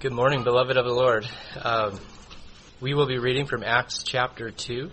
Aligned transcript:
Good 0.00 0.12
morning, 0.12 0.44
beloved 0.44 0.78
of 0.78 0.86
the 0.86 0.94
Lord. 0.94 1.28
Um, 1.62 2.00
we 2.80 2.94
will 2.94 3.04
be 3.04 3.18
reading 3.18 3.44
from 3.44 3.62
Acts 3.62 4.02
chapter 4.02 4.50
2, 4.50 4.90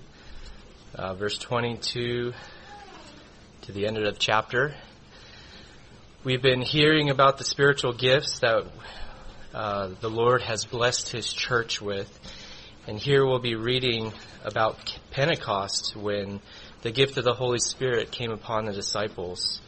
uh, 0.96 1.14
verse 1.14 1.38
22 1.38 2.34
to 3.62 3.72
the 3.72 3.88
end 3.88 3.96
of 3.96 4.04
the 4.04 4.12
chapter. 4.20 4.76
We've 6.26 6.42
been 6.42 6.62
hearing 6.62 7.10
about 7.10 7.38
the 7.38 7.46
spiritual 7.46 7.94
gifts 7.94 8.40
that 8.40 8.66
uh, 9.54 9.92
the 10.02 10.10
Lord 10.10 10.42
has 10.42 10.66
blessed 10.66 11.10
His 11.10 11.32
church 11.32 11.82
with. 11.82 12.12
And 12.86 13.00
here 13.00 13.26
we'll 13.26 13.40
be 13.40 13.56
reading 13.56 14.12
about 14.44 15.00
Pentecost 15.12 15.96
when 15.96 16.42
the 16.82 16.92
gift 16.92 17.18
of 17.18 17.24
the 17.24 17.34
Holy 17.34 17.60
Spirit 17.60 18.12
came 18.12 18.32
upon 18.32 18.66
the 18.66 18.74
disciples 18.74 19.62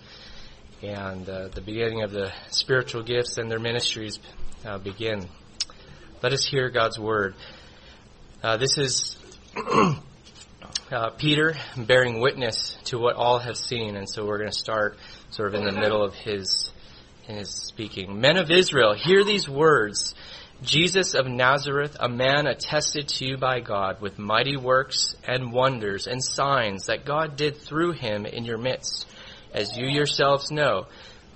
and 0.82 1.30
uh, 1.30 1.48
the 1.48 1.62
beginning 1.62 2.04
of 2.04 2.12
the 2.12 2.34
spiritual 2.50 3.04
gifts 3.04 3.38
and 3.38 3.50
their 3.50 3.60
ministries 3.60 4.20
uh, 4.66 4.78
begin. 4.78 5.28
Let 6.22 6.34
us 6.34 6.46
hear 6.46 6.70
God's 6.70 7.00
word. 7.00 7.36
Uh, 8.44 8.58
this 8.58 8.78
is 8.78 9.18
uh, 10.92 11.10
Peter 11.18 11.56
bearing 11.78 12.20
witness 12.20 12.78
to 12.86 12.98
what 12.98 13.16
all 13.16 13.40
have 13.40 13.58
seen, 13.58 13.96
and 13.96 14.10
so 14.10 14.26
we're 14.26 14.38
going 14.38 14.52
to 14.52 14.58
start 14.58 14.98
sort 15.32 15.54
of 15.54 15.62
in 15.62 15.66
the 15.66 15.80
middle 15.80 16.04
of 16.04 16.14
his 16.14 16.72
his 17.24 17.50
speaking. 17.50 18.20
Men 18.20 18.38
of 18.38 18.50
Israel, 18.50 18.96
hear 18.96 19.24
these 19.24 19.48
words. 19.48 20.16
Jesus 20.62 21.14
of 21.14 21.26
Nazareth, 21.26 21.96
a 22.00 22.10
man 22.10 22.48
attested 22.48 23.08
to 23.08 23.26
you 23.26 23.38
by 23.38 23.62
God 23.62 24.02
with 24.02 24.20
mighty 24.20 24.58
works 24.58 25.16
and 25.26 25.54
wonders 25.54 26.06
and 26.08 26.22
signs 26.22 26.88
that 26.88 27.06
God 27.06 27.38
did 27.38 27.56
through 27.56 27.94
him 27.94 28.26
in 28.26 28.44
your 28.44 28.58
midst, 28.58 29.08
as 29.54 29.78
you 29.78 29.88
yourselves 29.88 30.52
know. 30.52 30.88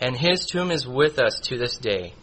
and 0.00 0.16
his 0.16 0.46
tomb 0.46 0.70
is 0.70 0.86
with 0.86 1.18
us 1.18 1.40
to 1.40 1.58
this 1.58 1.76
day. 1.76 2.14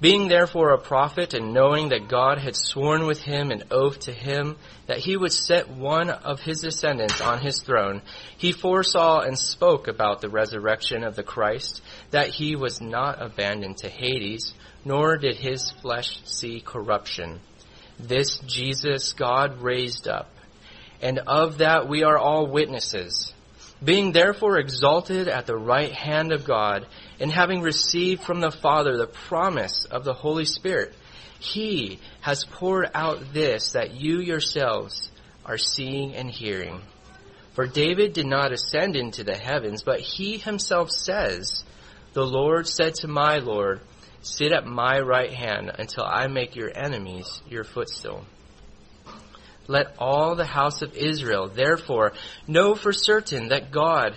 Being 0.00 0.28
therefore 0.28 0.74
a 0.74 0.78
prophet, 0.78 1.34
and 1.34 1.52
knowing 1.52 1.88
that 1.88 2.08
God 2.08 2.38
had 2.38 2.54
sworn 2.54 3.06
with 3.06 3.20
him 3.20 3.50
an 3.50 3.64
oath 3.72 3.98
to 4.00 4.12
him 4.12 4.56
that 4.86 4.98
he 4.98 5.16
would 5.16 5.32
set 5.32 5.68
one 5.68 6.08
of 6.08 6.40
his 6.40 6.60
descendants 6.60 7.20
on 7.20 7.40
his 7.40 7.60
throne, 7.62 8.02
he 8.36 8.52
foresaw 8.52 9.20
and 9.20 9.36
spoke 9.36 9.88
about 9.88 10.20
the 10.20 10.28
resurrection 10.28 11.02
of 11.02 11.16
the 11.16 11.24
Christ, 11.24 11.82
that 12.12 12.28
he 12.28 12.54
was 12.54 12.80
not 12.80 13.20
abandoned 13.20 13.78
to 13.78 13.88
Hades, 13.88 14.54
nor 14.84 15.16
did 15.16 15.34
his 15.34 15.72
flesh 15.82 16.20
see 16.24 16.60
corruption. 16.60 17.40
This 17.98 18.38
Jesus 18.46 19.12
God 19.14 19.60
raised 19.60 20.06
up, 20.06 20.30
and 21.02 21.18
of 21.26 21.58
that 21.58 21.88
we 21.88 22.04
are 22.04 22.16
all 22.16 22.46
witnesses. 22.46 23.32
Being 23.82 24.12
therefore 24.12 24.58
exalted 24.58 25.26
at 25.26 25.46
the 25.46 25.56
right 25.56 25.92
hand 25.92 26.32
of 26.32 26.44
God, 26.44 26.86
and 27.20 27.30
having 27.30 27.60
received 27.60 28.22
from 28.22 28.40
the 28.40 28.50
Father 28.50 28.96
the 28.96 29.06
promise 29.06 29.84
of 29.84 30.04
the 30.04 30.14
Holy 30.14 30.44
Spirit, 30.44 30.94
He 31.40 31.98
has 32.20 32.44
poured 32.44 32.90
out 32.94 33.32
this 33.32 33.72
that 33.72 33.94
you 33.94 34.20
yourselves 34.20 35.10
are 35.44 35.58
seeing 35.58 36.14
and 36.14 36.30
hearing. 36.30 36.80
For 37.58 37.66
David 37.66 38.12
did 38.12 38.26
not 38.26 38.52
ascend 38.52 38.94
into 38.94 39.24
the 39.24 39.36
heavens, 39.36 39.82
but 39.82 39.98
he 39.98 40.38
himself 40.38 40.92
says, 40.92 41.64
The 42.12 42.24
Lord 42.24 42.68
said 42.68 42.94
to 42.96 43.08
my 43.08 43.38
Lord, 43.38 43.80
Sit 44.20 44.52
at 44.52 44.64
my 44.64 45.00
right 45.00 45.32
hand 45.32 45.72
until 45.76 46.04
I 46.04 46.28
make 46.28 46.54
your 46.54 46.70
enemies 46.72 47.40
your 47.48 47.64
footstool. 47.64 48.24
Let 49.66 49.96
all 49.98 50.36
the 50.36 50.46
house 50.46 50.82
of 50.82 50.96
Israel 50.96 51.48
therefore 51.48 52.12
know 52.46 52.76
for 52.76 52.92
certain 52.92 53.48
that 53.48 53.72
God 53.72 54.16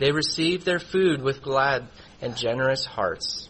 they 0.00 0.10
received 0.12 0.64
their 0.64 0.78
food 0.78 1.22
with 1.22 1.42
glad 1.42 1.86
and 2.22 2.34
generous 2.34 2.86
hearts, 2.86 3.48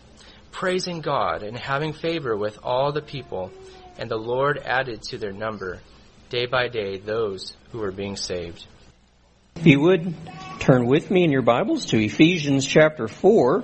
praising 0.51 1.01
God 1.01 1.45
and 1.45 1.57
having 1.57 1.93
favor 1.93 2.37
with 2.37 2.59
all 2.63 2.93
the 2.93 3.01
people. 3.01 3.53
And 3.99 4.11
the 4.11 4.17
Lord 4.17 4.59
added 4.59 5.03
to 5.05 5.19
their 5.19 5.33
number 5.33 5.79
day 6.29 6.47
by 6.47 6.69
day 6.69 6.99
those 6.99 7.55
who 7.71 7.79
were 7.79 7.93
being 7.93 8.17
saved. 8.17 8.67
If 9.57 9.67
you 9.67 9.81
would 9.81 10.15
turn 10.59 10.87
with 10.87 11.11
me 11.11 11.23
in 11.23 11.31
your 11.31 11.43
Bibles 11.43 11.87
to 11.87 11.99
Ephesians 11.99 12.67
chapter 12.67 13.07
4. 13.07 13.63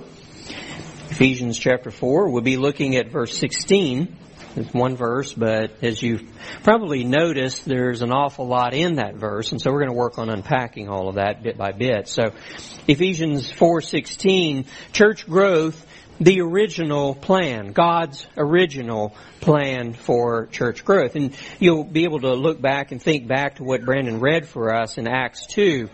Ephesians 1.09 1.57
chapter 1.57 1.91
4, 1.91 2.29
we'll 2.29 2.41
be 2.41 2.57
looking 2.57 2.95
at 2.95 3.11
verse 3.11 3.37
16. 3.37 4.15
It's 4.57 4.73
one 4.73 4.95
verse, 4.95 5.33
but 5.33 5.83
as 5.83 6.01
you've 6.01 6.23
probably 6.63 7.03
noticed, 7.03 7.63
there's 7.65 8.01
an 8.01 8.11
awful 8.11 8.47
lot 8.47 8.73
in 8.73 8.95
that 8.95 9.15
verse, 9.15 9.51
and 9.51 9.61
so 9.61 9.71
we're 9.71 9.81
going 9.81 9.91
to 9.91 9.97
work 9.97 10.17
on 10.17 10.29
unpacking 10.29 10.89
all 10.89 11.09
of 11.09 11.15
that 11.15 11.43
bit 11.43 11.57
by 11.57 11.71
bit. 11.71 12.07
So, 12.07 12.31
Ephesians 12.87 13.51
4:16, 13.51 14.65
church 14.93 15.27
growth, 15.27 15.85
the 16.19 16.41
original 16.41 17.13
plan, 17.13 17.71
God's 17.71 18.25
original 18.35 19.15
plan 19.41 19.93
for 19.93 20.47
church 20.47 20.83
growth. 20.83 21.15
And 21.15 21.35
you'll 21.59 21.83
be 21.83 22.05
able 22.05 22.21
to 22.21 22.33
look 22.33 22.59
back 22.59 22.91
and 22.91 22.99
think 22.99 23.27
back 23.27 23.57
to 23.57 23.63
what 23.63 23.85
Brandon 23.85 24.19
read 24.19 24.47
for 24.47 24.73
us 24.73 24.97
in 24.97 25.07
Acts 25.07 25.45
2 25.47 25.87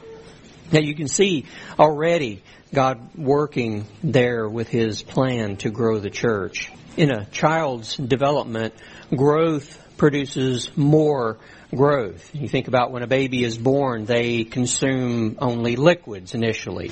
Now 0.71 0.79
you 0.79 0.95
can 0.95 1.09
see 1.09 1.45
already 1.77 2.43
God 2.73 3.15
working 3.15 3.85
there 4.01 4.47
with 4.47 4.69
His 4.69 5.03
plan 5.03 5.57
to 5.57 5.69
grow 5.69 5.99
the 5.99 6.09
church. 6.09 6.71
In 6.95 7.09
a 7.09 7.25
child's 7.25 7.97
development, 7.97 8.75
growth 9.15 9.79
produces 9.97 10.75
more 10.77 11.37
growth. 11.75 12.33
You 12.33 12.47
think 12.47 12.67
about 12.67 12.91
when 12.91 13.03
a 13.03 13.07
baby 13.07 13.43
is 13.43 13.57
born, 13.57 14.05
they 14.05 14.43
consume 14.43 15.37
only 15.39 15.75
liquids 15.75 16.33
initially. 16.33 16.91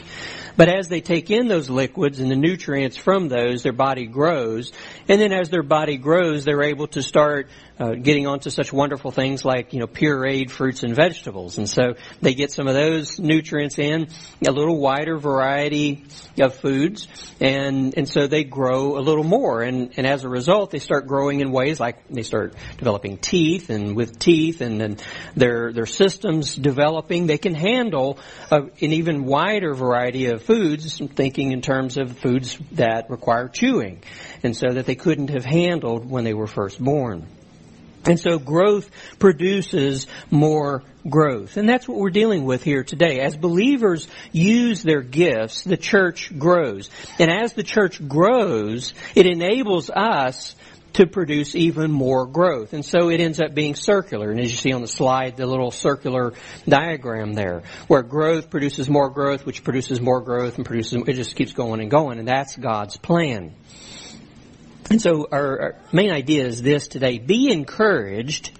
But 0.57 0.67
as 0.67 0.89
they 0.89 1.01
take 1.01 1.31
in 1.31 1.47
those 1.47 1.69
liquids 1.69 2.19
and 2.19 2.29
the 2.29 2.35
nutrients 2.35 2.97
from 2.97 3.29
those, 3.29 3.63
their 3.63 3.73
body 3.73 4.05
grows. 4.05 4.71
And 5.07 5.21
then 5.21 5.31
as 5.31 5.49
their 5.49 5.63
body 5.63 5.97
grows, 5.97 6.43
they're 6.43 6.63
able 6.63 6.87
to 6.87 7.01
start 7.01 7.49
uh, 7.79 7.93
getting 7.93 8.27
onto 8.27 8.49
such 8.49 8.71
wonderful 8.73 9.11
things 9.11 9.45
like, 9.45 9.73
you 9.73 9.79
know, 9.79 9.87
pureed 9.87 10.49
fruits 10.49 10.83
and 10.83 10.93
vegetables. 10.93 11.57
And 11.57 11.69
so 11.69 11.95
they 12.21 12.33
get 12.33 12.51
some 12.51 12.67
of 12.67 12.73
those 12.73 13.17
nutrients 13.17 13.79
in, 13.79 14.09
a 14.45 14.51
little 14.51 14.77
wider 14.77 15.17
variety 15.17 16.03
of 16.39 16.53
foods, 16.55 17.07
and, 17.39 17.97
and 17.97 18.07
so 18.07 18.27
they 18.27 18.43
grow 18.43 18.97
a 18.97 19.01
little 19.01 19.23
more. 19.23 19.61
And, 19.61 19.93
and 19.97 20.05
as 20.05 20.25
a 20.25 20.29
result, 20.29 20.71
they 20.71 20.79
start 20.79 21.07
growing 21.07 21.39
in 21.39 21.51
ways 21.51 21.79
like 21.79 22.07
they 22.09 22.23
start 22.23 22.55
developing 22.77 22.90
teeth, 22.99 23.69
and 23.69 23.95
with 23.95 24.19
teeth 24.19 24.61
and 24.61 24.79
then 24.79 24.97
their, 25.35 25.71
their 25.73 25.85
systems 25.85 26.55
developing, 26.55 27.27
they 27.27 27.37
can 27.37 27.55
handle 27.55 28.19
a, 28.49 28.57
an 28.61 28.93
even 28.93 29.25
wider 29.25 29.73
variety 29.73 30.27
of 30.27 30.43
foods, 30.43 31.01
thinking 31.15 31.51
in 31.51 31.61
terms 31.61 31.97
of 31.97 32.17
foods 32.19 32.57
that 32.73 33.09
require 33.09 33.47
chewing, 33.47 34.03
and 34.43 34.55
so 34.55 34.67
that 34.73 34.85
they 34.85 34.95
couldn't 34.95 35.29
have 35.29 35.45
handled 35.45 36.09
when 36.09 36.23
they 36.23 36.33
were 36.33 36.47
first 36.47 36.83
born. 36.83 37.27
And 38.05 38.19
so 38.19 38.39
growth 38.39 38.89
produces 39.19 40.07
more 40.31 40.83
growth. 41.07 41.57
And 41.57 41.69
that's 41.69 41.87
what 41.87 41.99
we're 41.99 42.09
dealing 42.09 42.45
with 42.45 42.63
here 42.63 42.83
today. 42.83 43.19
As 43.19 43.35
believers 43.35 44.07
use 44.31 44.81
their 44.81 45.01
gifts, 45.01 45.63
the 45.63 45.77
church 45.77 46.37
grows. 46.37 46.89
And 47.19 47.31
as 47.31 47.53
the 47.53 47.63
church 47.63 48.07
grows, 48.07 48.93
it 49.13 49.27
enables 49.27 49.89
us 49.91 50.55
to 50.93 51.07
produce 51.07 51.55
even 51.55 51.91
more 51.91 52.25
growth. 52.25 52.73
And 52.73 52.83
so 52.83 53.09
it 53.09 53.21
ends 53.21 53.39
up 53.39 53.53
being 53.53 53.75
circular. 53.75 54.29
And 54.31 54.39
as 54.39 54.51
you 54.51 54.57
see 54.57 54.73
on 54.73 54.81
the 54.81 54.87
slide, 54.87 55.37
the 55.37 55.45
little 55.45 55.71
circular 55.71 56.33
diagram 56.67 57.33
there, 57.33 57.63
where 57.87 58.03
growth 58.03 58.49
produces 58.49 58.89
more 58.89 59.09
growth, 59.09 59.45
which 59.45 59.63
produces 59.63 60.01
more 60.01 60.21
growth 60.21 60.57
and 60.57 60.65
produces, 60.65 61.01
it 61.07 61.13
just 61.13 61.35
keeps 61.35 61.53
going 61.53 61.81
and 61.81 61.89
going. 61.89 62.19
And 62.19 62.27
that's 62.27 62.55
God's 62.57 62.97
plan. 62.97 63.53
And 64.89 65.01
so 65.01 65.27
our, 65.31 65.61
our 65.61 65.75
main 65.93 66.11
idea 66.11 66.45
is 66.45 66.61
this 66.61 66.89
today. 66.89 67.17
Be 67.17 67.49
encouraged 67.49 68.51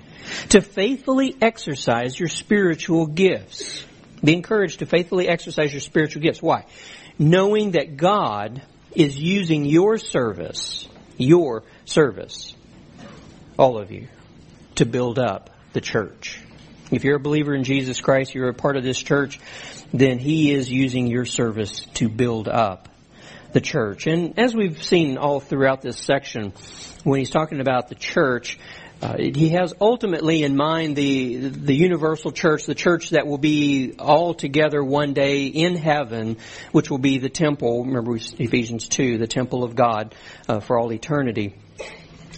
to 0.49 0.61
faithfully 0.61 1.35
exercise 1.41 2.17
your 2.17 2.29
spiritual 2.29 3.07
gifts. 3.07 3.85
Be 4.23 4.33
encouraged 4.33 4.79
to 4.79 4.85
faithfully 4.85 5.27
exercise 5.27 5.73
your 5.73 5.81
spiritual 5.81 6.21
gifts. 6.21 6.41
Why? 6.41 6.65
Knowing 7.19 7.71
that 7.71 7.97
God 7.97 8.61
is 8.95 9.17
using 9.17 9.65
your 9.65 9.97
service, 9.97 10.87
your 11.17 11.63
service, 11.91 12.55
all 13.57 13.77
of 13.77 13.91
you, 13.91 14.07
to 14.75 14.85
build 14.85 15.19
up 15.19 15.49
the 15.73 15.81
church. 15.81 16.41
If 16.91 17.03
you're 17.03 17.17
a 17.17 17.19
believer 17.19 17.53
in 17.53 17.63
Jesus 17.63 18.01
Christ, 18.01 18.33
you're 18.33 18.49
a 18.49 18.53
part 18.53 18.75
of 18.77 18.83
this 18.83 19.01
church, 19.01 19.39
then 19.93 20.19
He 20.19 20.51
is 20.51 20.69
using 20.69 21.07
your 21.07 21.25
service 21.25 21.81
to 21.95 22.09
build 22.09 22.47
up 22.47 22.89
the 23.53 23.61
church. 23.61 24.07
And 24.07 24.37
as 24.39 24.55
we've 24.55 24.81
seen 24.81 25.17
all 25.17 25.39
throughout 25.39 25.81
this 25.81 25.97
section, 25.97 26.53
when 27.03 27.19
he's 27.19 27.29
talking 27.29 27.59
about 27.59 27.89
the 27.89 27.95
church, 27.95 28.57
uh, 29.01 29.17
he 29.17 29.49
has 29.49 29.73
ultimately 29.81 30.43
in 30.43 30.55
mind 30.55 30.95
the 30.95 31.49
the 31.49 31.73
universal 31.73 32.31
church, 32.31 32.65
the 32.65 32.75
church 32.75 33.09
that 33.09 33.25
will 33.25 33.39
be 33.39 33.95
all 33.97 34.33
together 34.33 34.83
one 34.83 35.13
day 35.13 35.47
in 35.47 35.75
heaven, 35.75 36.37
which 36.71 36.89
will 36.89 36.99
be 36.99 37.17
the 37.17 37.29
temple. 37.29 37.83
Remember 37.83 38.15
Ephesians 38.15 38.87
two, 38.87 39.17
the 39.17 39.27
temple 39.27 39.63
of 39.63 39.75
God 39.75 40.13
uh, 40.47 40.59
for 40.59 40.79
all 40.79 40.93
eternity. 40.93 41.55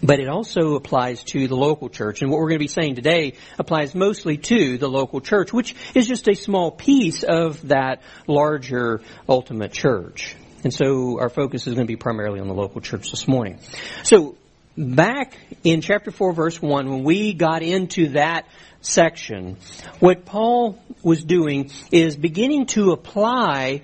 But 0.04 0.20
it 0.20 0.28
also 0.28 0.76
applies 0.76 1.24
to 1.26 1.48
the 1.48 1.56
local 1.56 1.90
church. 1.90 2.22
And 2.22 2.30
what 2.30 2.40
we're 2.40 2.50
going 2.50 2.60
to 2.60 2.64
be 2.64 2.68
saying 2.68 2.96
today 2.96 3.36
applies 3.58 3.96
mostly 3.96 4.38
to 4.38 4.78
the 4.78 4.90
local 4.90 5.22
church, 5.22 5.54
which 5.54 5.76
is 5.96 6.08
just 6.08 6.28
a 6.28 6.36
small 6.36 6.72
piece 6.72 7.24
of 7.24 7.70
that 7.70 8.02
larger 8.28 9.02
ultimate 9.30 9.72
church. 9.72 10.36
And 10.64 10.74
so 10.74 11.20
our 11.20 11.30
focus 11.30 11.68
is 11.68 11.74
going 11.74 11.88
to 11.88 11.92
be 11.92 11.98
primarily 11.98 12.40
on 12.40 12.48
the 12.48 12.54
local 12.54 12.82
church 12.82 13.12
this 13.12 13.28
morning. 13.28 13.60
So 14.04 14.36
back 14.78 15.38
in 15.64 15.82
chapter 15.82 16.12
4 16.12 16.34
verse 16.34 16.62
1, 16.62 16.90
when 16.90 17.04
we 17.04 17.34
got 17.34 17.64
into 17.64 18.10
that 18.10 18.46
section, 18.82 19.58
what 20.00 20.26
Paul 20.26 20.80
was 21.02 21.24
doing 21.24 21.72
is 21.92 22.16
beginning 22.16 22.66
to 22.68 22.92
apply 22.92 23.84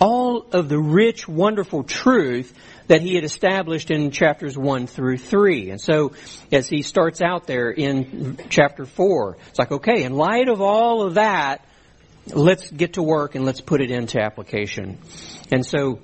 all 0.00 0.46
of 0.52 0.68
the 0.68 0.78
rich, 0.78 1.28
wonderful 1.28 1.84
truth 1.84 2.54
that 2.90 3.02
he 3.02 3.14
had 3.14 3.22
established 3.22 3.92
in 3.92 4.10
chapters 4.10 4.58
1 4.58 4.88
through 4.88 5.16
3. 5.16 5.70
And 5.70 5.80
so, 5.80 6.10
as 6.50 6.68
he 6.68 6.82
starts 6.82 7.22
out 7.22 7.46
there 7.46 7.70
in 7.70 8.36
chapter 8.48 8.84
4, 8.84 9.38
it's 9.48 9.60
like, 9.60 9.70
okay, 9.70 10.02
in 10.02 10.14
light 10.14 10.48
of 10.48 10.60
all 10.60 11.02
of 11.02 11.14
that, 11.14 11.64
let's 12.34 12.68
get 12.68 12.94
to 12.94 13.02
work 13.04 13.36
and 13.36 13.44
let's 13.44 13.60
put 13.60 13.80
it 13.80 13.92
into 13.92 14.20
application. 14.20 14.98
And 15.52 15.64
so, 15.64 16.00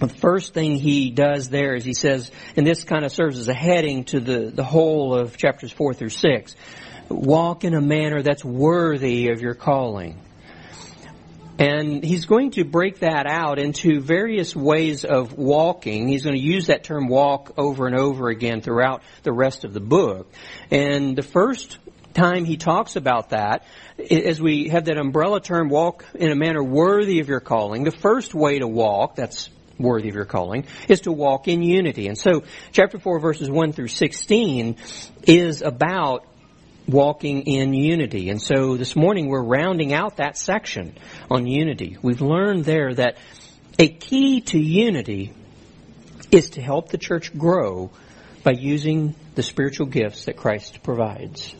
the 0.00 0.08
first 0.08 0.54
thing 0.54 0.76
he 0.76 1.10
does 1.10 1.50
there 1.50 1.74
is 1.74 1.84
he 1.84 1.92
says, 1.92 2.30
and 2.56 2.66
this 2.66 2.84
kind 2.84 3.04
of 3.04 3.12
serves 3.12 3.38
as 3.38 3.48
a 3.48 3.54
heading 3.54 4.04
to 4.04 4.18
the, 4.18 4.50
the 4.50 4.64
whole 4.64 5.14
of 5.14 5.36
chapters 5.36 5.72
4 5.72 5.92
through 5.92 6.08
6, 6.08 6.56
walk 7.10 7.64
in 7.64 7.74
a 7.74 7.82
manner 7.82 8.22
that's 8.22 8.42
worthy 8.42 9.28
of 9.28 9.42
your 9.42 9.54
calling. 9.54 10.23
And 11.58 12.02
he's 12.02 12.26
going 12.26 12.52
to 12.52 12.64
break 12.64 13.00
that 13.00 13.26
out 13.26 13.58
into 13.60 14.00
various 14.00 14.56
ways 14.56 15.04
of 15.04 15.34
walking. 15.38 16.08
He's 16.08 16.24
going 16.24 16.36
to 16.36 16.42
use 16.42 16.66
that 16.66 16.82
term 16.82 17.06
walk 17.06 17.52
over 17.56 17.86
and 17.86 17.96
over 17.96 18.28
again 18.28 18.60
throughout 18.60 19.02
the 19.22 19.32
rest 19.32 19.64
of 19.64 19.72
the 19.72 19.80
book. 19.80 20.30
And 20.70 21.16
the 21.16 21.22
first 21.22 21.78
time 22.12 22.44
he 22.44 22.56
talks 22.56 22.96
about 22.96 23.30
that, 23.30 23.64
as 24.10 24.40
we 24.40 24.68
have 24.68 24.86
that 24.86 24.98
umbrella 24.98 25.40
term, 25.40 25.68
walk 25.68 26.04
in 26.14 26.32
a 26.32 26.36
manner 26.36 26.62
worthy 26.62 27.20
of 27.20 27.28
your 27.28 27.40
calling, 27.40 27.84
the 27.84 27.92
first 27.92 28.34
way 28.34 28.58
to 28.58 28.66
walk, 28.66 29.14
that's 29.14 29.48
worthy 29.78 30.08
of 30.08 30.14
your 30.14 30.24
calling, 30.24 30.66
is 30.88 31.02
to 31.02 31.12
walk 31.12 31.46
in 31.46 31.62
unity. 31.62 32.08
And 32.08 32.18
so, 32.18 32.42
chapter 32.72 32.98
4, 32.98 33.20
verses 33.20 33.50
1 33.50 33.72
through 33.72 33.88
16 33.88 34.76
is 35.26 35.62
about 35.62 36.24
walking 36.86 37.42
in 37.42 37.72
unity. 37.72 38.30
And 38.30 38.40
so 38.40 38.76
this 38.76 38.94
morning 38.94 39.28
we're 39.28 39.42
rounding 39.42 39.92
out 39.92 40.16
that 40.16 40.36
section 40.36 40.96
on 41.30 41.46
unity. 41.46 41.96
We've 42.02 42.20
learned 42.20 42.64
there 42.64 42.94
that 42.94 43.16
a 43.78 43.88
key 43.88 44.42
to 44.42 44.58
unity 44.58 45.32
is 46.30 46.50
to 46.50 46.62
help 46.62 46.90
the 46.90 46.98
church 46.98 47.36
grow 47.36 47.90
by 48.42 48.52
using 48.52 49.14
the 49.34 49.42
spiritual 49.42 49.86
gifts 49.86 50.26
that 50.26 50.36
Christ 50.36 50.82
provides. 50.82 51.54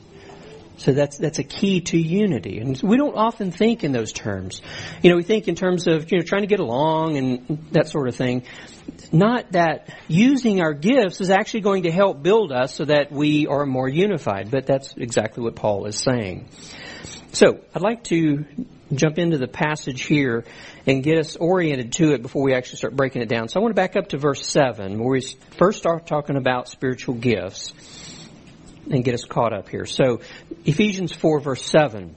So 0.77 0.93
that's 0.93 1.19
that's 1.19 1.39
a 1.39 1.45
key 1.45 1.83
to 1.83 1.97
unity, 1.99 2.59
and 2.59 2.81
we 2.83 2.97
don't 2.97 3.15
often 3.15 3.53
think 3.53 3.85
in 3.85 3.93
those 3.93 4.13
terms. 4.13 4.61
You 5.03 5.11
know, 5.11 5.17
we 5.17 5.23
think 5.23 5.47
in 5.47 5.55
terms 5.55 5.87
of 5.87 6.11
you 6.11 6.19
know 6.19 6.25
trying 6.25 6.43
to 6.43 6.49
get 6.49 6.59
along 6.59 7.17
and 7.17 7.69
that 7.71 7.89
sort 7.89 8.09
of 8.09 8.17
thing. 8.17 8.43
Not 9.13 9.53
that 9.53 9.89
using 10.09 10.61
our 10.61 10.73
gifts 10.73 11.21
is 11.21 11.31
actually 11.31 11.61
going 11.61 11.85
to 11.85 11.91
help 11.91 12.23
build 12.23 12.53
us 12.53 12.75
so 12.75 12.85
that 12.85 13.13
we 13.13 13.47
are 13.47 13.65
more 13.65 13.89
unified, 13.89 14.51
but 14.51 14.67
that's 14.67 14.95
exactly 14.97 15.43
what 15.43 15.55
Paul 15.55 15.87
is 15.87 15.97
saying. 15.97 16.49
So 17.33 17.61
I'd 17.75 17.83
like 17.83 18.05
to 18.05 18.45
jump 18.93 19.19
into 19.19 19.39
the 19.39 19.49
passage 19.49 20.03
here 20.03 20.45
and 20.87 21.03
get 21.03 21.19
us 21.19 21.37
oriented 21.37 21.93
to 21.93 22.13
it 22.13 22.23
before 22.23 22.43
we 22.43 22.55
actually 22.55 22.79
start 22.79 22.95
breaking 22.97 23.23
it 23.23 23.29
down. 23.29 23.49
So 23.49 23.59
I 23.59 23.63
want 23.63 23.71
to 23.71 23.81
back 23.81 23.97
up 23.97 24.09
to 24.09 24.19
verse 24.19 24.47
seven, 24.47 24.99
where 24.99 25.11
we 25.11 25.21
first 25.59 25.79
start 25.79 26.07
talking 26.07 26.37
about 26.37 26.69
spiritual 26.69 27.15
gifts 27.15 27.73
and 28.91 29.03
get 29.05 29.15
us 29.15 29.25
caught 29.25 29.53
up 29.53 29.69
here. 29.69 29.87
So, 29.87 30.21
Ephesians 30.65 31.13
4 31.13 31.41
verse 31.41 31.65
7. 31.65 32.15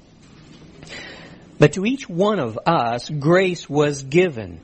But 1.60 1.74
to 1.74 1.86
each 1.86 2.08
one 2.08 2.40
of 2.40 2.60
us, 2.66 3.10
grace 3.10 3.70
was 3.70 4.04
given 4.04 4.60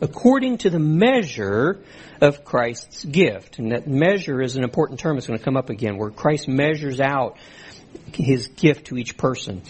according 0.00 0.58
to 0.58 0.70
the 0.70 0.78
measure 0.78 1.80
of 2.20 2.44
Christ's 2.44 3.04
gift. 3.04 3.58
And 3.58 3.72
that 3.72 3.86
measure 3.86 4.40
is 4.40 4.56
an 4.56 4.64
important 4.64 5.00
term. 5.00 5.16
It's 5.16 5.26
going 5.26 5.38
to 5.38 5.44
come 5.44 5.56
up 5.56 5.70
again, 5.70 5.96
where 5.96 6.10
Christ 6.10 6.48
measures 6.48 7.00
out 7.00 7.36
his 8.12 8.48
gift 8.48 8.86
to 8.86 8.96
each 8.96 9.16
person. 9.16 9.62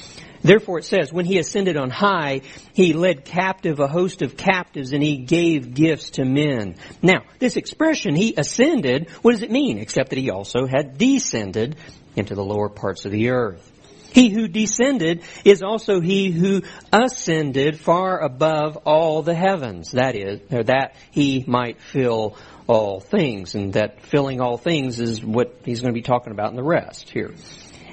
Therefore 0.42 0.78
it 0.78 0.84
says, 0.84 1.12
when 1.12 1.24
he 1.24 1.38
ascended 1.38 1.76
on 1.78 1.88
high, 1.88 2.42
he 2.74 2.92
led 2.92 3.24
captive 3.24 3.80
a 3.80 3.88
host 3.88 4.20
of 4.20 4.36
captives 4.36 4.92
and 4.92 5.02
he 5.02 5.16
gave 5.16 5.74
gifts 5.74 6.10
to 6.10 6.24
men. 6.24 6.76
Now, 7.00 7.22
this 7.38 7.56
expression, 7.56 8.14
he 8.14 8.34
ascended, 8.36 9.08
what 9.22 9.32
does 9.32 9.42
it 9.42 9.50
mean? 9.50 9.78
Except 9.78 10.10
that 10.10 10.18
he 10.18 10.30
also 10.30 10.66
had 10.66 10.98
descended 10.98 11.76
into 12.14 12.34
the 12.34 12.44
lower 12.44 12.68
parts 12.68 13.06
of 13.06 13.12
the 13.12 13.30
earth. 13.30 13.70
He 14.14 14.28
who 14.28 14.46
descended 14.46 15.24
is 15.44 15.64
also 15.64 16.00
he 16.00 16.30
who 16.30 16.62
ascended 16.92 17.80
far 17.80 18.20
above 18.20 18.76
all 18.86 19.22
the 19.22 19.34
heavens. 19.34 19.90
That 19.90 20.14
is, 20.14 20.40
that 20.50 20.94
he 21.10 21.44
might 21.48 21.80
fill 21.80 22.36
all 22.68 23.00
things. 23.00 23.56
And 23.56 23.72
that 23.72 24.02
filling 24.02 24.40
all 24.40 24.56
things 24.56 25.00
is 25.00 25.24
what 25.24 25.58
he's 25.64 25.80
going 25.80 25.92
to 25.92 25.98
be 25.98 26.02
talking 26.02 26.32
about 26.32 26.50
in 26.50 26.56
the 26.56 26.62
rest 26.62 27.10
here. 27.10 27.34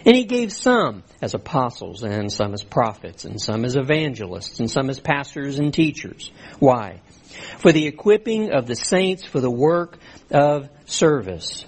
And 0.06 0.16
he 0.16 0.26
gave 0.26 0.52
some 0.52 1.02
as 1.24 1.34
apostles, 1.34 2.04
and 2.04 2.32
some 2.32 2.54
as 2.54 2.64
prophets, 2.64 3.26
and 3.26 3.42
some 3.42 3.66
as 3.66 3.76
evangelists, 3.76 4.60
and 4.60 4.70
some 4.70 4.92
as 4.92 5.00
pastors 5.00 5.58
and 5.58 5.74
teachers. 5.74 6.32
Why? 6.60 7.02
For 7.58 7.72
the 7.72 7.88
equipping 7.88 8.52
of 8.52 8.68
the 8.68 8.76
saints 8.76 9.26
for 9.26 9.40
the 9.40 9.50
work 9.50 9.98
of 10.30 10.70
service. 10.86 11.66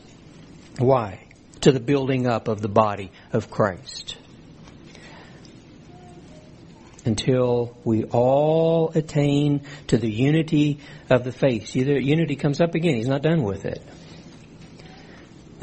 Why? 0.77 1.27
To 1.61 1.71
the 1.71 1.79
building 1.79 2.27
up 2.27 2.47
of 2.47 2.61
the 2.61 2.69
body 2.69 3.11
of 3.31 3.49
Christ. 3.49 4.17
Until 7.05 7.77
we 7.83 8.05
all 8.05 8.91
attain 8.95 9.61
to 9.87 9.97
the 9.97 10.09
unity 10.09 10.79
of 11.09 11.23
the 11.23 11.33
faith. 11.33 11.67
See, 11.67 11.83
the 11.83 12.01
unity 12.01 12.35
comes 12.37 12.61
up 12.61 12.75
again. 12.75 12.95
He's 12.95 13.09
not 13.09 13.21
done 13.21 13.43
with 13.43 13.65
it 13.65 13.81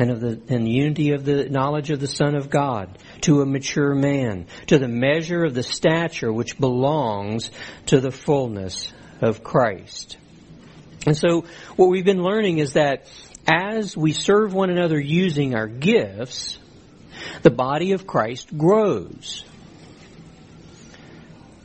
and 0.01 0.11
of 0.11 0.21
the 0.21 0.41
and 0.49 0.67
unity 0.67 1.13
of 1.13 1.27
the 1.27 1.51
knowledge 1.51 1.91
of 1.91 2.01
the 2.01 2.07
Son 2.07 2.35
of 2.35 2.49
God 2.49 2.97
to 3.21 3.43
a 3.43 3.47
mature 3.47 3.95
man, 3.95 4.47
to 4.69 4.79
the 4.79 4.89
measure 4.89 5.45
of 5.45 5.53
the 5.53 5.63
stature 5.63 6.33
which 6.33 6.59
belongs 6.59 7.51
to 7.87 8.01
the 8.01 8.11
fullness 8.11 8.95
of 9.21 9.43
Christ. 9.43 10.17
And 11.07 11.15
so 11.15 11.45
what 11.77 11.91
we've 11.91 12.05
been 12.05 12.23
learning 12.23 12.59
is 12.59 12.75
that 12.75 13.07
as 13.47 13.95
we 13.95 14.13
serve 14.13 14.55
one 14.55 14.71
another 14.71 14.99
using 14.99 15.55
our 15.55 15.67
gifts, 15.67 16.59
the 17.43 17.51
body 17.51 17.93
of 17.93 18.07
Christ 18.07 18.57
grows. 18.57 19.45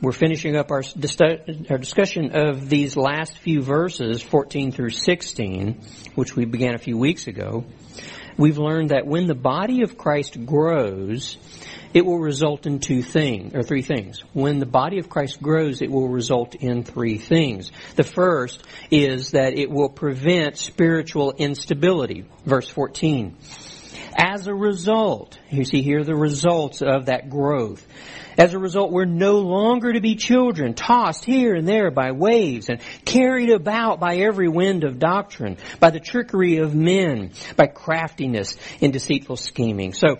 We're 0.00 0.12
finishing 0.12 0.56
up 0.56 0.70
our, 0.70 0.82
discussion 0.82 2.36
of 2.36 2.68
these 2.68 2.96
last 2.96 3.38
few 3.38 3.62
verses, 3.62 4.22
14 4.22 4.72
through 4.72 4.90
16, 4.90 5.80
which 6.14 6.36
we 6.36 6.44
began 6.44 6.74
a 6.74 6.78
few 6.78 6.98
weeks 6.98 7.26
ago 7.26 7.64
we've 8.36 8.58
learned 8.58 8.90
that 8.90 9.06
when 9.06 9.26
the 9.26 9.34
body 9.34 9.82
of 9.82 9.96
Christ 9.96 10.44
grows, 10.44 11.38
it 11.94 12.04
will 12.04 12.18
result 12.18 12.66
in 12.66 12.80
two 12.80 13.02
things, 13.02 13.54
or 13.54 13.62
three 13.62 13.82
things. 13.82 14.22
When 14.32 14.58
the 14.58 14.66
body 14.66 14.98
of 14.98 15.08
Christ 15.08 15.40
grows, 15.40 15.82
it 15.82 15.90
will 15.90 16.08
result 16.08 16.54
in 16.54 16.82
three 16.82 17.18
things. 17.18 17.70
The 17.94 18.04
first 18.04 18.62
is 18.90 19.30
that 19.30 19.58
it 19.58 19.70
will 19.70 19.88
prevent 19.88 20.58
spiritual 20.58 21.32
instability. 21.32 22.26
Verse 22.44 22.68
14. 22.68 23.36
As 24.18 24.46
a 24.46 24.54
result, 24.54 25.38
you 25.50 25.64
see 25.64 25.82
here 25.82 26.02
the 26.02 26.16
results 26.16 26.82
of 26.82 27.06
that 27.06 27.28
growth. 27.28 27.86
As 28.38 28.52
a 28.52 28.58
result, 28.58 28.92
we're 28.92 29.06
no 29.06 29.38
longer 29.38 29.92
to 29.92 30.00
be 30.00 30.14
children, 30.14 30.74
tossed 30.74 31.24
here 31.24 31.54
and 31.54 31.66
there 31.66 31.90
by 31.90 32.12
waves 32.12 32.68
and 32.68 32.80
carried 33.04 33.50
about 33.50 33.98
by 33.98 34.16
every 34.16 34.48
wind 34.48 34.84
of 34.84 34.98
doctrine, 34.98 35.56
by 35.80 35.90
the 35.90 36.00
trickery 36.00 36.58
of 36.58 36.74
men, 36.74 37.32
by 37.56 37.66
craftiness 37.66 38.56
and 38.80 38.92
deceitful 38.92 39.36
scheming. 39.36 39.94
So, 39.94 40.18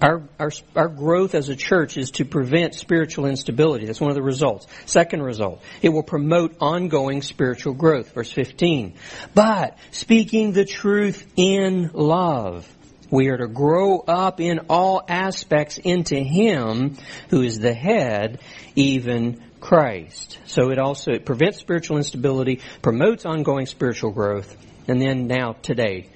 our, 0.00 0.22
our, 0.38 0.50
our 0.76 0.88
growth 0.88 1.34
as 1.34 1.48
a 1.48 1.56
church 1.56 1.96
is 1.96 2.10
to 2.12 2.24
prevent 2.24 2.74
spiritual 2.74 3.26
instability. 3.26 3.86
That's 3.86 4.00
one 4.00 4.10
of 4.10 4.16
the 4.16 4.22
results. 4.22 4.66
Second 4.86 5.22
result, 5.22 5.62
it 5.82 5.90
will 5.90 6.02
promote 6.02 6.56
ongoing 6.60 7.22
spiritual 7.22 7.74
growth. 7.74 8.12
Verse 8.12 8.30
15. 8.30 8.94
But 9.34 9.78
speaking 9.92 10.52
the 10.52 10.64
truth 10.64 11.26
in 11.36 11.90
love 11.94 12.68
we 13.10 13.28
are 13.28 13.36
to 13.36 13.48
grow 13.48 13.98
up 14.00 14.40
in 14.40 14.60
all 14.68 15.02
aspects 15.08 15.78
into 15.78 16.16
Him 16.16 16.96
who 17.30 17.42
is 17.42 17.58
the 17.58 17.74
head, 17.74 18.40
even 18.74 19.42
Christ. 19.60 20.38
So 20.46 20.70
it 20.70 20.78
also 20.78 21.12
it 21.12 21.24
prevents 21.24 21.58
spiritual 21.58 21.96
instability, 21.96 22.60
promotes 22.82 23.24
ongoing 23.24 23.66
spiritual 23.66 24.10
growth, 24.10 24.56
and 24.88 25.00
then 25.00 25.26
now 25.26 25.52
today 25.62 26.08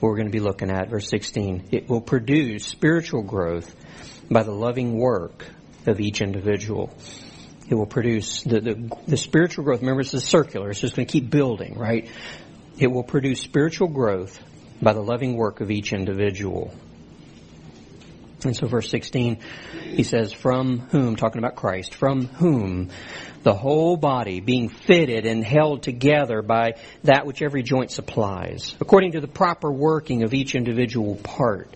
we're 0.00 0.14
going 0.14 0.26
to 0.26 0.32
be 0.32 0.40
looking 0.40 0.70
at 0.70 0.90
verse 0.90 1.08
16. 1.08 1.68
It 1.72 1.88
will 1.88 2.00
produce 2.00 2.66
spiritual 2.66 3.22
growth 3.22 3.74
by 4.30 4.42
the 4.42 4.52
loving 4.52 4.96
work 4.96 5.44
of 5.86 6.00
each 6.00 6.20
individual. 6.20 6.94
It 7.68 7.74
will 7.74 7.86
produce 7.86 8.42
the, 8.42 8.60
the, 8.60 8.96
the 9.08 9.16
spiritual 9.16 9.64
growth. 9.64 9.80
Remember, 9.80 10.02
this 10.02 10.14
is 10.14 10.24
circular. 10.24 10.70
It's 10.70 10.80
just 10.80 10.94
going 10.94 11.06
to 11.06 11.12
keep 11.12 11.30
building, 11.30 11.76
right? 11.76 12.08
It 12.78 12.88
will 12.88 13.02
produce 13.02 13.40
spiritual 13.40 13.88
growth 13.88 14.38
by 14.80 14.92
the 14.92 15.02
loving 15.02 15.36
work 15.36 15.60
of 15.60 15.70
each 15.70 15.92
individual. 15.92 16.72
And 18.44 18.54
so 18.54 18.66
verse 18.66 18.90
16, 18.90 19.38
he 19.82 20.02
says, 20.02 20.32
from 20.32 20.80
whom, 20.90 21.16
talking 21.16 21.38
about 21.38 21.56
Christ, 21.56 21.94
from 21.94 22.26
whom 22.26 22.90
the 23.42 23.54
whole 23.54 23.96
body 23.96 24.40
being 24.40 24.68
fitted 24.68 25.24
and 25.24 25.44
held 25.44 25.82
together 25.82 26.42
by 26.42 26.74
that 27.04 27.26
which 27.26 27.42
every 27.42 27.62
joint 27.62 27.90
supplies, 27.90 28.74
according 28.80 29.12
to 29.12 29.20
the 29.20 29.28
proper 29.28 29.70
working 29.72 30.22
of 30.22 30.34
each 30.34 30.54
individual 30.54 31.16
part, 31.16 31.74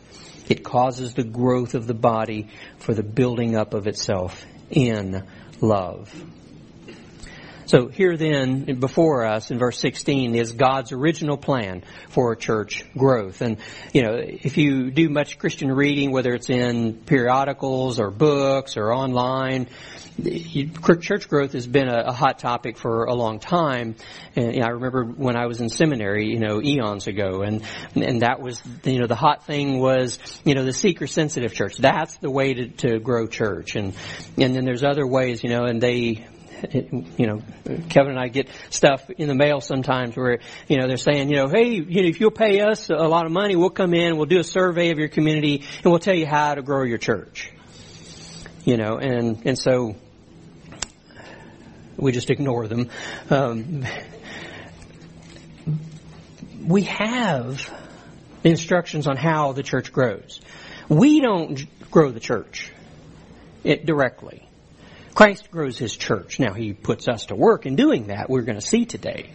it 0.48 0.62
causes 0.64 1.14
the 1.14 1.24
growth 1.24 1.74
of 1.74 1.86
the 1.86 1.94
body 1.94 2.48
for 2.78 2.92
the 2.92 3.02
building 3.02 3.56
up 3.56 3.72
of 3.72 3.86
itself 3.86 4.44
in 4.70 5.26
love. 5.60 6.12
So 7.70 7.86
here 7.86 8.16
then, 8.16 8.80
before 8.80 9.24
us 9.24 9.52
in 9.52 9.60
verse 9.60 9.78
16 9.78 10.34
is 10.34 10.50
God's 10.50 10.90
original 10.90 11.36
plan 11.36 11.84
for 12.08 12.34
church 12.34 12.84
growth. 12.98 13.42
And, 13.42 13.58
you 13.92 14.02
know, 14.02 14.16
if 14.16 14.58
you 14.58 14.90
do 14.90 15.08
much 15.08 15.38
Christian 15.38 15.70
reading, 15.70 16.10
whether 16.10 16.34
it's 16.34 16.50
in 16.50 16.94
periodicals 16.94 18.00
or 18.00 18.10
books 18.10 18.76
or 18.76 18.92
online, 18.92 19.68
church 21.00 21.28
growth 21.28 21.52
has 21.52 21.68
been 21.68 21.86
a, 21.86 22.12
hot 22.12 22.40
topic 22.40 22.76
for 22.76 23.04
a 23.04 23.14
long 23.14 23.38
time. 23.38 23.94
And 24.34 24.64
I 24.64 24.70
remember 24.70 25.04
when 25.04 25.36
I 25.36 25.46
was 25.46 25.60
in 25.60 25.68
seminary, 25.68 26.26
you 26.26 26.40
know, 26.40 26.60
eons 26.60 27.06
ago, 27.06 27.42
and 27.42 27.62
and 27.94 28.22
that 28.22 28.40
was, 28.40 28.60
you 28.82 28.98
know, 28.98 29.06
the 29.06 29.14
hot 29.14 29.46
thing 29.46 29.78
was, 29.78 30.18
you 30.44 30.56
know, 30.56 30.64
the 30.64 30.72
seeker 30.72 31.06
sensitive 31.06 31.54
church. 31.54 31.76
That's 31.76 32.16
the 32.16 32.30
way 32.30 32.54
to, 32.54 32.68
to 32.68 32.98
grow 32.98 33.28
church. 33.28 33.76
And 33.76 33.94
and 34.36 34.56
then 34.56 34.64
there's 34.64 34.82
other 34.82 35.06
ways, 35.06 35.44
you 35.44 35.50
know, 35.50 35.64
and 35.64 35.80
they 35.80 36.26
you 36.72 37.26
know, 37.26 37.42
Kevin 37.88 38.12
and 38.12 38.18
I 38.18 38.28
get 38.28 38.48
stuff 38.70 39.08
in 39.10 39.28
the 39.28 39.34
mail 39.34 39.60
sometimes 39.60 40.16
where, 40.16 40.40
you 40.68 40.78
know, 40.78 40.86
they're 40.86 40.96
saying, 40.96 41.30
you 41.30 41.36
know, 41.36 41.48
hey, 41.48 41.70
you 41.70 42.02
know, 42.02 42.08
if 42.08 42.20
you'll 42.20 42.30
pay 42.30 42.60
us 42.60 42.90
a 42.90 42.94
lot 42.94 43.26
of 43.26 43.32
money, 43.32 43.56
we'll 43.56 43.70
come 43.70 43.94
in, 43.94 44.16
we'll 44.16 44.26
do 44.26 44.38
a 44.38 44.44
survey 44.44 44.90
of 44.90 44.98
your 44.98 45.08
community, 45.08 45.64
and 45.82 45.86
we'll 45.86 45.98
tell 45.98 46.14
you 46.14 46.26
how 46.26 46.54
to 46.54 46.62
grow 46.62 46.84
your 46.84 46.98
church. 46.98 47.50
You 48.64 48.76
know, 48.76 48.98
and, 48.98 49.46
and 49.46 49.58
so 49.58 49.96
we 51.96 52.12
just 52.12 52.30
ignore 52.30 52.68
them. 52.68 52.90
Um, 53.30 53.84
we 56.66 56.82
have 56.82 57.72
instructions 58.44 59.06
on 59.06 59.16
how 59.16 59.52
the 59.52 59.62
church 59.62 59.92
grows. 59.92 60.40
We 60.88 61.20
don't 61.20 61.66
grow 61.90 62.10
the 62.10 62.20
church 62.20 62.72
it 63.64 63.86
directly. 63.86 64.46
Christ 65.14 65.50
grows 65.50 65.78
his 65.78 65.96
church. 65.96 66.38
Now 66.38 66.52
he 66.52 66.72
puts 66.72 67.08
us 67.08 67.26
to 67.26 67.34
work 67.34 67.66
in 67.66 67.76
doing 67.76 68.08
that. 68.08 68.30
We're 68.30 68.42
going 68.42 68.58
to 68.58 68.66
see 68.66 68.84
today. 68.84 69.30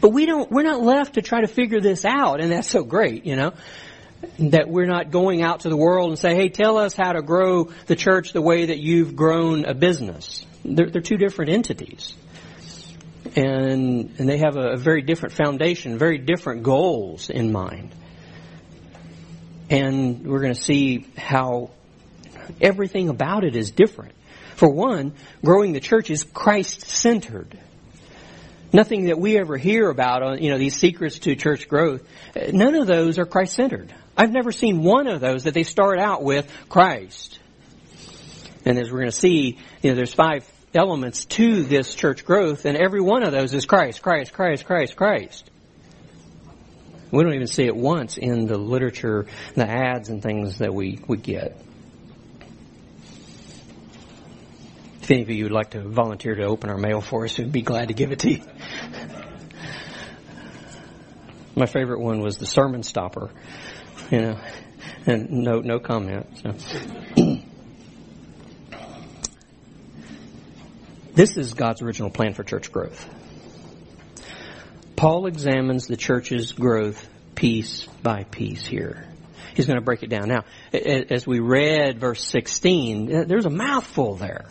But 0.00 0.10
we 0.10 0.26
don't, 0.26 0.50
we're 0.50 0.62
not 0.62 0.80
left 0.80 1.14
to 1.14 1.22
try 1.22 1.40
to 1.40 1.48
figure 1.48 1.80
this 1.80 2.04
out, 2.04 2.40
and 2.40 2.52
that's 2.52 2.70
so 2.70 2.84
great, 2.84 3.26
you 3.26 3.36
know, 3.36 3.52
that 4.38 4.68
we're 4.68 4.86
not 4.86 5.10
going 5.10 5.42
out 5.42 5.60
to 5.60 5.68
the 5.68 5.76
world 5.76 6.10
and 6.10 6.18
say, 6.18 6.34
hey, 6.34 6.48
tell 6.48 6.78
us 6.78 6.94
how 6.94 7.12
to 7.12 7.22
grow 7.22 7.70
the 7.86 7.96
church 7.96 8.32
the 8.32 8.42
way 8.42 8.66
that 8.66 8.78
you've 8.78 9.16
grown 9.16 9.64
a 9.64 9.74
business. 9.74 10.44
They're, 10.64 10.90
they're 10.90 11.02
two 11.02 11.16
different 11.16 11.50
entities. 11.50 12.14
And, 13.36 14.14
and 14.18 14.28
they 14.28 14.38
have 14.38 14.56
a, 14.56 14.72
a 14.72 14.76
very 14.76 15.02
different 15.02 15.34
foundation, 15.34 15.98
very 15.98 16.18
different 16.18 16.62
goals 16.62 17.30
in 17.30 17.52
mind. 17.52 17.94
And 19.70 20.26
we're 20.26 20.40
going 20.40 20.54
to 20.54 20.60
see 20.60 21.06
how 21.16 21.70
everything 22.60 23.08
about 23.08 23.44
it 23.44 23.54
is 23.54 23.70
different. 23.70 24.14
For 24.58 24.68
one, 24.68 25.12
growing 25.44 25.72
the 25.72 25.78
church 25.78 26.10
is 26.10 26.24
Christ 26.24 26.80
centered. 26.80 27.56
Nothing 28.72 29.04
that 29.04 29.16
we 29.16 29.38
ever 29.38 29.56
hear 29.56 29.88
about, 29.88 30.24
uh, 30.24 30.32
you 30.32 30.50
know, 30.50 30.58
these 30.58 30.74
secrets 30.74 31.20
to 31.20 31.36
church 31.36 31.68
growth, 31.68 32.02
uh, 32.34 32.50
none 32.52 32.74
of 32.74 32.88
those 32.88 33.20
are 33.20 33.24
Christ 33.24 33.54
centered. 33.54 33.94
I've 34.16 34.32
never 34.32 34.50
seen 34.50 34.82
one 34.82 35.06
of 35.06 35.20
those 35.20 35.44
that 35.44 35.54
they 35.54 35.62
start 35.62 36.00
out 36.00 36.24
with 36.24 36.52
Christ. 36.68 37.38
And 38.64 38.80
as 38.80 38.90
we're 38.90 38.98
going 38.98 39.12
to 39.12 39.16
see, 39.16 39.58
you 39.80 39.90
know, 39.90 39.94
there's 39.94 40.12
five 40.12 40.44
elements 40.74 41.26
to 41.26 41.62
this 41.62 41.94
church 41.94 42.24
growth, 42.24 42.64
and 42.64 42.76
every 42.76 43.00
one 43.00 43.22
of 43.22 43.30
those 43.30 43.54
is 43.54 43.64
Christ, 43.64 44.02
Christ, 44.02 44.32
Christ, 44.32 44.64
Christ, 44.64 44.96
Christ. 44.96 45.48
We 47.12 47.22
don't 47.22 47.34
even 47.34 47.46
see 47.46 47.64
it 47.64 47.76
once 47.76 48.16
in 48.16 48.46
the 48.46 48.58
literature, 48.58 49.26
the 49.54 49.70
ads 49.70 50.08
and 50.08 50.20
things 50.20 50.58
that 50.58 50.74
we, 50.74 50.98
we 51.06 51.16
get. 51.16 51.62
If 55.08 55.12
any 55.12 55.22
of 55.22 55.30
you 55.30 55.44
would 55.44 55.52
like 55.52 55.70
to 55.70 55.80
volunteer 55.80 56.34
to 56.34 56.42
open 56.42 56.68
our 56.68 56.76
mail 56.76 57.00
for 57.00 57.24
us, 57.24 57.38
we'd 57.38 57.50
be 57.50 57.62
glad 57.62 57.88
to 57.88 57.94
give 57.94 58.12
it 58.12 58.18
to 58.18 58.30
you. 58.30 58.42
My 61.56 61.64
favorite 61.64 62.00
one 62.00 62.20
was 62.20 62.36
the 62.36 62.44
sermon 62.44 62.82
stopper, 62.82 63.30
you 64.10 64.20
know, 64.20 64.38
and 65.06 65.30
no 65.30 65.60
no 65.60 65.78
comment. 65.78 66.26
So. 66.42 66.54
this 71.14 71.38
is 71.38 71.54
God's 71.54 71.80
original 71.80 72.10
plan 72.10 72.34
for 72.34 72.44
church 72.44 72.70
growth. 72.70 73.08
Paul 74.94 75.24
examines 75.26 75.86
the 75.86 75.96
church's 75.96 76.52
growth 76.52 77.08
piece 77.34 77.86
by 78.02 78.24
piece 78.24 78.66
here. 78.66 79.06
he's 79.54 79.64
going 79.64 79.78
to 79.78 79.84
break 79.84 80.02
it 80.02 80.10
down. 80.10 80.28
Now, 80.28 80.44
as 80.74 81.26
we 81.26 81.40
read 81.40 81.98
verse 81.98 82.22
16, 82.26 83.10
eh, 83.10 83.24
there's 83.26 83.46
a 83.46 83.50
mouthful 83.50 84.16
there. 84.16 84.44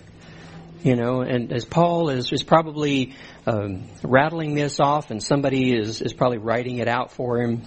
You 0.87 0.95
know, 0.95 1.19
and 1.19 1.51
as 1.51 1.65
Paul 1.65 2.07
is, 2.07 2.31
is 2.31 2.43
probably 2.43 3.13
um, 3.45 3.89
rattling 4.03 4.55
this 4.55 4.79
off, 4.79 5.11
and 5.11 5.21
somebody 5.21 5.77
is, 5.77 6.01
is 6.01 6.13
probably 6.13 6.37
writing 6.37 6.77
it 6.77 6.87
out 6.87 7.11
for 7.11 7.41
him, 7.41 7.63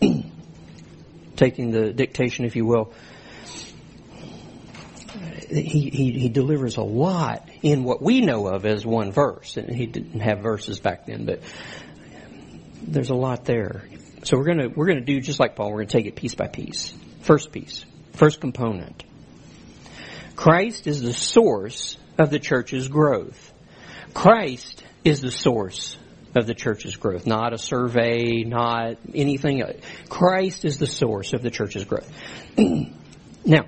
taking 1.36 1.70
the 1.70 1.92
dictation, 1.92 2.46
if 2.46 2.56
you 2.56 2.64
will. 2.64 2.94
He, 5.50 5.90
he, 5.90 6.12
he 6.12 6.28
delivers 6.30 6.78
a 6.78 6.82
lot 6.82 7.46
in 7.60 7.84
what 7.84 8.00
we 8.00 8.22
know 8.22 8.46
of 8.46 8.64
as 8.64 8.86
one 8.86 9.12
verse. 9.12 9.58
And 9.58 9.68
he 9.68 9.84
didn't 9.84 10.20
have 10.20 10.38
verses 10.38 10.80
back 10.80 11.04
then, 11.04 11.26
but 11.26 11.42
there's 12.80 13.10
a 13.10 13.14
lot 13.14 13.44
there. 13.44 13.82
So 14.22 14.38
we're 14.38 14.46
gonna 14.46 14.70
we're 14.74 14.86
gonna 14.86 15.02
do 15.02 15.20
just 15.20 15.40
like 15.40 15.56
Paul. 15.56 15.72
We're 15.72 15.82
gonna 15.82 15.88
take 15.88 16.06
it 16.06 16.16
piece 16.16 16.34
by 16.34 16.46
piece. 16.46 16.94
First 17.20 17.52
piece, 17.52 17.84
first 18.14 18.40
component. 18.40 19.04
Christ 20.36 20.86
is 20.86 21.02
the 21.02 21.12
source 21.12 21.98
of 22.18 22.30
the 22.30 22.38
church's 22.38 22.88
growth. 22.88 23.52
Christ 24.12 24.82
is 25.04 25.20
the 25.20 25.30
source 25.30 25.96
of 26.34 26.46
the 26.46 26.54
church's 26.54 26.96
growth, 26.96 27.26
not 27.26 27.52
a 27.52 27.58
survey, 27.58 28.42
not 28.42 28.96
anything. 29.14 29.62
Christ 30.08 30.64
is 30.64 30.78
the 30.78 30.86
source 30.86 31.32
of 31.32 31.42
the 31.42 31.50
church's 31.50 31.84
growth. 31.84 32.10
now, 32.56 33.66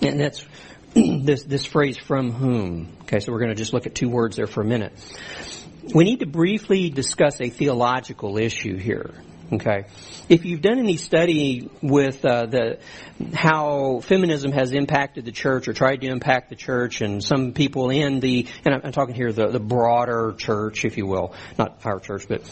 and 0.00 0.20
that's 0.20 0.46
this 0.94 1.42
this 1.42 1.64
phrase 1.64 1.98
from 1.98 2.30
whom. 2.32 2.96
Okay, 3.02 3.20
so 3.20 3.32
we're 3.32 3.40
going 3.40 3.50
to 3.50 3.56
just 3.56 3.72
look 3.72 3.86
at 3.86 3.94
two 3.94 4.08
words 4.08 4.36
there 4.36 4.46
for 4.46 4.62
a 4.62 4.66
minute. 4.66 4.92
We 5.94 6.04
need 6.04 6.20
to 6.20 6.26
briefly 6.26 6.88
discuss 6.88 7.40
a 7.40 7.50
theological 7.50 8.38
issue 8.38 8.76
here. 8.76 9.12
Okay, 9.54 9.84
if 10.28 10.44
you've 10.44 10.62
done 10.62 10.78
any 10.78 10.96
study 10.96 11.70
with 11.80 12.24
uh, 12.24 12.46
the 12.46 12.78
how 13.34 14.00
feminism 14.00 14.50
has 14.50 14.72
impacted 14.72 15.24
the 15.24 15.32
church 15.32 15.68
or 15.68 15.72
tried 15.72 16.00
to 16.00 16.08
impact 16.08 16.50
the 16.50 16.56
church, 16.56 17.02
and 17.02 17.22
some 17.22 17.52
people 17.52 17.90
in 17.90 18.18
the 18.18 18.48
and 18.64 18.74
I'm, 18.74 18.80
I'm 18.84 18.92
talking 18.92 19.14
here 19.14 19.32
the 19.32 19.48
the 19.48 19.60
broader 19.60 20.34
church, 20.36 20.84
if 20.84 20.96
you 20.96 21.06
will, 21.06 21.34
not 21.56 21.78
our 21.84 22.00
church, 22.00 22.26
but 22.26 22.42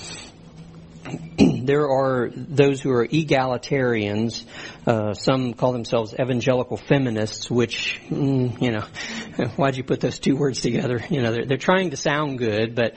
there 1.39 1.89
are 1.91 2.31
those 2.35 2.81
who 2.81 2.91
are 2.91 3.07
egalitarians. 3.07 4.45
Uh, 4.87 5.15
some 5.15 5.55
call 5.55 5.73
themselves 5.73 6.15
evangelical 6.15 6.77
feminists, 6.77 7.51
which, 7.51 8.01
mm, 8.09 8.61
you 8.61 8.71
know, 8.71 9.47
why'd 9.57 9.77
you 9.77 9.83
put 9.83 10.01
those 10.01 10.19
two 10.19 10.37
words 10.37 10.61
together? 10.61 11.01
You 11.11 11.23
know, 11.23 11.33
they're, 11.33 11.47
they're 11.47 11.57
trying 11.57 11.91
to 11.91 11.97
sound 11.97 12.39
good, 12.39 12.75
but 12.75 12.95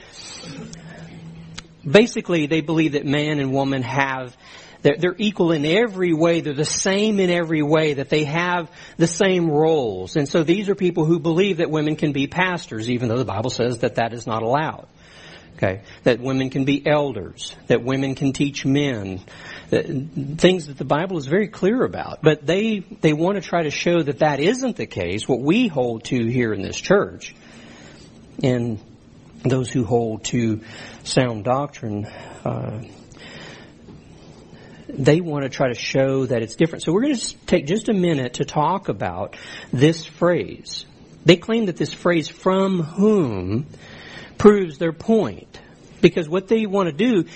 basically 1.90 2.46
they 2.46 2.60
believe 2.60 2.92
that 2.92 3.06
man 3.06 3.38
and 3.40 3.52
woman 3.52 3.82
have 3.82 4.36
they're, 4.94 5.16
equal 5.18 5.52
in 5.52 5.64
every 5.64 6.12
way. 6.12 6.40
They're 6.40 6.54
the 6.54 6.64
same 6.64 7.18
in 7.18 7.30
every 7.30 7.62
way, 7.62 7.94
that 7.94 8.08
they 8.08 8.24
have 8.24 8.70
the 8.96 9.06
same 9.06 9.50
roles. 9.50 10.16
And 10.16 10.28
so 10.28 10.44
these 10.44 10.68
are 10.68 10.74
people 10.74 11.04
who 11.04 11.18
believe 11.18 11.56
that 11.58 11.70
women 11.70 11.96
can 11.96 12.12
be 12.12 12.26
pastors, 12.26 12.90
even 12.90 13.08
though 13.08 13.18
the 13.18 13.24
Bible 13.24 13.50
says 13.50 13.80
that 13.80 13.96
that 13.96 14.12
is 14.12 14.26
not 14.26 14.42
allowed. 14.42 14.86
Okay, 15.56 15.80
that 16.02 16.20
women 16.20 16.50
can 16.50 16.66
be 16.66 16.86
elders, 16.86 17.56
that 17.68 17.82
women 17.82 18.14
can 18.14 18.34
teach 18.34 18.66
men, 18.66 19.22
that, 19.70 19.86
things 20.36 20.66
that 20.66 20.76
the 20.76 20.84
Bible 20.84 21.16
is 21.16 21.24
very 21.24 21.48
clear 21.48 21.82
about. 21.82 22.20
But 22.20 22.46
they 22.46 22.80
they 22.80 23.14
want 23.14 23.36
to 23.36 23.40
try 23.40 23.62
to 23.62 23.70
show 23.70 24.02
that 24.02 24.18
that 24.18 24.38
isn't 24.38 24.76
the 24.76 24.84
case. 24.84 25.26
What 25.26 25.40
we 25.40 25.66
hold 25.66 26.04
to 26.04 26.26
here 26.26 26.52
in 26.52 26.60
this 26.60 26.78
church, 26.78 27.34
and 28.42 28.78
those 29.42 29.70
who 29.70 29.84
hold 29.84 30.24
to 30.24 30.60
sound 31.04 31.44
doctrine, 31.44 32.06
uh, 32.44 32.82
they 34.88 35.20
want 35.20 35.44
to 35.44 35.48
try 35.48 35.68
to 35.68 35.74
show 35.74 36.26
that 36.26 36.42
it's 36.42 36.56
different. 36.56 36.84
So 36.84 36.92
we're 36.92 37.02
going 37.02 37.16
to 37.16 37.36
take 37.46 37.66
just 37.66 37.88
a 37.88 37.92
minute 37.92 38.34
to 38.34 38.44
talk 38.44 38.88
about 38.88 39.36
this 39.72 40.04
phrase. 40.06 40.86
They 41.24 41.36
claim 41.36 41.66
that 41.66 41.76
this 41.76 41.92
phrase, 41.92 42.28
from 42.28 42.82
whom, 42.82 43.66
proves 44.38 44.78
their 44.78 44.92
point. 44.92 45.60
Because 46.00 46.28
what 46.28 46.46
they 46.46 46.66
want 46.66 46.88
to 46.88 46.92
do, 46.92 47.28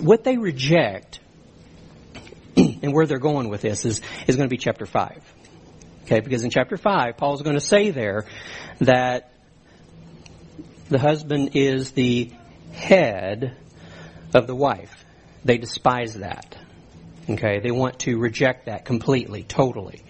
what 0.00 0.24
they 0.24 0.38
reject, 0.38 1.20
and 2.56 2.94
where 2.94 3.06
they're 3.06 3.18
going 3.18 3.50
with 3.50 3.60
this 3.60 3.84
is, 3.84 4.00
is 4.26 4.36
going 4.36 4.48
to 4.48 4.50
be 4.50 4.56
chapter 4.56 4.86
5. 4.86 5.34
Okay, 6.04 6.20
because 6.20 6.44
in 6.44 6.50
chapter 6.50 6.76
5, 6.76 7.16
Paul's 7.16 7.42
going 7.42 7.56
to 7.56 7.64
say 7.64 7.90
there 7.90 8.26
that 8.80 9.33
the 10.88 10.98
husband 10.98 11.50
is 11.54 11.92
the 11.92 12.30
head 12.72 13.56
of 14.34 14.46
the 14.46 14.54
wife. 14.54 15.04
They 15.44 15.58
despise 15.58 16.14
that. 16.14 16.56
Okay, 17.28 17.60
they 17.60 17.70
want 17.70 18.00
to 18.00 18.18
reject 18.18 18.66
that 18.66 18.84
completely, 18.84 19.44
totally. 19.44 20.02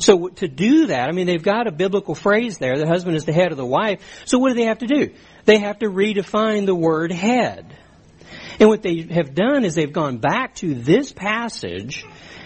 So 0.00 0.28
to 0.28 0.48
do 0.48 0.88
that, 0.88 1.08
I 1.08 1.12
mean, 1.12 1.26
they've 1.26 1.42
got 1.42 1.66
a 1.66 1.72
biblical 1.72 2.14
phrase 2.14 2.58
there. 2.58 2.76
The 2.76 2.86
husband 2.86 3.16
is 3.16 3.24
the 3.24 3.32
head 3.32 3.52
of 3.52 3.56
the 3.56 3.64
wife. 3.64 4.02
So 4.26 4.38
what 4.38 4.50
do 4.50 4.54
they 4.54 4.66
have 4.66 4.78
to 4.78 4.86
do? 4.86 5.14
They 5.44 5.58
have 5.58 5.78
to 5.78 5.86
redefine 5.86 6.66
the 6.66 6.74
word 6.74 7.12
head. 7.12 7.74
And 8.60 8.68
what 8.68 8.82
they 8.82 9.02
have 9.02 9.34
done 9.34 9.64
is 9.64 9.74
they've 9.74 9.92
gone 9.92 10.18
back 10.18 10.56
to 10.56 10.74
this 10.74 11.12
passage 11.12 12.04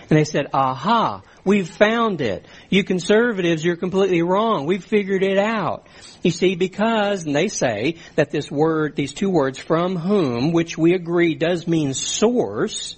and 0.08 0.18
they 0.18 0.24
said, 0.24 0.48
aha, 0.52 1.22
we've 1.44 1.68
found 1.68 2.20
it. 2.20 2.46
You 2.70 2.84
conservatives, 2.84 3.64
you're 3.64 3.76
completely 3.76 4.22
wrong. 4.22 4.66
We've 4.66 4.84
figured 4.84 5.22
it 5.22 5.38
out. 5.38 5.86
You 6.22 6.30
see, 6.30 6.54
because, 6.54 7.24
and 7.24 7.34
they 7.34 7.48
say 7.48 7.96
that 8.16 8.30
this 8.30 8.50
word, 8.50 8.96
these 8.96 9.12
two 9.12 9.30
words, 9.30 9.58
from 9.58 9.96
whom, 9.96 10.52
which 10.52 10.78
we 10.78 10.94
agree 10.94 11.34
does 11.34 11.66
mean 11.66 11.94
source, 11.94 12.96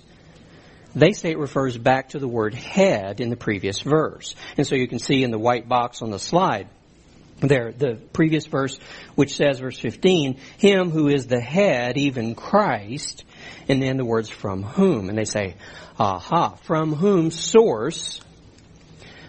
they 0.94 1.12
say 1.12 1.30
it 1.30 1.38
refers 1.38 1.76
back 1.76 2.11
to 2.11 2.18
the 2.18 2.28
word 2.28 2.54
head 2.54 3.20
in 3.20 3.30
the 3.30 3.37
previous 3.37 3.80
verse. 3.80 4.35
And 4.57 4.66
so 4.66 4.76
you 4.76 4.87
can 4.87 4.98
see 4.98 5.24
in 5.24 5.30
the 5.30 5.38
white 5.38 5.68
box 5.68 6.02
on 6.02 6.11
the 6.11 6.18
slide 6.18 6.68
there, 7.40 7.72
the 7.72 7.96
previous 8.12 8.46
verse, 8.46 8.78
which 9.14 9.35
says, 9.35 9.59
verse 9.59 9.78
15, 9.78 10.38
Him 10.59 10.90
who 10.90 11.09
is 11.09 11.26
the 11.26 11.40
head, 11.40 11.96
even 11.96 12.35
Christ, 12.35 13.24
and 13.68 13.83
then 13.83 13.96
the 13.96 14.04
words 14.04 14.30
from 14.30 14.62
whom. 14.62 15.09
And 15.09 15.18
they 15.18 15.24
say, 15.24 15.57
aha, 15.98 16.54
from 16.62 16.94
whom 16.94 17.30
source 17.30 18.20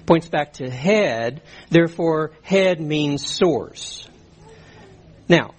points 0.06 0.28
back 0.28 0.54
to 0.54 0.70
head, 0.70 1.41
therefore 1.70 2.32
head 2.41 2.80
means 2.80 3.26
source. 3.26 4.08
Now, 5.28 5.54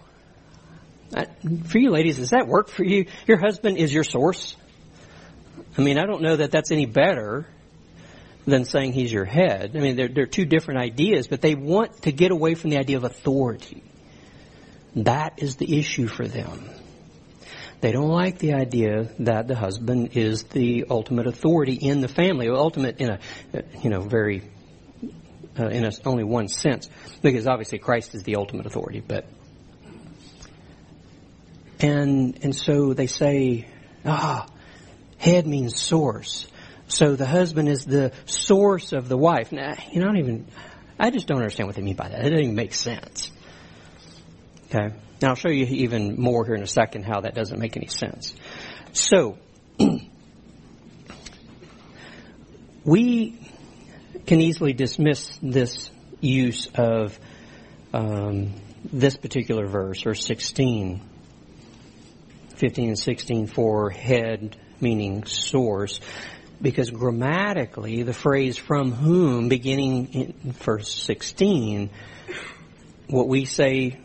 for 1.68 1.78
you 1.78 1.90
ladies, 1.90 2.16
does 2.16 2.30
that 2.30 2.46
work 2.46 2.68
for 2.68 2.84
you? 2.84 3.06
Your 3.26 3.38
husband 3.38 3.78
is 3.78 3.92
your 3.92 4.04
source? 4.04 4.56
I 5.78 5.82
mean, 5.82 5.98
I 5.98 6.06
don't 6.06 6.22
know 6.22 6.36
that 6.36 6.50
that's 6.50 6.70
any 6.70 6.86
better 6.86 7.46
than 8.46 8.64
saying 8.64 8.92
he's 8.92 9.12
your 9.12 9.24
head. 9.24 9.72
I 9.74 9.80
mean, 9.80 9.96
they're, 9.96 10.08
they're 10.08 10.26
two 10.26 10.44
different 10.44 10.80
ideas, 10.80 11.26
but 11.26 11.40
they 11.40 11.54
want 11.54 12.02
to 12.02 12.12
get 12.12 12.30
away 12.30 12.54
from 12.54 12.70
the 12.70 12.78
idea 12.78 12.96
of 12.96 13.04
authority. 13.04 13.82
That 14.94 15.34
is 15.38 15.56
the 15.56 15.78
issue 15.78 16.06
for 16.06 16.26
them. 16.26 16.70
They 17.80 17.92
don't 17.92 18.08
like 18.08 18.38
the 18.38 18.54
idea 18.54 19.10
that 19.20 19.48
the 19.48 19.54
husband 19.54 20.16
is 20.16 20.44
the 20.44 20.86
ultimate 20.88 21.26
authority 21.26 21.74
in 21.74 22.00
the 22.00 22.08
family, 22.08 22.48
ultimate 22.48 22.98
in 23.00 23.10
a, 23.10 23.18
you 23.82 23.90
know, 23.90 24.00
very, 24.00 24.42
uh, 25.58 25.66
in 25.68 25.84
a, 25.84 25.90
only 26.04 26.24
one 26.24 26.48
sense, 26.48 26.88
because 27.22 27.46
obviously 27.46 27.78
Christ 27.78 28.14
is 28.14 28.22
the 28.22 28.36
ultimate 28.36 28.66
authority, 28.66 29.02
but, 29.06 29.26
and, 31.80 32.38
and 32.42 32.56
so 32.56 32.94
they 32.94 33.06
say, 33.06 33.68
ah, 34.04 34.46
Head 35.18 35.46
means 35.46 35.80
source. 35.80 36.46
So 36.88 37.16
the 37.16 37.26
husband 37.26 37.68
is 37.68 37.84
the 37.84 38.12
source 38.26 38.92
of 38.92 39.08
the 39.08 39.16
wife. 39.16 39.50
Now, 39.50 39.74
you 39.90 40.00
don't 40.00 40.18
even, 40.18 40.46
I 40.98 41.10
just 41.10 41.26
don't 41.26 41.38
understand 41.38 41.68
what 41.68 41.76
they 41.76 41.82
mean 41.82 41.96
by 41.96 42.08
that. 42.08 42.20
It 42.20 42.30
doesn't 42.30 42.38
even 42.38 42.54
make 42.54 42.74
sense. 42.74 43.30
Okay? 44.66 44.94
Now 45.20 45.30
I'll 45.30 45.34
show 45.34 45.48
you 45.48 45.64
even 45.64 46.20
more 46.20 46.44
here 46.44 46.54
in 46.54 46.62
a 46.62 46.66
second 46.66 47.04
how 47.04 47.20
that 47.22 47.34
doesn't 47.34 47.58
make 47.58 47.76
any 47.76 47.86
sense. 47.86 48.34
So, 48.92 49.38
we 52.84 53.38
can 54.26 54.40
easily 54.40 54.74
dismiss 54.74 55.38
this 55.42 55.90
use 56.20 56.68
of 56.74 57.18
um, 57.94 58.52
this 58.92 59.16
particular 59.16 59.66
verse, 59.66 60.02
verse 60.02 60.24
16, 60.24 61.00
15 62.56 62.88
and 62.88 62.98
16 62.98 63.46
for 63.46 63.90
head 63.90 64.56
meaning 64.80 65.24
source, 65.24 66.00
because 66.60 66.90
grammatically 66.90 68.02
the 68.02 68.12
phrase 68.12 68.58
from 68.58 68.92
whom, 68.92 69.48
beginning 69.48 70.12
in 70.12 70.52
verse 70.52 70.92
16, 70.92 71.88
what 73.08 73.28
we 73.28 73.46
say 73.46 73.98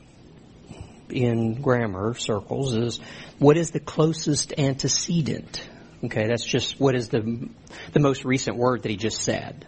in 1.12 1.62
grammar 1.62 2.14
circles 2.16 2.76
is 2.76 3.00
what 3.40 3.58
is 3.58 3.72
the 3.72 3.80
closest 3.80 4.54
antecedent? 4.58 5.68
Okay, 6.04 6.28
that's 6.28 6.46
just 6.46 6.80
what 6.80 6.96
is 6.96 7.10
the 7.10 7.50
the 7.94 8.00
most 8.00 8.26
recent 8.26 8.58
word 8.58 8.84
that 8.84 8.90
he 8.90 8.98
just 8.98 9.22
said. 9.22 9.66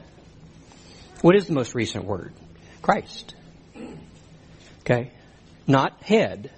What 1.21 1.35
is 1.35 1.47
the 1.47 1.53
most 1.53 1.73
recent 1.75 2.05
word? 2.05 2.33
Christ. 2.81 3.35
Okay? 4.81 5.11
Not 5.65 6.01
head. 6.03 6.51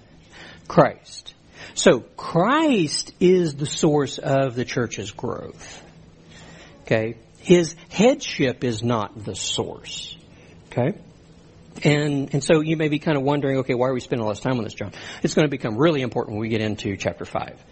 Christ. 0.66 1.34
So 1.74 2.00
Christ 2.00 3.12
is 3.20 3.54
the 3.54 3.66
source 3.66 4.18
of 4.18 4.56
the 4.56 4.64
church's 4.64 5.12
growth. 5.12 5.82
Okay? 6.82 7.16
His 7.38 7.76
headship 7.90 8.64
is 8.64 8.82
not 8.82 9.24
the 9.24 9.36
source. 9.36 10.16
Okay? 10.72 10.98
And, 11.84 12.32
and 12.32 12.42
so 12.42 12.60
you 12.60 12.76
may 12.76 12.88
be 12.88 12.98
kind 12.98 13.16
of 13.16 13.22
wondering, 13.22 13.58
okay, 13.58 13.74
why 13.74 13.88
are 13.88 13.94
we 13.94 14.00
spending 14.00 14.24
all 14.24 14.30
this 14.30 14.40
time 14.40 14.58
on 14.58 14.64
this, 14.64 14.74
John? 14.74 14.92
It's 15.22 15.34
going 15.34 15.46
to 15.46 15.50
become 15.50 15.76
really 15.76 16.02
important 16.02 16.34
when 16.36 16.40
we 16.40 16.48
get 16.48 16.60
into 16.60 16.96
chapter 16.96 17.24
5. 17.24 17.62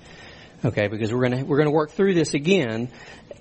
Okay, 0.66 0.88
because 0.88 1.12
we're 1.12 1.28
going 1.28 1.38
to, 1.38 1.42
we're 1.44 1.58
going 1.58 1.68
to 1.68 1.74
work 1.74 1.90
through 1.90 2.14
this 2.14 2.32
again 2.34 2.90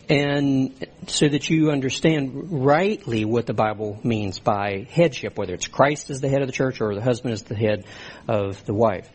and 0.10 0.73
so 1.08 1.28
that 1.28 1.49
you 1.49 1.71
understand 1.71 2.65
rightly 2.65 3.23
what 3.23 3.45
the 3.45 3.54
Bible 3.54 3.99
means 4.04 4.39
by 4.39 4.86
headship, 4.89 5.38
whether 5.38 5.54
it's 5.54 5.67
Christ 5.67 6.10
as 6.10 6.19
the 6.19 6.28
head 6.28 6.41
of 6.41 6.47
the 6.47 6.54
church 6.54 6.82
or 6.82 6.93
the 6.93 7.02
husband 7.02 7.34
as 7.34 7.43
the 7.43 7.56
head 7.56 7.86
of 8.28 8.65
the 8.65 8.73
wife. 8.73 9.10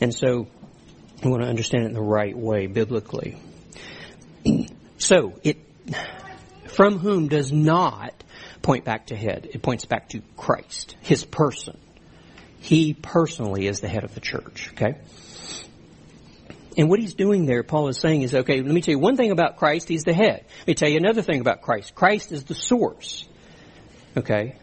And 0.00 0.12
so 0.12 0.48
we 1.22 1.30
want 1.30 1.42
to 1.42 1.48
understand 1.48 1.84
it 1.84 1.88
in 1.88 1.92
the 1.92 2.02
right 2.02 2.36
way 2.36 2.66
biblically. 2.66 3.38
So 4.98 5.40
it, 5.42 5.56
from 6.68 6.98
whom 6.98 7.26
does 7.26 7.50
not 7.50 8.21
point 8.62 8.84
back 8.84 9.06
to 9.06 9.16
head. 9.16 9.48
It 9.52 9.62
points 9.62 9.84
back 9.84 10.10
to 10.10 10.22
Christ, 10.36 10.96
His 11.00 11.24
person. 11.24 11.76
He 12.60 12.94
personally 12.94 13.66
is 13.66 13.80
the 13.80 13.88
head 13.88 14.04
of 14.04 14.14
the 14.14 14.20
church, 14.20 14.70
okay? 14.74 14.96
And 16.76 16.88
what 16.88 17.00
he's 17.00 17.14
doing 17.14 17.44
there, 17.44 17.62
Paul 17.62 17.88
is 17.88 17.98
saying 17.98 18.22
is, 18.22 18.34
okay, 18.34 18.62
let 18.62 18.72
me 18.72 18.80
tell 18.80 18.92
you 18.92 18.98
one 18.98 19.16
thing 19.16 19.30
about 19.30 19.56
Christ, 19.56 19.88
he's 19.88 20.04
the 20.04 20.14
head. 20.14 20.44
Let 20.60 20.66
me 20.68 20.74
tell 20.74 20.88
you 20.88 20.96
another 20.96 21.22
thing 21.22 21.40
about 21.40 21.62
Christ. 21.62 21.94
Christ 21.94 22.32
is 22.32 22.44
the 22.44 22.54
source. 22.54 23.26
Okay? 24.16 24.56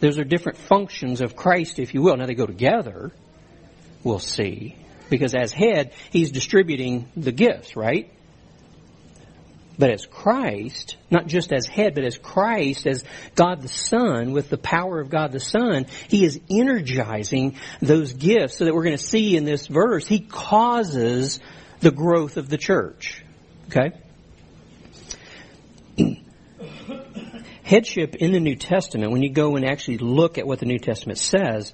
Those 0.00 0.18
are 0.18 0.24
different 0.24 0.58
functions 0.58 1.20
of 1.22 1.34
Christ, 1.34 1.78
if 1.78 1.94
you 1.94 2.02
will. 2.02 2.16
Now 2.16 2.26
they 2.26 2.34
go 2.34 2.46
together, 2.46 3.10
we'll 4.04 4.18
see. 4.18 4.76
Because 5.08 5.34
as 5.34 5.52
head, 5.52 5.92
he's 6.10 6.30
distributing 6.30 7.08
the 7.16 7.32
gifts, 7.32 7.74
right? 7.74 8.12
But 9.78 9.90
as 9.90 10.06
Christ, 10.06 10.96
not 11.10 11.26
just 11.26 11.52
as 11.52 11.66
head, 11.66 11.94
but 11.94 12.04
as 12.04 12.16
Christ, 12.16 12.86
as 12.86 13.04
God 13.34 13.60
the 13.60 13.68
Son, 13.68 14.32
with 14.32 14.48
the 14.48 14.56
power 14.56 15.00
of 15.00 15.10
God 15.10 15.32
the 15.32 15.40
Son, 15.40 15.86
He 16.08 16.24
is 16.24 16.40
energizing 16.50 17.56
those 17.80 18.14
gifts 18.14 18.56
so 18.56 18.64
that 18.64 18.74
we're 18.74 18.84
going 18.84 18.96
to 18.96 19.02
see 19.02 19.36
in 19.36 19.44
this 19.44 19.66
verse, 19.66 20.06
He 20.06 20.20
causes 20.20 21.40
the 21.80 21.90
growth 21.90 22.38
of 22.38 22.48
the 22.48 22.56
church. 22.56 23.22
Okay? 23.68 23.92
Headship 27.62 28.16
in 28.16 28.32
the 28.32 28.40
New 28.40 28.56
Testament, 28.56 29.12
when 29.12 29.22
you 29.22 29.30
go 29.30 29.56
and 29.56 29.68
actually 29.68 29.98
look 29.98 30.38
at 30.38 30.46
what 30.46 30.60
the 30.60 30.66
New 30.66 30.78
Testament 30.78 31.18
says, 31.18 31.72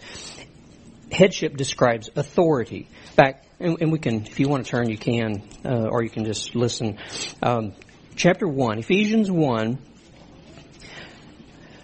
headship 1.12 1.56
describes 1.56 2.10
authority. 2.16 2.88
Back, 3.14 3.44
and, 3.60 3.80
and 3.80 3.92
we 3.92 3.98
can, 3.98 4.26
if 4.26 4.40
you 4.40 4.48
want 4.48 4.64
to 4.64 4.70
turn, 4.70 4.88
you 4.88 4.98
can, 4.98 5.42
uh, 5.64 5.88
or 5.90 6.02
you 6.02 6.10
can 6.10 6.24
just 6.24 6.54
listen. 6.54 6.98
Um, 7.42 7.74
chapter 8.16 8.46
1, 8.46 8.78
Ephesians 8.78 9.30
1, 9.30 9.78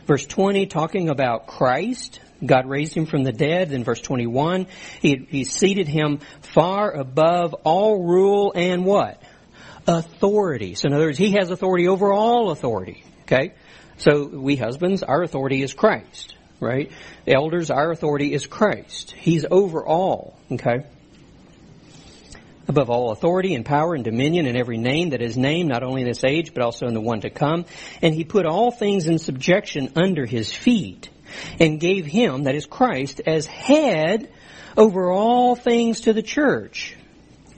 verse 0.06 0.26
20, 0.26 0.66
talking 0.66 1.08
about 1.08 1.46
Christ. 1.46 2.20
God 2.44 2.66
raised 2.66 2.94
him 2.94 3.06
from 3.06 3.24
the 3.24 3.32
dead. 3.32 3.70
Then 3.70 3.84
verse 3.84 4.00
21, 4.00 4.66
he, 5.00 5.26
he 5.28 5.44
seated 5.44 5.88
him 5.88 6.20
far 6.40 6.92
above 6.92 7.54
all 7.64 8.04
rule 8.04 8.52
and 8.54 8.84
what? 8.84 9.22
Authority. 9.86 10.74
So 10.74 10.88
in 10.88 10.94
other 10.94 11.06
words, 11.06 11.18
he 11.18 11.32
has 11.32 11.50
authority 11.50 11.88
over 11.88 12.12
all 12.12 12.50
authority. 12.50 13.02
Okay? 13.22 13.54
So 13.96 14.26
we 14.26 14.56
husbands, 14.56 15.02
our 15.02 15.22
authority 15.22 15.62
is 15.62 15.74
Christ. 15.74 16.36
Right? 16.60 16.90
The 17.24 17.34
elders, 17.34 17.70
our 17.70 17.90
authority 17.90 18.32
is 18.32 18.46
Christ. 18.46 19.12
He's 19.12 19.44
over 19.50 19.86
all. 19.86 20.36
Okay? 20.50 20.84
Above 22.68 22.90
all 22.90 23.10
authority 23.10 23.54
and 23.54 23.64
power 23.64 23.94
and 23.94 24.04
dominion 24.04 24.46
and 24.46 24.56
every 24.56 24.76
name 24.76 25.10
that 25.10 25.22
is 25.22 25.36
named, 25.36 25.68
not 25.68 25.82
only 25.82 26.02
in 26.02 26.08
this 26.08 26.22
age, 26.22 26.52
but 26.52 26.62
also 26.62 26.86
in 26.86 26.94
the 26.94 27.00
one 27.00 27.22
to 27.22 27.30
come. 27.30 27.64
And 28.02 28.14
he 28.14 28.24
put 28.24 28.44
all 28.44 28.70
things 28.70 29.06
in 29.06 29.18
subjection 29.18 29.92
under 29.96 30.26
his 30.26 30.52
feet 30.52 31.08
and 31.58 31.80
gave 31.80 32.04
him, 32.04 32.44
that 32.44 32.54
is 32.54 32.66
Christ, 32.66 33.22
as 33.26 33.46
head 33.46 34.30
over 34.76 35.10
all 35.10 35.56
things 35.56 36.02
to 36.02 36.12
the 36.12 36.22
church, 36.22 36.94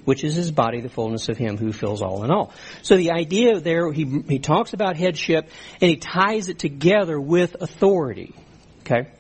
which 0.05 0.25
is 0.25 0.35
his 0.35 0.53
body, 0.53 0.81
the 0.81 0.89
fullness 0.89 1.29
of 1.29 1.37
him 1.37 1.59
who 1.59 1.73
fills 1.73 2.03
all 2.03 2.25
in 2.25 2.31
all. 2.31 2.53
So 2.83 2.97
the 2.97 3.13
idea 3.13 3.61
there, 3.61 3.93
he, 3.93 4.23
he 4.29 4.39
talks 4.39 4.73
about 4.73 4.97
headship 4.97 5.51
and 5.81 5.91
he 5.91 5.97
ties 5.97 6.49
it 6.49 6.59
together 6.61 7.21
with 7.21 7.57
authority. 7.61 8.35
Okay? 8.81 9.11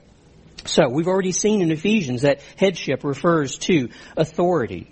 So 0.64 0.88
we've 0.88 1.08
already 1.08 1.32
seen 1.32 1.62
in 1.62 1.72
Ephesians 1.72 2.22
that 2.22 2.42
headship 2.56 3.02
refers 3.02 3.58
to 3.58 3.88
authority. 4.16 4.88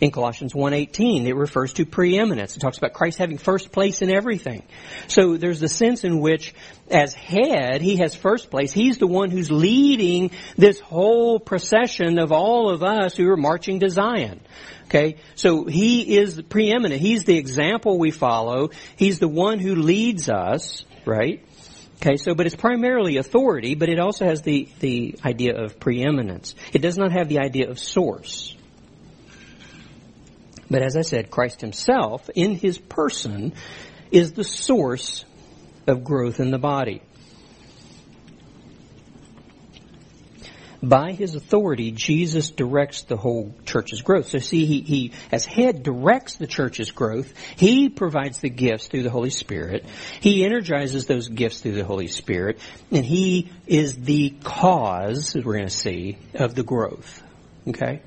In 0.00 0.10
Colossians 0.10 0.52
1.18, 0.52 1.26
it 1.26 1.34
refers 1.34 1.72
to 1.74 1.86
preeminence. 1.86 2.56
It 2.56 2.60
talks 2.60 2.78
about 2.78 2.92
Christ 2.92 3.18
having 3.18 3.38
first 3.38 3.72
place 3.72 4.02
in 4.02 4.10
everything. 4.10 4.62
So 5.08 5.36
there's 5.36 5.60
the 5.60 5.68
sense 5.68 6.04
in 6.04 6.20
which, 6.20 6.54
as 6.90 7.14
head, 7.14 7.80
he 7.80 7.96
has 7.96 8.14
first 8.14 8.50
place. 8.50 8.72
He's 8.72 8.98
the 8.98 9.06
one 9.06 9.30
who's 9.30 9.50
leading 9.50 10.32
this 10.56 10.80
whole 10.80 11.40
procession 11.40 12.18
of 12.18 12.32
all 12.32 12.70
of 12.70 12.82
us 12.82 13.16
who 13.16 13.28
are 13.30 13.36
marching 13.36 13.80
to 13.80 13.88
Zion. 13.88 14.40
Okay, 14.86 15.16
so 15.34 15.64
he 15.64 16.16
is 16.16 16.40
preeminent. 16.42 17.00
He's 17.00 17.24
the 17.24 17.36
example 17.36 17.98
we 17.98 18.12
follow. 18.12 18.70
He's 18.96 19.18
the 19.18 19.28
one 19.28 19.58
who 19.58 19.74
leads 19.74 20.28
us, 20.28 20.84
right? 21.04 21.44
Okay, 21.96 22.16
so, 22.16 22.34
but 22.34 22.46
it's 22.46 22.54
primarily 22.54 23.16
authority, 23.16 23.74
but 23.74 23.88
it 23.88 23.98
also 23.98 24.26
has 24.26 24.42
the, 24.42 24.68
the 24.80 25.16
idea 25.24 25.56
of 25.60 25.80
preeminence. 25.80 26.54
It 26.72 26.82
does 26.82 26.96
not 26.96 27.10
have 27.12 27.28
the 27.28 27.38
idea 27.38 27.70
of 27.70 27.78
source. 27.78 28.55
But 30.70 30.82
as 30.82 30.96
I 30.96 31.02
said, 31.02 31.30
Christ 31.30 31.60
himself, 31.60 32.28
in 32.34 32.54
his 32.54 32.78
person, 32.78 33.52
is 34.10 34.32
the 34.32 34.44
source 34.44 35.24
of 35.86 36.04
growth 36.04 36.40
in 36.40 36.50
the 36.50 36.58
body. 36.58 37.02
By 40.82 41.12
his 41.12 41.34
authority, 41.34 41.90
Jesus 41.90 42.50
directs 42.50 43.02
the 43.02 43.16
whole 43.16 43.54
church's 43.64 44.02
growth. 44.02 44.28
So 44.28 44.38
see, 44.38 44.66
he, 44.66 44.82
he, 44.82 45.12
as 45.32 45.44
head, 45.44 45.82
directs 45.82 46.36
the 46.36 46.46
church's 46.46 46.90
growth. 46.90 47.32
He 47.56 47.88
provides 47.88 48.40
the 48.40 48.50
gifts 48.50 48.86
through 48.86 49.02
the 49.02 49.10
Holy 49.10 49.30
Spirit. 49.30 49.84
He 50.20 50.44
energizes 50.44 51.06
those 51.06 51.28
gifts 51.28 51.60
through 51.60 51.72
the 51.72 51.84
Holy 51.84 52.08
Spirit. 52.08 52.58
And 52.92 53.04
he 53.04 53.50
is 53.66 53.96
the 53.96 54.34
cause, 54.44 55.34
as 55.34 55.44
we're 55.44 55.54
going 55.54 55.68
to 55.68 55.74
see, 55.74 56.18
of 56.34 56.54
the 56.54 56.62
growth. 56.62 57.22
Okay? 57.66 58.02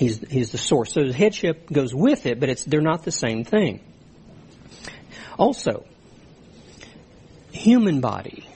He's, 0.00 0.18
he's 0.30 0.50
the 0.50 0.56
source. 0.56 0.94
So 0.94 1.06
the 1.06 1.12
headship 1.12 1.70
goes 1.70 1.94
with 1.94 2.24
it, 2.24 2.40
but 2.40 2.48
it's, 2.48 2.64
they're 2.64 2.80
not 2.80 3.02
the 3.02 3.12
same 3.12 3.44
thing. 3.44 3.80
Also, 5.38 5.84
human 7.52 8.00
body. 8.00 8.48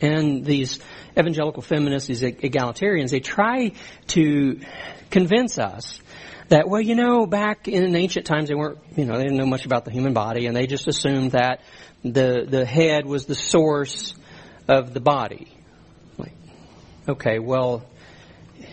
And 0.00 0.42
these 0.42 0.80
evangelical 1.18 1.62
feminists, 1.62 2.08
these 2.08 2.22
egalitarians, 2.22 3.10
they 3.10 3.20
try 3.20 3.72
to 4.06 4.60
convince 5.10 5.58
us 5.58 6.00
that, 6.48 6.66
well, 6.66 6.80
you 6.80 6.94
know, 6.94 7.26
back 7.26 7.68
in 7.68 7.94
ancient 7.94 8.24
times 8.24 8.48
they 8.48 8.54
weren't, 8.54 8.78
you 8.96 9.04
know, 9.04 9.18
they 9.18 9.24
didn't 9.24 9.36
know 9.36 9.44
much 9.44 9.66
about 9.66 9.84
the 9.84 9.90
human 9.90 10.14
body 10.14 10.46
and 10.46 10.56
they 10.56 10.66
just 10.66 10.88
assumed 10.88 11.32
that 11.32 11.60
the, 12.02 12.46
the 12.48 12.64
head 12.64 13.04
was 13.04 13.26
the 13.26 13.34
source 13.34 14.14
of 14.66 14.94
the 14.94 15.00
body. 15.00 15.52
Like, 16.16 16.32
okay, 17.06 17.38
well, 17.38 17.84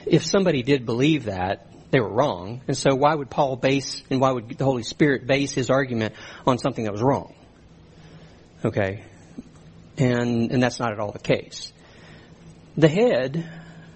if 0.06 0.26
somebody 0.26 0.64
did 0.64 0.86
believe 0.86 1.26
that, 1.26 1.68
they 1.92 2.00
were 2.00 2.10
wrong. 2.10 2.62
And 2.68 2.76
so 2.78 2.96
why 2.96 3.16
would 3.16 3.30
Paul 3.30 3.56
base 3.56 4.04
and 4.10 4.20
why 4.20 4.32
would 4.32 4.50
the 4.50 4.66
Holy 4.66 4.84
Spirit 4.84 5.26
base 5.26 5.54
his 5.54 5.70
argument 5.70 6.14
on 6.46 6.58
something 6.58 6.84
that 6.84 6.92
was 6.92 7.02
wrong? 7.02 7.34
Okay. 8.64 9.04
And, 9.98 10.52
and 10.52 10.62
that's 10.62 10.80
not 10.80 10.92
at 10.92 11.00
all 11.00 11.12
the 11.12 11.20
case. 11.20 11.72
The 12.76 12.88
head, 12.88 13.50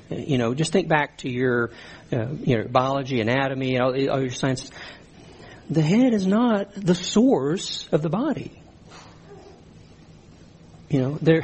you 0.09 0.37
know, 0.37 0.53
just 0.53 0.71
think 0.71 0.87
back 0.87 1.19
to 1.19 1.29
your, 1.29 1.71
uh, 2.11 2.27
you 2.43 2.57
know, 2.57 2.67
biology, 2.67 3.21
anatomy, 3.21 3.79
all, 3.79 3.93
all 4.09 4.21
your 4.21 4.31
sciences. 4.31 4.71
The 5.69 5.81
head 5.81 6.13
is 6.13 6.25
not 6.25 6.73
the 6.73 6.95
source 6.95 7.87
of 7.91 8.01
the 8.01 8.09
body. 8.09 8.51
You 10.89 11.01
know, 11.01 11.17
there, 11.21 11.43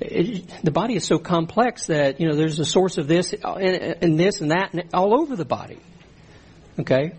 it, 0.00 0.64
the 0.64 0.70
body 0.70 0.94
is 0.94 1.04
so 1.04 1.18
complex 1.18 1.86
that 1.86 2.20
you 2.20 2.28
know 2.28 2.34
there's 2.34 2.58
a 2.58 2.64
source 2.64 2.98
of 2.98 3.06
this 3.06 3.32
and, 3.32 3.42
and 4.02 4.18
this 4.18 4.40
and 4.40 4.50
that 4.50 4.72
and 4.72 4.88
all 4.94 5.18
over 5.20 5.36
the 5.36 5.44
body. 5.44 5.78
Okay. 6.78 7.12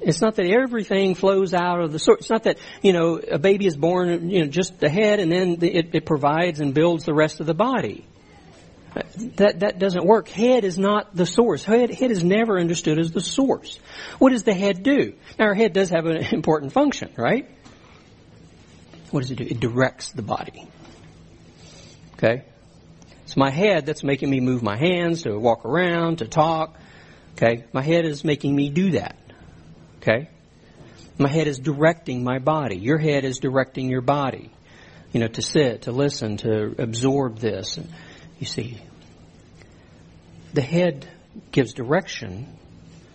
It's 0.00 0.22
not 0.22 0.36
that 0.36 0.46
everything 0.46 1.14
flows 1.14 1.52
out 1.52 1.80
of 1.80 1.92
the 1.92 1.98
source. 1.98 2.20
It's 2.20 2.30
not 2.30 2.44
that 2.44 2.58
you 2.82 2.92
know 2.92 3.16
a 3.16 3.38
baby 3.38 3.66
is 3.66 3.76
born, 3.76 4.30
you 4.30 4.40
know, 4.40 4.46
just 4.46 4.78
the 4.78 4.88
head, 4.88 5.20
and 5.20 5.30
then 5.30 5.56
the, 5.56 5.70
it, 5.74 5.94
it 5.94 6.06
provides 6.06 6.60
and 6.60 6.72
builds 6.72 7.04
the 7.04 7.14
rest 7.14 7.40
of 7.40 7.46
the 7.46 7.54
body. 7.54 8.06
That 9.36 9.60
that 9.60 9.78
doesn't 9.78 10.04
work. 10.04 10.28
Head 10.28 10.64
is 10.64 10.78
not 10.78 11.14
the 11.14 11.26
source. 11.26 11.64
Head 11.64 11.90
head 11.90 12.10
is 12.10 12.24
never 12.24 12.58
understood 12.58 12.98
as 12.98 13.12
the 13.12 13.20
source. 13.20 13.78
What 14.18 14.30
does 14.30 14.42
the 14.42 14.54
head 14.54 14.82
do? 14.82 15.14
Now, 15.38 15.46
our 15.46 15.54
head 15.54 15.72
does 15.72 15.90
have 15.90 16.06
an 16.06 16.16
important 16.32 16.72
function, 16.72 17.12
right? 17.16 17.48
What 19.10 19.20
does 19.20 19.30
it 19.30 19.36
do? 19.36 19.44
It 19.44 19.60
directs 19.60 20.12
the 20.12 20.22
body. 20.22 20.68
Okay? 22.22 22.44
It's 23.24 23.36
my 23.36 23.50
head 23.50 23.86
that's 23.86 24.04
making 24.04 24.28
me 24.28 24.40
move 24.40 24.62
my 24.62 24.76
hands 24.76 25.22
to 25.22 25.38
walk 25.38 25.64
around, 25.64 26.18
to 26.18 26.28
talk. 26.28 26.76
Okay? 27.36 27.64
My 27.72 27.82
head 27.82 28.04
is 28.04 28.24
making 28.24 28.54
me 28.54 28.68
do 28.68 28.90
that. 28.92 29.16
Okay? 29.98 30.28
My 31.18 31.28
head 31.28 31.46
is 31.46 31.58
directing 31.58 32.22
my 32.22 32.38
body. 32.38 32.76
Your 32.76 32.98
head 32.98 33.24
is 33.24 33.38
directing 33.38 33.88
your 33.88 34.00
body. 34.00 34.50
You 35.12 35.20
know, 35.20 35.28
to 35.28 35.42
sit, 35.42 35.82
to 35.82 35.92
listen, 35.92 36.36
to 36.38 36.74
absorb 36.78 37.38
this. 37.38 37.78
You 38.38 38.46
see, 38.46 38.80
the 40.52 40.62
head 40.62 41.08
gives 41.52 41.72
direction 41.72 42.46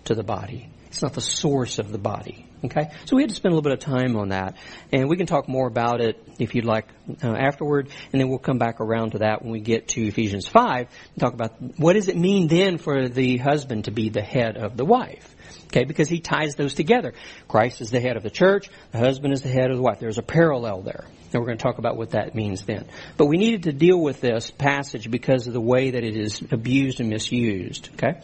to 0.05 0.15
the 0.15 0.23
body. 0.23 0.69
It's 0.87 1.01
not 1.01 1.13
the 1.13 1.21
source 1.21 1.79
of 1.79 1.91
the 1.91 1.97
body. 1.97 2.44
Okay? 2.65 2.91
So 3.05 3.15
we 3.15 3.23
had 3.23 3.29
to 3.29 3.35
spend 3.35 3.53
a 3.53 3.55
little 3.55 3.69
bit 3.69 3.73
of 3.73 3.79
time 3.79 4.15
on 4.15 4.29
that. 4.29 4.57
And 4.91 5.09
we 5.09 5.17
can 5.17 5.25
talk 5.25 5.47
more 5.47 5.67
about 5.67 6.01
it 6.01 6.21
if 6.39 6.55
you'd 6.55 6.65
like 6.65 6.87
uh, 7.23 7.35
afterward. 7.35 7.89
And 8.11 8.21
then 8.21 8.29
we'll 8.29 8.39
come 8.39 8.57
back 8.57 8.79
around 8.79 9.11
to 9.11 9.19
that 9.19 9.41
when 9.41 9.51
we 9.51 9.59
get 9.59 9.89
to 9.89 10.07
Ephesians 10.07 10.47
5 10.47 10.87
and 10.87 11.19
talk 11.19 11.33
about 11.33 11.61
what 11.77 11.93
does 11.93 12.07
it 12.07 12.17
mean 12.17 12.47
then 12.47 12.77
for 12.77 13.07
the 13.07 13.37
husband 13.37 13.85
to 13.85 13.91
be 13.91 14.09
the 14.09 14.21
head 14.21 14.57
of 14.57 14.77
the 14.77 14.85
wife. 14.85 15.35
Okay, 15.67 15.83
because 15.83 16.07
he 16.07 16.19
ties 16.19 16.55
those 16.55 16.73
together. 16.73 17.13
Christ 17.47 17.81
is 17.81 17.91
the 17.91 17.99
head 17.99 18.17
of 18.17 18.23
the 18.23 18.29
church, 18.29 18.69
the 18.91 18.99
husband 18.99 19.33
is 19.33 19.41
the 19.41 19.49
head 19.49 19.71
of 19.71 19.77
the 19.77 19.83
wife. 19.83 19.99
There's 19.99 20.17
a 20.17 20.23
parallel 20.23 20.81
there. 20.81 21.05
And 21.33 21.41
we're 21.41 21.47
going 21.47 21.57
to 21.57 21.63
talk 21.63 21.79
about 21.79 21.97
what 21.97 22.11
that 22.11 22.33
means 22.33 22.63
then. 22.63 22.85
But 23.17 23.25
we 23.25 23.37
needed 23.37 23.63
to 23.63 23.73
deal 23.73 23.99
with 23.99 24.21
this 24.21 24.51
passage 24.51 25.11
because 25.11 25.47
of 25.47 25.53
the 25.53 25.61
way 25.61 25.91
that 25.91 26.03
it 26.03 26.15
is 26.15 26.41
abused 26.49 27.01
and 27.01 27.09
misused. 27.09 27.89
Okay? 27.95 28.21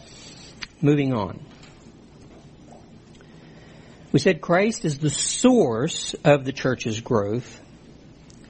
Moving 0.80 1.12
on. 1.12 1.40
We 4.12 4.18
said 4.18 4.42
Christ 4.42 4.84
is 4.84 4.98
the 4.98 5.10
source 5.10 6.14
of 6.22 6.44
the 6.44 6.52
church's 6.52 7.00
growth. 7.00 7.60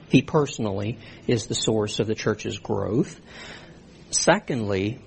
He 0.09 0.21
personally 0.21 0.99
is 1.25 1.47
the 1.47 1.55
source 1.55 1.99
of 1.99 2.07
the 2.07 2.15
church's 2.15 2.59
growth. 2.59 3.19
Secondly, 4.11 4.99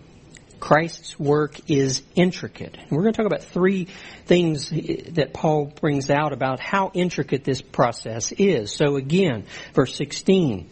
Christ's 0.58 1.18
work 1.18 1.70
is 1.70 2.02
intricate. 2.14 2.76
And 2.76 2.90
we're 2.90 3.02
going 3.02 3.12
to 3.12 3.16
talk 3.18 3.26
about 3.26 3.44
three 3.44 3.88
things 4.24 4.70
that 4.70 5.32
Paul 5.34 5.66
brings 5.66 6.08
out 6.10 6.32
about 6.32 6.58
how 6.58 6.90
intricate 6.94 7.44
this 7.44 7.60
process 7.60 8.32
is. 8.32 8.72
So 8.72 8.96
again, 8.96 9.44
verse 9.74 9.94
16, 9.94 10.70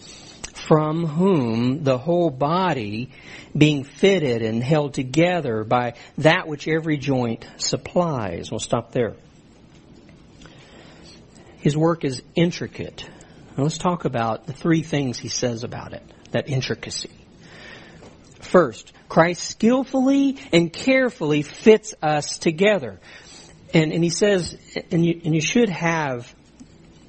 from 0.55 1.07
whom 1.07 1.85
the 1.85 1.99
whole 1.99 2.31
body 2.31 3.11
being 3.57 3.85
fitted 3.85 4.41
and 4.43 4.65
held 4.65 4.95
together 4.95 5.63
by 5.63 5.95
that 6.19 6.49
which 6.49 6.67
every 6.67 6.97
joint 6.97 7.47
supplies. 7.59 8.51
We'll 8.51 8.61
stop 8.61 8.91
there. 8.91 9.15
His 11.65 11.75
work 11.75 12.05
is 12.05 12.21
intricate. 12.35 13.09
Now 13.57 13.63
let's 13.63 13.79
talk 13.79 14.05
about 14.05 14.47
the 14.47 14.53
three 14.53 14.83
things 14.83 15.19
he 15.19 15.29
says 15.29 15.65
about 15.65 15.95
it, 15.95 16.03
that 16.31 16.47
intricacy. 16.51 17.09
First, 18.39 18.93
Christ 19.09 19.49
skillfully 19.49 20.37
and 20.53 20.71
carefully 20.71 21.41
fits 21.41 21.95
us 22.03 22.37
together. 22.37 23.01
And, 23.73 23.95
and 23.95 24.05
he 24.05 24.11
says, 24.11 24.59
and 24.91 25.07
you, 25.07 25.23
and 25.25 25.35
you 25.35 25.41
should 25.41 25.71
have 25.71 26.35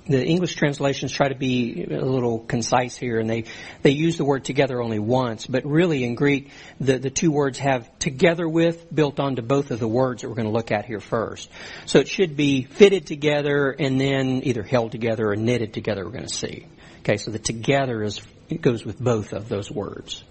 the 0.08 0.24
English 0.24 0.56
translations 0.56 1.12
try 1.12 1.30
to 1.30 1.36
be 1.36 1.84
a 1.90 2.06
little 2.06 2.40
concise 2.40 2.96
here, 2.96 3.20
and 3.20 3.30
they, 3.30 3.46
they 3.82 3.92
use 3.92 4.18
the 4.18 4.26
word 4.26 4.46
together 4.46 4.82
only 4.82 5.00
once, 5.00 5.48
but 5.48 5.66
really 5.66 6.04
in 6.04 6.16
Greek, 6.16 6.52
the, 6.80 7.00
the 7.00 7.10
two 7.10 7.32
words 7.32 7.58
have 7.58 7.98
together 7.98 8.48
with 8.48 8.94
built 8.94 9.20
onto 9.20 9.42
both 9.42 9.72
of 9.72 9.80
the 9.80 9.88
words 9.88 10.22
that 10.22 10.30
we're 10.30 10.36
going 10.36 10.48
to 10.48 10.54
look 10.54 10.72
at 10.72 10.86
here 10.86 11.00
first. 11.00 11.50
So 11.88 12.00
it 12.00 12.08
should 12.08 12.38
be 12.38 12.64
fitted 12.64 13.08
together 13.08 13.72
and 13.72 14.00
then 14.00 14.42
either 14.44 14.62
held 14.62 14.92
together 14.92 15.32
or 15.32 15.36
knitted 15.36 15.74
together, 15.74 16.06
we're 16.06 16.12
going 16.12 16.28
to 16.28 16.34
see. 16.34 16.68
Okay, 17.00 17.18
so 17.18 17.32
the 17.32 17.40
together 17.40 18.04
is, 18.04 18.22
it 18.50 18.62
goes 18.62 18.86
with 18.86 19.00
both 19.00 19.34
of 19.34 19.50
those 19.50 19.72
words. 19.72 20.24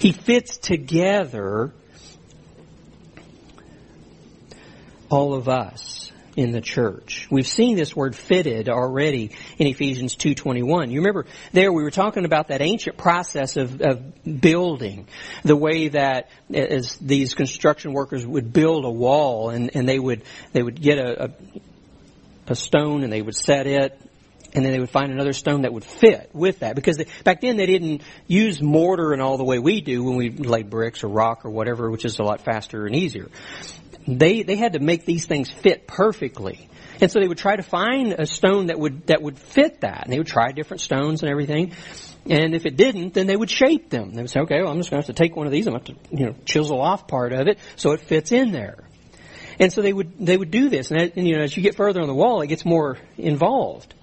He 0.00 0.12
fits 0.12 0.58
together 0.58 1.72
all 5.08 5.34
of 5.34 5.48
us 5.48 6.12
in 6.38 6.52
the 6.52 6.60
church. 6.60 7.26
We've 7.32 7.48
seen 7.48 7.74
this 7.74 7.96
word 7.96 8.14
fitted 8.14 8.68
already 8.68 9.32
in 9.58 9.66
Ephesians 9.66 10.14
2.21. 10.14 10.92
You 10.92 11.00
remember 11.00 11.26
there 11.52 11.72
we 11.72 11.82
were 11.82 11.90
talking 11.90 12.24
about 12.24 12.46
that 12.46 12.62
ancient 12.62 12.96
process 12.96 13.56
of, 13.56 13.80
of 13.80 14.40
building, 14.40 15.08
the 15.42 15.56
way 15.56 15.88
that 15.88 16.30
as 16.54 16.96
these 16.98 17.34
construction 17.34 17.92
workers 17.92 18.24
would 18.24 18.52
build 18.52 18.84
a 18.84 18.90
wall 18.90 19.50
and, 19.50 19.74
and 19.74 19.88
they 19.88 19.98
would, 19.98 20.22
they 20.52 20.62
would 20.62 20.80
get 20.80 20.98
a, 20.98 21.24
a, 21.24 21.30
a 22.46 22.54
stone 22.54 23.02
and 23.02 23.12
they 23.12 23.20
would 23.20 23.34
set 23.34 23.66
it 23.66 24.00
and 24.54 24.64
then 24.64 24.72
they 24.72 24.78
would 24.78 24.90
find 24.90 25.12
another 25.12 25.32
stone 25.32 25.62
that 25.62 25.72
would 25.72 25.84
fit 25.84 26.30
with 26.32 26.60
that 26.60 26.76
because 26.76 26.98
they, 26.98 27.06
back 27.24 27.40
then 27.40 27.56
they 27.56 27.66
didn't 27.66 28.02
use 28.28 28.62
mortar 28.62 29.12
and 29.12 29.20
all 29.20 29.38
the 29.38 29.44
way 29.44 29.58
we 29.58 29.80
do 29.80 30.04
when 30.04 30.14
we 30.14 30.30
lay 30.30 30.62
bricks 30.62 31.02
or 31.02 31.08
rock 31.08 31.44
or 31.44 31.50
whatever, 31.50 31.90
which 31.90 32.04
is 32.04 32.20
a 32.20 32.22
lot 32.22 32.42
faster 32.42 32.86
and 32.86 32.94
easier. 32.94 33.28
They 34.08 34.42
they 34.42 34.56
had 34.56 34.72
to 34.72 34.78
make 34.78 35.04
these 35.04 35.26
things 35.26 35.50
fit 35.50 35.86
perfectly, 35.86 36.70
and 36.98 37.10
so 37.10 37.20
they 37.20 37.28
would 37.28 37.36
try 37.36 37.56
to 37.56 37.62
find 37.62 38.14
a 38.14 38.24
stone 38.24 38.68
that 38.68 38.78
would 38.78 39.08
that 39.08 39.20
would 39.20 39.38
fit 39.38 39.82
that, 39.82 40.04
and 40.04 40.12
they 40.12 40.16
would 40.16 40.26
try 40.26 40.50
different 40.52 40.80
stones 40.80 41.22
and 41.22 41.30
everything. 41.30 41.74
And 42.24 42.54
if 42.54 42.64
it 42.64 42.76
didn't, 42.76 43.12
then 43.12 43.26
they 43.26 43.36
would 43.36 43.50
shape 43.50 43.90
them. 43.90 44.14
They 44.14 44.22
would 44.22 44.30
say, 44.30 44.40
"Okay, 44.40 44.62
well, 44.62 44.70
I'm 44.70 44.78
just 44.78 44.90
going 44.90 45.02
to 45.02 45.06
have 45.06 45.14
to 45.14 45.22
take 45.22 45.36
one 45.36 45.46
of 45.46 45.52
these. 45.52 45.66
I'm 45.66 45.74
going 45.74 45.84
to 45.84 45.92
have 45.92 46.10
to, 46.10 46.16
you 46.16 46.26
know, 46.26 46.34
chisel 46.46 46.80
off 46.80 47.06
part 47.06 47.34
of 47.34 47.48
it 47.48 47.58
so 47.76 47.92
it 47.92 48.00
fits 48.00 48.32
in 48.32 48.50
there." 48.50 48.78
And 49.60 49.70
so 49.70 49.82
they 49.82 49.92
would 49.92 50.14
they 50.18 50.38
would 50.38 50.50
do 50.50 50.70
this, 50.70 50.90
and, 50.90 51.12
and 51.14 51.28
you 51.28 51.36
know, 51.36 51.42
as 51.42 51.54
you 51.54 51.62
get 51.62 51.76
further 51.76 52.00
on 52.00 52.06
the 52.06 52.14
wall, 52.14 52.40
it 52.40 52.46
gets 52.46 52.64
more 52.64 52.96
involved. 53.18 53.94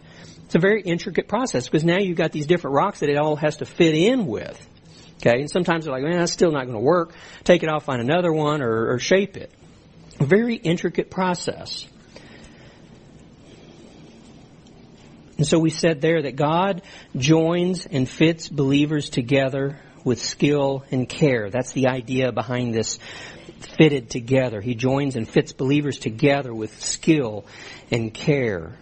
It's 0.45 0.53
a 0.53 0.59
very 0.59 0.83
intricate 0.83 1.27
process 1.27 1.65
because 1.65 1.83
now 1.83 1.97
you've 1.97 2.17
got 2.17 2.31
these 2.31 2.45
different 2.45 2.75
rocks 2.75 2.99
that 2.99 3.09
it 3.09 3.17
all 3.17 3.37
has 3.37 3.57
to 3.57 3.65
fit 3.65 3.95
in 3.95 4.27
with. 4.27 4.63
Okay, 5.17 5.39
and 5.39 5.49
sometimes 5.49 5.85
they're 5.85 5.93
like, 5.93 6.03
man, 6.03 6.19
that's 6.19 6.31
still 6.31 6.51
not 6.51 6.65
going 6.65 6.77
to 6.77 6.83
work. 6.83 7.13
Take 7.43 7.63
it 7.63 7.69
off, 7.69 7.85
find 7.85 8.01
another 8.01 8.31
one, 8.31 8.61
or, 8.61 8.93
or 8.93 8.99
shape 8.99 9.37
it. 9.37 9.51
Very 10.19 10.55
intricate 10.55 11.09
process. 11.09 11.85
And 15.37 15.45
so 15.45 15.59
we 15.59 15.69
said 15.69 15.99
there 15.99 16.21
that 16.21 16.35
God 16.35 16.81
joins 17.17 17.85
and 17.85 18.07
fits 18.07 18.47
believers 18.47 19.09
together 19.09 19.79
with 20.05 20.21
skill 20.21 20.85
and 20.91 21.09
care. 21.09 21.49
That's 21.49 21.73
the 21.73 21.87
idea 21.87 22.31
behind 22.31 22.73
this 22.73 22.99
fitted 23.77 24.09
together. 24.09 24.61
He 24.61 24.75
joins 24.75 25.17
and 25.17 25.27
fits 25.27 25.51
believers 25.51 25.99
together 25.99 26.53
with 26.53 26.81
skill 26.81 27.45
and 27.91 28.13
care 28.13 28.77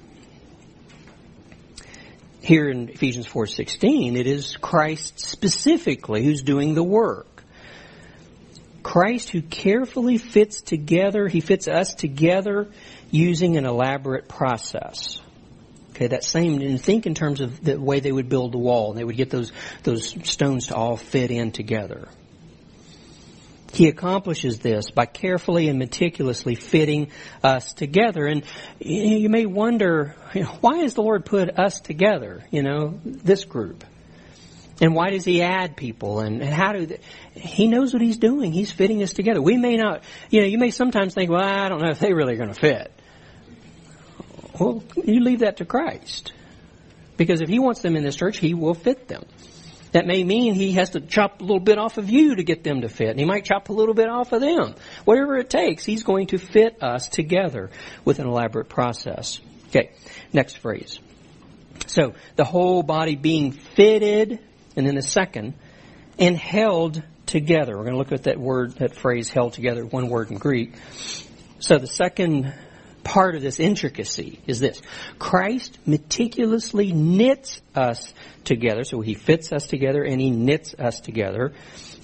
here 2.44 2.70
in 2.70 2.90
Ephesians 2.90 3.26
4:16, 3.26 4.18
it 4.18 4.28
is 4.28 4.58
Christ 4.58 5.20
specifically 5.20 6.24
who's 6.24 6.44
doing 6.44 6.74
the 6.74 6.84
work. 6.84 7.33
Christ 8.84 9.30
who 9.30 9.42
carefully 9.42 10.18
fits 10.18 10.62
together, 10.62 11.28
he 11.28 11.40
fits 11.40 11.68
us 11.68 11.96
together 11.96 12.70
using 13.10 13.58
an 13.58 13.66
elaborate 13.66 14.28
process. 14.28 15.22
Okay, 15.92 16.08
that 16.08 16.24
same, 16.24 16.60
and 16.62 16.82
think 16.82 17.06
in 17.06 17.14
terms 17.14 17.40
of 17.40 17.64
the 17.64 17.80
way 17.80 18.00
they 18.00 18.12
would 18.12 18.28
build 18.28 18.52
the 18.52 18.58
wall. 18.58 18.90
and 18.90 19.00
They 19.00 19.04
would 19.04 19.16
get 19.16 19.30
those, 19.30 19.52
those 19.84 20.10
stones 20.28 20.68
to 20.68 20.76
all 20.76 20.98
fit 20.98 21.32
in 21.32 21.52
together. 21.52 22.08
He 23.74 23.88
accomplishes 23.88 24.60
this 24.60 24.92
by 24.92 25.08
carefully 25.08 25.68
and 25.68 25.80
meticulously 25.80 26.54
fitting 26.54 27.10
us 27.44 27.74
together. 27.74 28.28
And 28.28 28.44
you 28.80 29.30
may 29.30 29.48
wonder, 29.48 30.16
you 30.36 30.44
know, 30.44 30.58
why 30.62 30.78
has 30.80 30.94
the 30.94 31.02
Lord 31.02 31.26
put 31.26 31.58
us 31.58 31.82
together, 31.82 32.44
you 32.52 32.62
know, 32.62 33.00
this 33.04 33.46
group? 33.46 33.84
And 34.82 34.96
why 34.96 35.12
does 35.12 35.24
he 35.24 35.42
add 35.42 35.78
people? 35.78 36.20
And, 36.20 36.44
how 36.44 36.74
do 36.74 36.86
they, 36.86 37.00
he 37.36 37.68
knows 37.68 37.94
what 37.94 38.02
he's 38.02 38.18
doing? 38.18 38.52
He's 38.52 38.72
fitting 38.72 39.04
us 39.04 39.14
together. 39.14 39.42
We 39.42 39.58
may 39.58 39.76
not, 39.76 40.04
you 40.30 40.42
know, 40.42 40.48
you 40.48 40.58
may 40.58 40.72
sometimes 40.72 41.14
think, 41.14 41.30
well, 41.30 41.44
I 41.44 41.70
don't 41.70 41.82
know 41.82 41.92
if 41.92 42.00
they 42.00 42.14
really 42.14 42.34
are 42.34 42.38
going 42.38 42.54
to 42.54 42.60
fit. 42.60 42.92
Well, 44.60 44.84
you 44.96 45.22
leave 45.22 45.40
that 45.40 45.58
to 45.58 45.66
Christ. 45.66 46.34
Because 47.18 47.42
if 47.42 47.50
he 47.50 47.60
wants 47.60 47.82
them 47.82 47.96
in 47.96 48.04
this 48.04 48.16
church, 48.16 48.38
he 48.38 48.54
will 48.54 48.74
fit 48.74 49.08
them. 49.08 49.24
That 49.92 50.08
may 50.08 50.24
mean 50.24 50.56
he 50.56 50.72
has 50.74 50.92
to 50.92 51.02
chop 51.02 51.40
a 51.40 51.44
little 51.44 51.60
bit 51.60 51.78
off 51.78 52.00
of 52.00 52.10
you 52.10 52.36
to 52.36 52.44
get 52.44 52.64
them 52.64 52.82
to 52.82 52.90
fit. 52.90 53.10
And 53.10 53.20
he 53.20 53.26
might 53.26 53.46
chop 53.46 53.70
a 53.70 53.74
little 53.74 53.94
bit 53.94 54.10
off 54.10 54.32
of 54.32 54.42
them. 54.42 54.74
Whatever 55.06 55.38
it 55.38 55.52
takes, 55.52 55.86
he's 55.86 56.02
going 56.02 56.28
to 56.28 56.40
fit 56.40 56.82
us 56.82 57.08
together 57.08 57.70
with 58.04 58.18
an 58.18 58.28
elaborate 58.28 58.70
process. 58.70 59.40
Okay, 59.68 59.92
next 60.34 60.58
phrase. 60.58 61.00
So, 61.86 62.14
the 62.36 62.44
whole 62.44 62.82
body 62.82 63.16
being 63.16 63.52
fitted, 63.52 64.40
and 64.76 64.86
then 64.86 64.96
the 64.96 65.02
second, 65.02 65.54
and 66.20 66.38
held 66.38 67.02
together. 67.26 67.78
We're 67.78 67.84
going 67.84 67.94
to 67.94 67.98
look 67.98 68.12
at 68.12 68.24
that 68.24 68.40
word, 68.40 68.76
that 68.76 68.96
phrase, 68.96 69.30
held 69.30 69.54
together, 69.54 69.86
one 69.86 70.10
word 70.10 70.32
in 70.32 70.38
Greek. 70.38 70.74
So 71.60 71.78
the 71.78 71.88
second 71.88 72.54
part 73.04 73.36
of 73.36 73.42
this 73.42 73.60
intricacy 73.60 74.40
is 74.48 74.60
this. 74.60 74.82
Christ 75.20 75.78
meticulously 75.86 76.92
knits 76.92 77.62
us 77.76 78.14
together, 78.44 78.84
so 78.84 79.02
he 79.02 79.14
fits 79.14 79.52
us 79.52 79.68
together 79.68 80.04
and 80.04 80.20
he 80.20 80.30
knits 80.30 80.74
us 80.76 81.00
together 81.00 81.54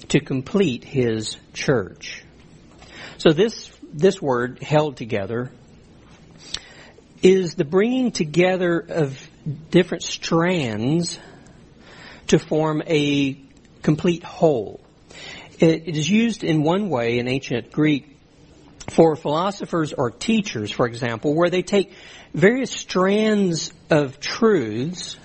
to 0.08 0.20
complete 0.20 0.84
his 0.84 1.36
church. 1.52 2.24
So 3.18 3.32
this, 3.32 3.70
this 3.92 4.20
word, 4.20 4.62
held 4.62 4.96
together, 4.96 5.50
is 7.22 7.54
the 7.54 7.64
bringing 7.64 8.12
together 8.12 8.78
of 8.78 9.18
different 9.70 10.02
strands 10.02 11.18
to 12.30 12.38
form 12.38 12.80
a 12.86 13.36
complete 13.82 14.22
whole. 14.22 14.80
it, 15.58 15.88
is 15.88 16.08
used 16.08 16.44
in 16.44 16.62
one 16.62 16.88
way 16.88 17.18
in 17.18 17.26
ancient 17.26 17.72
Greek 17.72 18.16
for 18.88 19.16
philosophers 19.16 19.92
or 19.92 20.12
teachers, 20.12 20.70
for 20.70 20.86
example, 20.86 21.34
where 21.34 21.50
they 21.50 21.62
take 21.62 21.92
various 22.32 22.70
strands 22.70 23.72
of 23.90 24.20
truths 24.20 25.18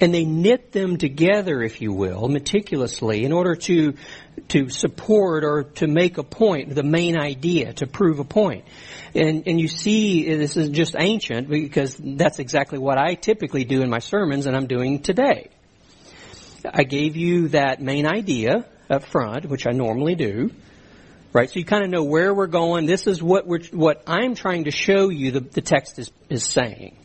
and 0.00 0.14
they 0.14 0.24
knit 0.24 0.70
them 0.70 0.96
together, 0.96 1.62
if 1.62 1.80
you 1.80 1.92
will, 1.92 2.28
meticulously 2.28 3.24
in 3.24 3.32
order 3.32 3.56
to 3.56 3.94
to 4.48 4.68
support 4.68 5.44
or 5.44 5.64
to 5.64 5.86
make 5.86 6.18
a 6.18 6.22
point, 6.22 6.74
the 6.74 6.82
main 6.82 7.18
idea, 7.18 7.72
to 7.74 7.86
prove 7.86 8.18
a 8.18 8.24
point. 8.24 8.64
And, 9.14 9.46
and 9.46 9.60
you 9.60 9.68
see, 9.68 10.24
this 10.34 10.56
is 10.56 10.70
just 10.70 10.94
ancient 10.98 11.48
because 11.48 11.96
that's 11.98 12.38
exactly 12.38 12.78
what 12.78 12.98
I 12.98 13.14
typically 13.14 13.64
do 13.64 13.82
in 13.82 13.90
my 13.90 13.98
sermons 13.98 14.46
and 14.46 14.56
I'm 14.56 14.66
doing 14.66 15.02
today. 15.02 15.48
I 16.64 16.84
gave 16.84 17.16
you 17.16 17.48
that 17.48 17.80
main 17.80 18.06
idea 18.06 18.66
up 18.88 19.04
front, 19.04 19.46
which 19.46 19.66
I 19.66 19.70
normally 19.72 20.14
do. 20.14 20.50
Right, 21.32 21.48
so 21.48 21.60
you 21.60 21.64
kind 21.64 21.84
of 21.84 21.90
know 21.90 22.02
where 22.02 22.34
we're 22.34 22.48
going. 22.48 22.86
This 22.86 23.06
is 23.06 23.22
what 23.22 23.46
we're, 23.46 23.62
what 23.70 24.02
I'm 24.08 24.34
trying 24.34 24.64
to 24.64 24.72
show 24.72 25.10
you. 25.10 25.30
The, 25.30 25.40
the 25.40 25.60
text 25.60 26.00
is 26.00 26.10
is 26.28 26.42
saying. 26.42 26.96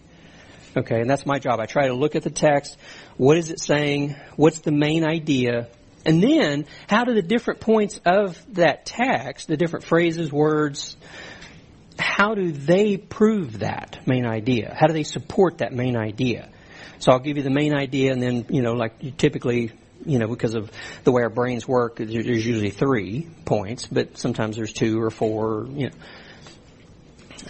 Okay, 0.76 1.00
and 1.00 1.08
that's 1.08 1.28
my 1.28 1.38
job. 1.38 1.60
I 1.60 1.68
try 1.68 1.88
to 1.88 1.94
look 1.94 2.16
at 2.16 2.24
the 2.24 2.32
text. 2.32 2.76
What 3.18 3.38
is 3.38 3.52
it 3.52 3.62
saying? 3.62 4.16
What's 4.36 4.60
the 4.60 4.72
main 4.72 5.06
idea? 5.06 5.68
And 6.06 6.22
then, 6.22 6.66
how 6.88 7.04
do 7.04 7.14
the 7.14 7.22
different 7.22 7.60
points 7.60 8.00
of 8.06 8.40
that 8.54 8.86
text, 8.86 9.48
the 9.48 9.58
different 9.58 9.86
phrases, 9.86 10.32
words, 10.32 10.96
how 11.98 12.36
do 12.36 12.52
they 12.52 12.98
prove 12.98 13.60
that 13.60 14.00
main 14.06 14.26
idea? 14.26 14.76
How 14.78 14.88
do 14.88 14.94
they 14.94 15.04
support 15.04 15.60
that 15.60 15.74
main 15.74 15.98
idea? 15.98 16.50
So 17.00 17.12
I'll 17.12 17.20
give 17.20 17.38
you 17.38 17.44
the 17.44 17.50
main 17.50 17.76
idea 17.76 18.12
and 18.12 18.22
then, 18.22 18.46
you 18.50 18.62
know, 18.62 18.74
like 18.74 19.18
typically, 19.18 19.72
you 20.06 20.20
know, 20.20 20.28
because 20.28 20.56
of 20.56 20.72
the 21.04 21.12
way 21.12 21.24
our 21.24 21.30
brains 21.30 21.68
work, 21.68 21.98
there's 21.98 22.14
usually 22.46 22.70
three 22.70 23.28
points, 23.46 23.88
but 23.88 24.18
sometimes 24.18 24.56
there's 24.56 24.74
two 24.74 25.02
or 25.02 25.10
four, 25.10 25.68
you 25.72 25.90
know. 25.90 25.96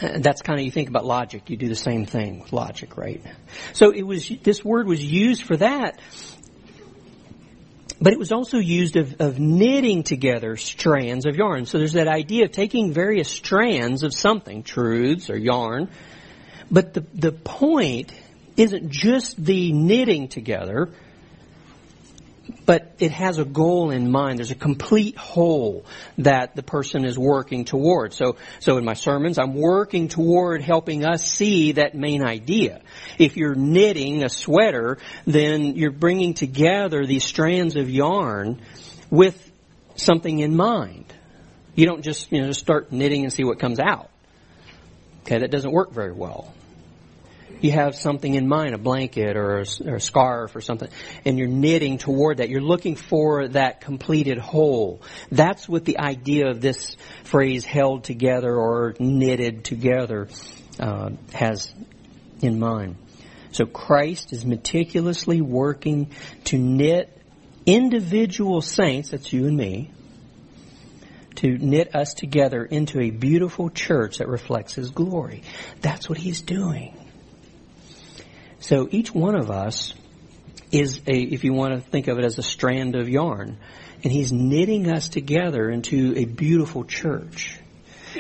Uh, 0.01 0.19
that's 0.19 0.41
kind 0.41 0.59
of, 0.59 0.65
you 0.65 0.71
think 0.71 0.89
about 0.89 1.05
logic, 1.05 1.49
you 1.49 1.55
do 1.55 1.69
the 1.69 1.75
same 1.75 2.05
thing 2.05 2.41
with 2.41 2.51
logic, 2.51 2.97
right? 2.97 3.23
So 3.73 3.91
it 3.91 4.01
was, 4.01 4.29
this 4.43 4.65
word 4.65 4.87
was 4.87 5.01
used 5.01 5.43
for 5.43 5.55
that, 5.57 6.01
but 8.01 8.13
it 8.13 8.19
was 8.19 8.31
also 8.31 8.57
used 8.57 8.97
of, 8.97 9.19
of 9.19 9.39
knitting 9.39 10.03
together 10.03 10.57
strands 10.57 11.25
of 11.25 11.35
yarn. 11.35 11.65
So 11.65 11.77
there's 11.77 11.93
that 11.93 12.07
idea 12.07 12.45
of 12.45 12.51
taking 12.51 12.91
various 12.91 13.29
strands 13.29 14.03
of 14.03 14.13
something, 14.13 14.63
truths 14.63 15.29
or 15.29 15.37
yarn, 15.37 15.89
but 16.69 16.93
the, 16.93 17.05
the 17.13 17.31
point 17.31 18.11
isn't 18.57 18.89
just 18.89 19.43
the 19.43 19.71
knitting 19.71 20.27
together, 20.27 20.89
but 22.65 22.93
it 22.99 23.11
has 23.11 23.37
a 23.37 23.45
goal 23.45 23.91
in 23.91 24.11
mind. 24.11 24.39
There's 24.39 24.51
a 24.51 24.55
complete 24.55 25.17
whole 25.17 25.85
that 26.17 26.55
the 26.55 26.63
person 26.63 27.05
is 27.05 27.17
working 27.17 27.65
toward. 27.65 28.13
So, 28.13 28.37
so 28.59 28.77
in 28.77 28.85
my 28.85 28.93
sermons, 28.93 29.37
I'm 29.37 29.53
working 29.55 30.07
toward 30.07 30.61
helping 30.61 31.05
us 31.05 31.23
see 31.23 31.73
that 31.73 31.95
main 31.95 32.23
idea. 32.23 32.81
If 33.19 33.37
you're 33.37 33.55
knitting 33.55 34.23
a 34.23 34.29
sweater, 34.29 34.97
then 35.25 35.75
you're 35.75 35.91
bringing 35.91 36.33
together 36.33 37.05
these 37.05 37.23
strands 37.23 37.75
of 37.75 37.89
yarn 37.89 38.61
with 39.09 39.51
something 39.95 40.39
in 40.39 40.55
mind. 40.55 41.05
You 41.75 41.85
don't 41.85 42.03
just, 42.03 42.31
you 42.31 42.41
know, 42.41 42.47
just 42.47 42.61
start 42.61 42.91
knitting 42.91 43.23
and 43.23 43.33
see 43.33 43.43
what 43.43 43.59
comes 43.59 43.79
out. 43.79 44.09
Okay, 45.21 45.39
that 45.39 45.51
doesn't 45.51 45.71
work 45.71 45.91
very 45.91 46.13
well 46.13 46.54
you 47.61 47.71
have 47.71 47.95
something 47.95 48.33
in 48.33 48.47
mind, 48.47 48.75
a 48.75 48.77
blanket 48.77 49.37
or 49.37 49.59
a, 49.59 49.65
or 49.85 49.95
a, 49.95 50.01
scarf 50.01 50.55
or 50.55 50.61
something, 50.61 50.89
and 51.25 51.37
you're 51.37 51.47
knitting 51.47 51.97
toward 51.97 52.37
that. 52.37 52.49
You're 52.49 52.61
looking 52.61 52.95
for 52.95 53.47
that 53.49 53.81
completed 53.81 54.37
whole. 54.37 55.01
That's 55.31 55.67
what 55.67 55.85
the 55.85 55.99
idea 55.99 56.49
of 56.49 56.61
this 56.61 56.97
phrase 57.23 57.65
held 57.65 58.03
together 58.03 58.55
or 58.55 58.95
knitted 58.99 59.63
together 59.63 60.27
uh, 60.79 61.11
has 61.33 61.73
in 62.41 62.59
mind. 62.59 62.97
So 63.51 63.65
Christ 63.65 64.33
is 64.33 64.45
meticulously 64.45 65.41
working 65.41 66.11
to 66.45 66.57
knit 66.57 67.11
individual 67.65 68.61
saints, 68.61 69.11
that's 69.11 69.31
you 69.31 69.47
and 69.47 69.55
me, 69.55 69.91
to 71.35 71.57
knit 71.57 71.95
us 71.95 72.13
together 72.13 72.63
into 72.63 72.99
a 72.99 73.09
beautiful 73.11 73.69
church 73.69 74.17
that 74.17 74.27
reflects 74.27 74.73
His 74.73 74.89
glory. 74.89 75.43
That's 75.81 76.09
what 76.09 76.17
He's 76.17 76.41
doing. 76.41 76.97
So 78.65 78.87
each 78.89 79.13
one 79.13 79.35
of 79.35 79.51
us 79.51 79.93
is 80.71 80.97
a, 81.05 81.15
if 81.15 81.43
you 81.43 81.53
want 81.53 81.75
to 81.75 81.79
think 81.87 82.07
of 82.07 82.17
it 82.17 82.25
as 82.25 82.39
a 82.39 82.41
strand 82.41 82.95
of 82.95 83.07
yarn, 83.07 83.59
and 84.03 84.11
he's 84.11 84.31
knitting 84.31 84.89
us 84.89 85.07
together 85.07 85.69
into 85.69 86.15
a 86.17 86.25
beautiful 86.25 86.83
church 86.83 87.59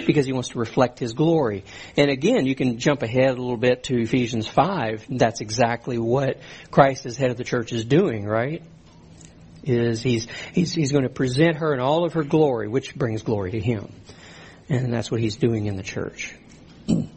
because 0.05 0.27
he 0.27 0.33
wants 0.33 0.49
to 0.49 0.59
reflect 0.59 0.99
his 0.99 1.13
glory. 1.13 1.63
And 1.97 2.11
again, 2.11 2.45
you 2.45 2.53
can 2.53 2.77
jump 2.77 3.01
ahead 3.01 3.29
a 3.29 3.41
little 3.41 3.57
bit 3.57 3.85
to 3.85 3.99
Ephesians 3.99 4.47
5. 4.47 5.07
That's 5.09 5.41
exactly 5.41 5.97
what 5.97 6.41
Christ 6.69 7.07
as 7.07 7.17
head 7.17 7.31
of 7.31 7.37
the 7.37 7.43
church 7.43 7.73
is 7.73 7.83
doing, 7.83 8.23
right? 8.23 8.61
Is 9.63 10.03
he's, 10.03 10.27
he's, 10.53 10.73
he's 10.73 10.91
going 10.91 11.05
to 11.05 11.09
present 11.09 11.57
her 11.57 11.73
in 11.73 11.79
all 11.79 12.05
of 12.05 12.13
her 12.13 12.23
glory, 12.23 12.67
which 12.67 12.93
brings 12.93 13.23
glory 13.23 13.49
to 13.49 13.59
him. 13.59 13.91
And 14.69 14.93
that's 14.93 15.09
what 15.09 15.21
he's 15.21 15.37
doing 15.37 15.65
in 15.65 15.75
the 15.75 15.81
church. 15.81 16.35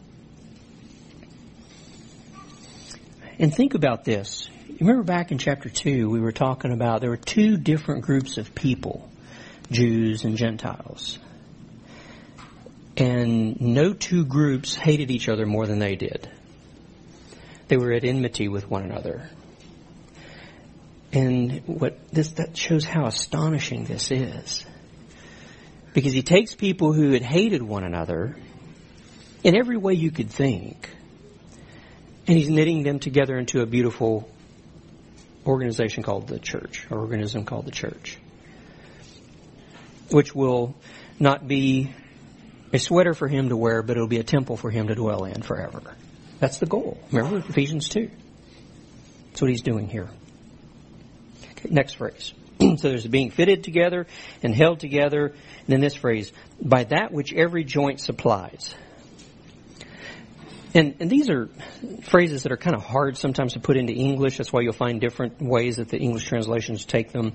And 3.39 3.55
think 3.55 3.73
about 3.73 4.03
this. 4.03 4.49
Remember 4.81 5.03
back 5.03 5.31
in 5.31 5.37
chapter 5.37 5.69
2, 5.69 6.09
we 6.09 6.19
were 6.19 6.33
talking 6.33 6.73
about 6.73 6.99
there 6.99 7.09
were 7.09 7.17
two 7.17 7.55
different 7.55 8.03
groups 8.03 8.37
of 8.37 8.53
people, 8.53 9.09
Jews 9.71 10.25
and 10.25 10.35
Gentiles. 10.35 11.17
And 12.97 13.59
no 13.61 13.93
two 13.93 14.25
groups 14.25 14.75
hated 14.75 15.09
each 15.09 15.29
other 15.29 15.45
more 15.45 15.65
than 15.65 15.79
they 15.79 15.95
did. 15.95 16.29
They 17.69 17.77
were 17.77 17.93
at 17.93 18.03
enmity 18.03 18.49
with 18.49 18.69
one 18.69 18.83
another. 18.83 19.29
And 21.13 21.63
what 21.65 22.09
this 22.09 22.31
that 22.33 22.57
shows 22.57 22.83
how 22.83 23.05
astonishing 23.05 23.85
this 23.85 24.11
is. 24.11 24.65
Because 25.93 26.11
he 26.11 26.23
takes 26.23 26.55
people 26.55 26.91
who 26.91 27.11
had 27.11 27.21
hated 27.21 27.63
one 27.63 27.85
another 27.85 28.35
in 29.45 29.55
every 29.55 29.77
way 29.77 29.93
you 29.93 30.11
could 30.11 30.29
think 30.29 30.89
and 32.29 32.37
he's 32.37 32.47
knitting 32.47 32.83
them 32.83 32.99
together 32.99 33.39
into 33.39 33.61
a 33.61 33.65
beautiful 33.65 34.29
organization 35.47 36.03
called 36.03 36.27
the 36.27 36.37
church, 36.37 36.85
or 36.91 36.99
organism 36.99 37.43
called 37.43 37.65
the 37.65 37.71
church, 37.71 38.19
which 40.11 40.35
will 40.35 40.75
not 41.19 41.47
be 41.47 41.91
a 42.71 42.77
sweater 42.77 43.15
for 43.15 43.27
him 43.27 43.49
to 43.49 43.57
wear, 43.57 43.81
but 43.81 43.97
it'll 43.97 44.07
be 44.07 44.19
a 44.19 44.23
temple 44.23 44.57
for 44.57 44.69
him 44.69 44.89
to 44.89 44.95
dwell 44.95 45.23
in 45.23 45.41
forever. 45.41 45.81
That's 46.39 46.59
the 46.59 46.67
goal. 46.67 46.99
Remember 47.11 47.39
Ephesians 47.39 47.89
2. 47.89 48.11
That's 49.29 49.41
what 49.41 49.49
he's 49.49 49.63
doing 49.63 49.87
here. 49.87 50.07
Okay, 51.53 51.69
next 51.71 51.95
phrase. 51.95 52.33
so 52.59 52.89
there's 52.89 53.07
being 53.07 53.31
fitted 53.31 53.63
together 53.63 54.05
and 54.43 54.53
held 54.53 54.81
together. 54.81 55.25
And 55.25 55.67
then 55.67 55.81
this 55.81 55.95
phrase, 55.95 56.31
by 56.61 56.83
that 56.83 57.11
which 57.11 57.33
every 57.33 57.63
joint 57.63 57.99
supplies. 57.99 58.75
And, 60.73 60.95
and 60.99 61.09
these 61.09 61.29
are 61.29 61.49
phrases 62.03 62.43
that 62.43 62.51
are 62.51 62.57
kind 62.57 62.75
of 62.75 62.83
hard 62.83 63.17
sometimes 63.17 63.53
to 63.53 63.59
put 63.59 63.77
into 63.77 63.93
English. 63.93 64.37
That's 64.37 64.53
why 64.53 64.61
you'll 64.61 64.73
find 64.73 65.01
different 65.01 65.41
ways 65.41 65.77
that 65.77 65.89
the 65.89 65.97
English 65.97 66.25
translations 66.25 66.85
take 66.85 67.11
them 67.11 67.33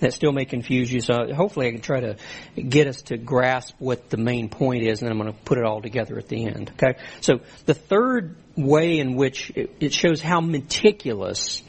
that 0.00 0.14
still 0.14 0.32
may 0.32 0.44
confuse 0.44 0.92
you. 0.92 1.00
So 1.00 1.32
hopefully 1.34 1.68
I 1.68 1.72
can 1.72 1.80
try 1.80 2.00
to 2.00 2.16
get 2.56 2.86
us 2.86 3.02
to 3.02 3.16
grasp 3.16 3.74
what 3.78 4.10
the 4.10 4.16
main 4.16 4.48
point 4.48 4.82
is, 4.82 5.00
and 5.00 5.06
then 5.06 5.12
I'm 5.12 5.22
going 5.22 5.32
to 5.32 5.44
put 5.44 5.58
it 5.58 5.64
all 5.64 5.80
together 5.80 6.18
at 6.18 6.28
the 6.28 6.46
end. 6.46 6.72
Okay? 6.74 6.98
So 7.20 7.40
the 7.66 7.74
third 7.74 8.36
way 8.56 8.98
in 8.98 9.14
which 9.14 9.52
it 9.54 9.92
shows 9.92 10.20
how 10.20 10.40
meticulous, 10.40 11.62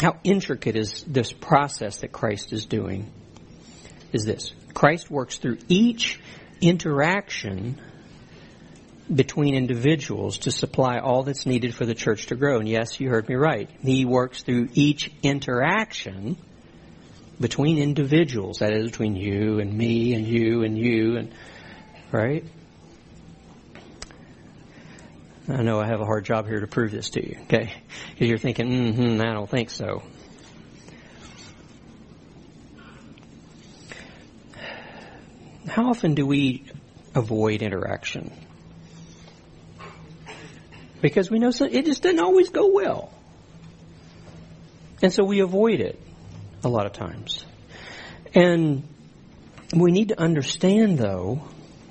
how 0.00 0.18
intricate 0.24 0.76
is 0.76 1.04
this 1.04 1.32
process 1.32 2.00
that 2.00 2.12
Christ 2.12 2.52
is 2.52 2.66
doing 2.66 3.10
is 4.12 4.24
this. 4.24 4.52
Christ 4.74 5.10
works 5.10 5.38
through 5.38 5.58
each 5.68 6.20
interaction 6.60 7.80
between 9.12 9.54
individuals 9.54 10.38
to 10.38 10.50
supply 10.50 10.98
all 10.98 11.22
that's 11.22 11.46
needed 11.46 11.74
for 11.74 11.86
the 11.86 11.94
church 11.94 12.26
to 12.26 12.36
grow. 12.36 12.58
And 12.58 12.68
yes, 12.68 13.00
you 13.00 13.08
heard 13.08 13.28
me 13.28 13.36
right. 13.36 13.70
He 13.80 14.04
works 14.04 14.42
through 14.42 14.68
each 14.74 15.10
interaction 15.22 16.36
between 17.40 17.78
individuals. 17.78 18.58
That 18.58 18.72
is 18.72 18.90
between 18.90 19.16
you 19.16 19.60
and 19.60 19.72
me 19.72 20.14
and 20.14 20.26
you 20.26 20.62
and 20.62 20.76
you 20.76 21.16
and, 21.16 21.32
right? 22.12 22.44
I 25.48 25.62
know 25.62 25.80
I 25.80 25.86
have 25.86 26.00
a 26.00 26.04
hard 26.04 26.26
job 26.26 26.46
here 26.46 26.60
to 26.60 26.66
prove 26.66 26.90
this 26.90 27.10
to 27.10 27.26
you, 27.26 27.38
okay? 27.44 27.72
Because 28.10 28.28
you're 28.28 28.36
thinking, 28.36 28.68
mm-hmm, 28.68 29.22
I 29.22 29.32
don't 29.32 29.48
think 29.48 29.70
so. 29.70 30.02
How 35.66 35.88
often 35.88 36.14
do 36.14 36.26
we 36.26 36.64
avoid 37.14 37.62
interaction? 37.62 38.30
Because 41.00 41.30
we 41.30 41.38
know 41.38 41.48
it 41.48 41.84
just 41.84 42.02
doesn't 42.02 42.18
always 42.18 42.50
go 42.50 42.68
well. 42.72 43.12
And 45.00 45.12
so 45.12 45.24
we 45.24 45.40
avoid 45.40 45.80
it 45.80 46.00
a 46.64 46.68
lot 46.68 46.86
of 46.86 46.92
times. 46.92 47.44
And 48.34 48.82
we 49.74 49.92
need 49.92 50.08
to 50.08 50.20
understand, 50.20 50.98
though, 50.98 51.42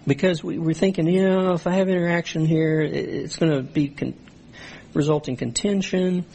because 0.05 0.43
we, 0.43 0.57
are 0.57 0.73
thinking, 0.73 1.07
you 1.07 1.29
know, 1.29 1.53
if 1.53 1.67
I 1.67 1.73
have 1.73 1.89
interaction 1.89 2.45
here, 2.45 2.81
it's 2.81 3.37
going 3.37 3.51
to 3.51 3.61
be 3.61 3.89
con- 3.89 4.15
result 4.93 5.27
in 5.27 5.37
contention. 5.37 6.25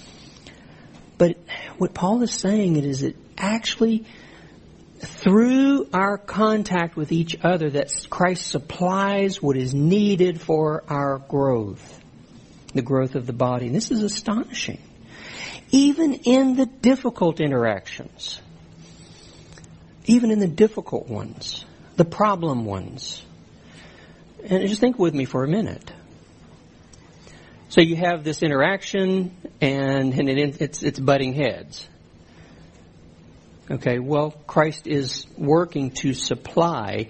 But 1.18 1.36
what 1.78 1.94
Paul 1.94 2.22
is 2.22 2.32
saying 2.32 2.76
is 2.76 3.00
that 3.00 3.16
actually 3.36 4.06
through 4.98 5.88
our 5.92 6.16
contact 6.16 6.96
with 6.96 7.12
each 7.12 7.36
other 7.42 7.70
that 7.70 7.90
Christ 8.08 8.46
supplies 8.48 9.42
what 9.42 9.56
is 9.56 9.74
needed 9.74 10.40
for 10.40 10.84
our 10.88 11.18
growth, 11.18 12.01
the 12.74 12.82
growth 12.82 13.14
of 13.14 13.26
the 13.26 13.32
body. 13.32 13.66
And 13.66 13.74
this 13.74 13.90
is 13.90 14.02
astonishing. 14.02 14.78
Even 15.70 16.14
in 16.14 16.56
the 16.56 16.66
difficult 16.66 17.40
interactions, 17.40 18.40
even 20.06 20.30
in 20.30 20.38
the 20.38 20.48
difficult 20.48 21.08
ones, 21.08 21.64
the 21.96 22.04
problem 22.04 22.64
ones. 22.64 23.24
And 24.44 24.68
just 24.68 24.80
think 24.80 24.98
with 24.98 25.14
me 25.14 25.24
for 25.24 25.44
a 25.44 25.48
minute. 25.48 25.92
So 27.68 27.80
you 27.80 27.96
have 27.96 28.22
this 28.22 28.42
interaction, 28.42 29.34
and, 29.60 30.12
and 30.12 30.28
it, 30.28 30.60
it's, 30.60 30.82
it's 30.82 31.00
butting 31.00 31.32
heads. 31.32 31.88
Okay, 33.70 33.98
well, 33.98 34.32
Christ 34.46 34.86
is 34.86 35.26
working 35.38 35.92
to 35.92 36.12
supply 36.12 37.08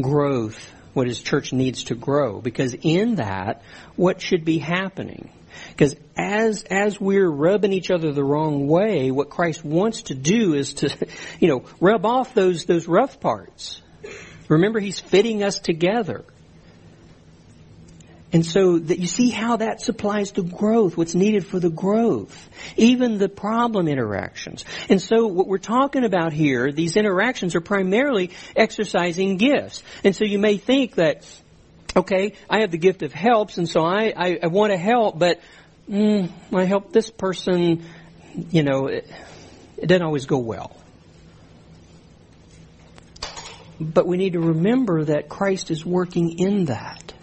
growth, 0.00 0.70
what 0.94 1.06
his 1.06 1.20
church 1.20 1.52
needs 1.52 1.84
to 1.84 1.94
grow, 1.94 2.40
because 2.40 2.74
in 2.74 3.16
that, 3.16 3.62
what 3.96 4.20
should 4.20 4.44
be 4.44 4.58
happening? 4.58 5.30
Because 5.68 5.96
as, 6.16 6.64
as 6.64 7.00
we're 7.00 7.28
rubbing 7.28 7.72
each 7.72 7.90
other 7.90 8.12
the 8.12 8.24
wrong 8.24 8.66
way, 8.66 9.10
what 9.10 9.30
Christ 9.30 9.64
wants 9.64 10.02
to 10.04 10.14
do 10.14 10.54
is 10.54 10.74
to, 10.74 10.96
you 11.40 11.48
know, 11.48 11.64
rub 11.80 12.06
off 12.06 12.34
those, 12.34 12.64
those 12.64 12.88
rough 12.88 13.20
parts. 13.20 13.80
Remember, 14.48 14.80
He's 14.80 15.00
fitting 15.00 15.42
us 15.42 15.58
together. 15.58 16.24
And 18.34 18.44
so 18.44 18.80
that 18.80 18.98
you 18.98 19.06
see 19.06 19.30
how 19.30 19.58
that 19.58 19.80
supplies 19.80 20.32
the 20.32 20.42
growth, 20.42 20.96
what's 20.96 21.14
needed 21.14 21.46
for 21.46 21.60
the 21.60 21.70
growth, 21.70 22.36
even 22.76 23.18
the 23.18 23.28
problem 23.28 23.86
interactions. 23.86 24.64
And 24.88 25.00
so 25.00 25.28
what 25.28 25.46
we're 25.46 25.58
talking 25.58 26.04
about 26.04 26.32
here, 26.32 26.72
these 26.72 26.96
interactions 26.96 27.54
are 27.54 27.60
primarily 27.60 28.32
exercising 28.56 29.36
gifts. 29.36 29.84
And 30.02 30.16
so 30.16 30.24
you 30.24 30.40
may 30.40 30.56
think 30.56 30.96
that, 30.96 31.24
okay, 31.94 32.34
I 32.50 32.62
have 32.62 32.72
the 32.72 32.76
gift 32.76 33.04
of 33.04 33.12
helps, 33.12 33.56
and 33.56 33.68
so 33.68 33.82
I, 33.82 34.12
I, 34.16 34.38
I 34.42 34.46
want 34.48 34.72
to 34.72 34.78
help, 34.78 35.16
but 35.16 35.40
mm, 35.88 36.28
I 36.52 36.64
help 36.64 36.92
this 36.92 37.10
person, 37.10 37.84
you 38.50 38.64
know, 38.64 38.88
it, 38.88 39.08
it 39.76 39.86
doesn't 39.86 40.04
always 40.04 40.26
go 40.26 40.38
well. 40.38 40.76
But 43.78 44.08
we 44.08 44.16
need 44.16 44.32
to 44.32 44.40
remember 44.40 45.04
that 45.04 45.28
Christ 45.28 45.70
is 45.70 45.86
working 45.86 46.40
in 46.40 46.64
that 46.64 47.13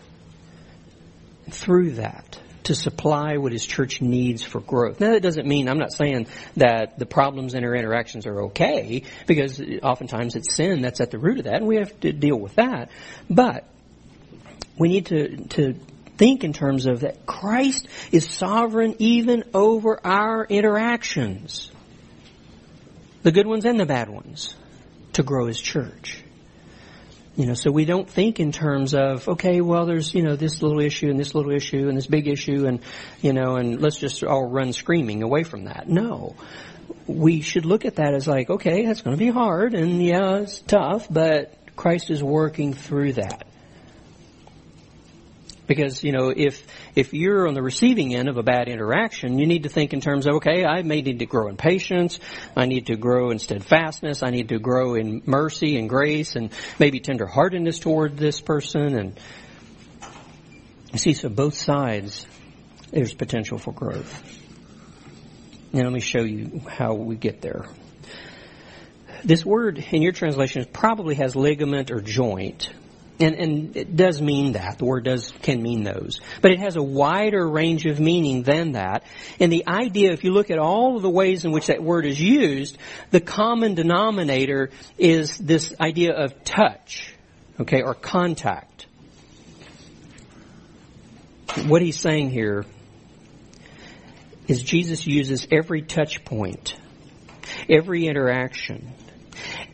through 1.49 1.91
that 1.91 2.39
to 2.63 2.75
supply 2.75 3.37
what 3.37 3.51
his 3.51 3.65
church 3.65 4.01
needs 4.01 4.43
for 4.43 4.61
growth. 4.61 4.99
Now 4.99 5.11
that 5.11 5.23
doesn't 5.23 5.47
mean, 5.47 5.67
I'm 5.67 5.79
not 5.79 5.91
saying 5.91 6.27
that 6.57 6.99
the 6.99 7.05
problems 7.05 7.53
in 7.53 7.63
our 7.63 7.75
interactions 7.75 8.27
are 8.27 8.43
okay, 8.43 9.03
because 9.25 9.61
oftentimes 9.81 10.35
it's 10.35 10.55
sin 10.55 10.81
that's 10.81 11.01
at 11.01 11.11
the 11.11 11.17
root 11.17 11.39
of 11.39 11.45
that, 11.45 11.55
and 11.55 11.67
we 11.67 11.77
have 11.77 11.99
to 12.01 12.13
deal 12.13 12.39
with 12.39 12.55
that. 12.55 12.91
But 13.29 13.65
we 14.77 14.89
need 14.89 15.07
to, 15.07 15.37
to 15.49 15.73
think 16.17 16.43
in 16.43 16.53
terms 16.53 16.85
of 16.85 16.99
that 16.99 17.25
Christ 17.25 17.87
is 18.11 18.29
sovereign 18.29 18.95
even 18.99 19.43
over 19.53 19.99
our 20.05 20.45
interactions. 20.45 21.71
The 23.23 23.31
good 23.31 23.47
ones 23.47 23.65
and 23.65 23.79
the 23.79 23.85
bad 23.85 24.09
ones. 24.09 24.55
To 25.13 25.23
grow 25.23 25.47
his 25.47 25.59
church. 25.59 26.20
You 27.37 27.45
know, 27.45 27.53
so 27.53 27.71
we 27.71 27.85
don't 27.85 28.09
think 28.09 28.41
in 28.41 28.51
terms 28.51 28.93
of, 28.93 29.27
okay, 29.27 29.61
well, 29.61 29.85
there's, 29.85 30.13
you 30.13 30.21
know, 30.21 30.35
this 30.35 30.61
little 30.61 30.81
issue 30.81 31.09
and 31.09 31.17
this 31.17 31.33
little 31.33 31.53
issue 31.53 31.87
and 31.87 31.97
this 31.97 32.07
big 32.07 32.27
issue 32.27 32.65
and, 32.67 32.81
you 33.21 33.31
know, 33.31 33.55
and 33.55 33.81
let's 33.81 33.97
just 33.97 34.21
all 34.23 34.49
run 34.49 34.73
screaming 34.73 35.23
away 35.23 35.43
from 35.43 35.65
that. 35.65 35.87
No. 35.87 36.35
We 37.07 37.41
should 37.41 37.65
look 37.65 37.85
at 37.85 37.95
that 37.95 38.13
as 38.13 38.27
like, 38.27 38.49
okay, 38.49 38.85
that's 38.85 39.01
going 39.01 39.15
to 39.15 39.23
be 39.23 39.31
hard 39.31 39.73
and 39.73 40.03
yeah, 40.03 40.39
it's 40.39 40.59
tough, 40.59 41.07
but 41.09 41.55
Christ 41.77 42.11
is 42.11 42.21
working 42.21 42.73
through 42.73 43.13
that. 43.13 43.47
Because, 45.71 46.03
you 46.03 46.11
know, 46.11 46.33
if, 46.35 46.67
if 46.95 47.13
you're 47.13 47.47
on 47.47 47.53
the 47.53 47.61
receiving 47.61 48.13
end 48.13 48.27
of 48.27 48.35
a 48.35 48.43
bad 48.43 48.67
interaction, 48.67 49.39
you 49.39 49.47
need 49.47 49.63
to 49.63 49.69
think 49.69 49.93
in 49.93 50.01
terms 50.01 50.27
of, 50.27 50.35
okay, 50.35 50.65
I 50.65 50.81
may 50.81 51.01
need 51.01 51.19
to 51.19 51.25
grow 51.25 51.47
in 51.47 51.55
patience, 51.55 52.19
I 52.57 52.65
need 52.65 52.87
to 52.87 52.97
grow 52.97 53.31
in 53.31 53.39
steadfastness, 53.39 54.21
I 54.21 54.31
need 54.31 54.49
to 54.49 54.59
grow 54.59 54.95
in 54.95 55.21
mercy 55.25 55.77
and 55.77 55.87
grace 55.87 56.35
and 56.35 56.49
maybe 56.77 56.99
tenderheartedness 56.99 57.79
toward 57.79 58.17
this 58.17 58.41
person 58.41 58.99
and 58.99 59.19
you 60.91 60.99
see, 60.99 61.13
so 61.13 61.29
both 61.29 61.53
sides, 61.53 62.27
there's 62.91 63.13
potential 63.13 63.57
for 63.57 63.71
growth. 63.71 64.11
Now 65.71 65.83
let 65.83 65.93
me 65.93 66.01
show 66.01 66.23
you 66.23 66.63
how 66.67 66.95
we 66.95 67.15
get 67.15 67.41
there. 67.41 67.63
This 69.23 69.45
word 69.45 69.81
in 69.91 70.01
your 70.01 70.11
translation 70.11 70.65
probably 70.73 71.15
has 71.15 71.33
ligament 71.33 71.91
or 71.91 72.01
joint. 72.01 72.73
And, 73.21 73.35
and 73.35 73.77
it 73.77 73.95
does 73.95 74.21
mean 74.21 74.53
that. 74.53 74.79
The 74.79 74.85
word 74.85 75.03
does, 75.03 75.31
can 75.43 75.61
mean 75.61 75.83
those. 75.83 76.19
But 76.41 76.51
it 76.51 76.59
has 76.59 76.75
a 76.75 76.81
wider 76.81 77.47
range 77.47 77.85
of 77.85 77.99
meaning 77.99 78.43
than 78.43 78.71
that. 78.71 79.03
And 79.39 79.51
the 79.51 79.67
idea, 79.67 80.11
if 80.11 80.23
you 80.23 80.31
look 80.31 80.49
at 80.49 80.57
all 80.57 80.95
of 80.95 81.03
the 81.03 81.09
ways 81.09 81.45
in 81.45 81.51
which 81.51 81.67
that 81.67 81.83
word 81.83 82.05
is 82.05 82.19
used, 82.19 82.77
the 83.11 83.19
common 83.19 83.75
denominator 83.75 84.71
is 84.97 85.37
this 85.37 85.73
idea 85.79 86.13
of 86.13 86.43
touch, 86.43 87.13
okay, 87.59 87.81
or 87.81 87.93
contact. 87.93 88.87
What 91.67 91.81
he's 91.81 91.99
saying 91.99 92.31
here 92.31 92.65
is 94.47 94.63
Jesus 94.63 95.05
uses 95.05 95.47
every 95.51 95.81
touch 95.81 96.25
point, 96.25 96.75
every 97.69 98.07
interaction, 98.07 98.93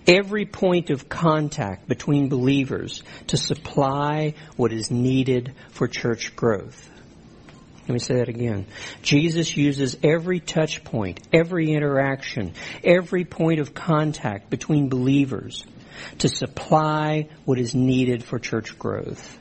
every 0.08 0.46
point 0.46 0.90
of 0.90 1.10
contact 1.10 1.88
between 1.88 2.30
believers 2.30 3.04
to 3.28 3.38
supply 3.38 4.34
what 4.56 4.72
is 4.72 4.90
needed 4.90 5.54
for 5.72 5.88
church 5.88 6.36
growth. 6.36 6.90
Let 7.82 7.94
me 7.94 8.00
say 8.00 8.16
that 8.16 8.28
again. 8.30 8.66
Jesus 9.02 9.56
uses 9.56 9.98
every 10.04 10.40
touch 10.40 10.84
point, 10.84 11.22
every 11.32 11.72
interaction, 11.72 12.54
every 12.84 13.24
point 13.24 13.60
of 13.60 13.74
contact 13.74 14.50
between 14.50 14.90
believers 14.90 15.66
to 16.20 16.28
supply 16.28 17.30
what 17.46 17.60
is 17.60 17.74
needed 17.74 18.24
for 18.24 18.40
church 18.40 18.78
growth. 18.78 19.38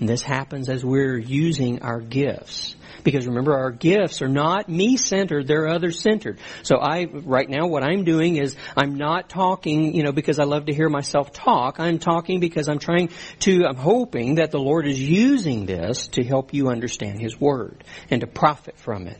And 0.00 0.08
this 0.08 0.22
happens 0.22 0.68
as 0.68 0.84
we're 0.84 1.18
using 1.18 1.82
our 1.82 2.00
gifts 2.00 2.74
because 3.04 3.26
remember, 3.26 3.54
our 3.54 3.70
gifts 3.70 4.22
are 4.22 4.28
not 4.28 4.68
me 4.68 4.96
centered, 4.96 5.46
they're 5.46 5.68
other 5.68 5.92
centered. 5.92 6.38
So 6.62 6.76
I, 6.76 7.04
right 7.04 7.48
now, 7.48 7.66
what 7.66 7.84
I'm 7.84 8.04
doing 8.04 8.36
is 8.36 8.56
I'm 8.76 8.96
not 8.96 9.28
talking, 9.28 9.94
you 9.94 10.02
know, 10.02 10.10
because 10.10 10.40
I 10.40 10.44
love 10.44 10.66
to 10.66 10.74
hear 10.74 10.88
myself 10.88 11.32
talk. 11.32 11.78
I'm 11.78 11.98
talking 11.98 12.40
because 12.40 12.68
I'm 12.68 12.78
trying 12.78 13.10
to, 13.40 13.66
I'm 13.66 13.76
hoping 13.76 14.36
that 14.36 14.50
the 14.50 14.58
Lord 14.58 14.86
is 14.86 15.00
using 15.00 15.66
this 15.66 16.08
to 16.08 16.24
help 16.24 16.54
you 16.54 16.68
understand 16.68 17.20
His 17.20 17.38
Word 17.38 17.84
and 18.10 18.22
to 18.22 18.26
profit 18.26 18.78
from 18.78 19.06
it. 19.06 19.18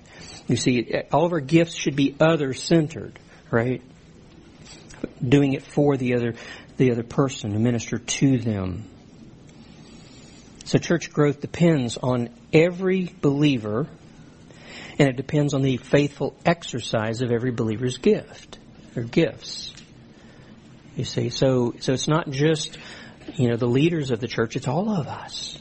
You 0.49 0.57
see, 0.57 0.93
all 1.13 1.27
of 1.27 1.33
our 1.33 1.41
gifts 1.41 1.75
should 1.75 1.97
be 1.97 2.17
other 2.19 2.55
centered, 2.55 3.19
right? 3.51 3.83
Doing 5.27 5.53
it 5.53 5.63
for 5.63 5.99
the 5.99 6.15
other, 6.15 6.35
the 6.79 6.91
other 6.91 7.03
person 7.03 7.53
to 7.53 7.59
minister 7.59 7.99
to 7.99 8.39
them. 8.39 8.91
So 10.65 10.79
church 10.79 11.13
growth 11.13 11.41
depends 11.41 11.99
on 11.99 12.31
every 12.53 13.15
believer, 13.21 13.87
and 14.99 15.09
it 15.09 15.17
depends 15.17 15.53
on 15.53 15.61
the 15.61 15.77
faithful 15.77 16.35
exercise 16.47 17.21
of 17.21 17.31
every 17.31 17.51
believer's 17.51 17.99
gift 17.99 18.59
or 18.97 19.03
gifts. 19.03 19.75
You 20.97 21.05
see, 21.05 21.29
so 21.29 21.75
so 21.81 21.93
it's 21.93 22.09
not 22.09 22.31
just 22.31 22.79
you 23.35 23.51
know 23.51 23.57
the 23.57 23.67
leaders 23.67 24.11
of 24.11 24.21
the 24.21 24.29
church; 24.29 24.57
it's 24.57 24.67
all 24.67 24.89
of 24.89 25.07
us. 25.07 25.59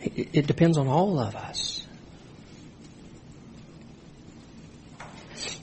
It, 0.00 0.28
it 0.32 0.46
depends 0.46 0.78
on 0.78 0.86
all 0.86 1.18
of 1.18 1.34
us. 1.34 1.84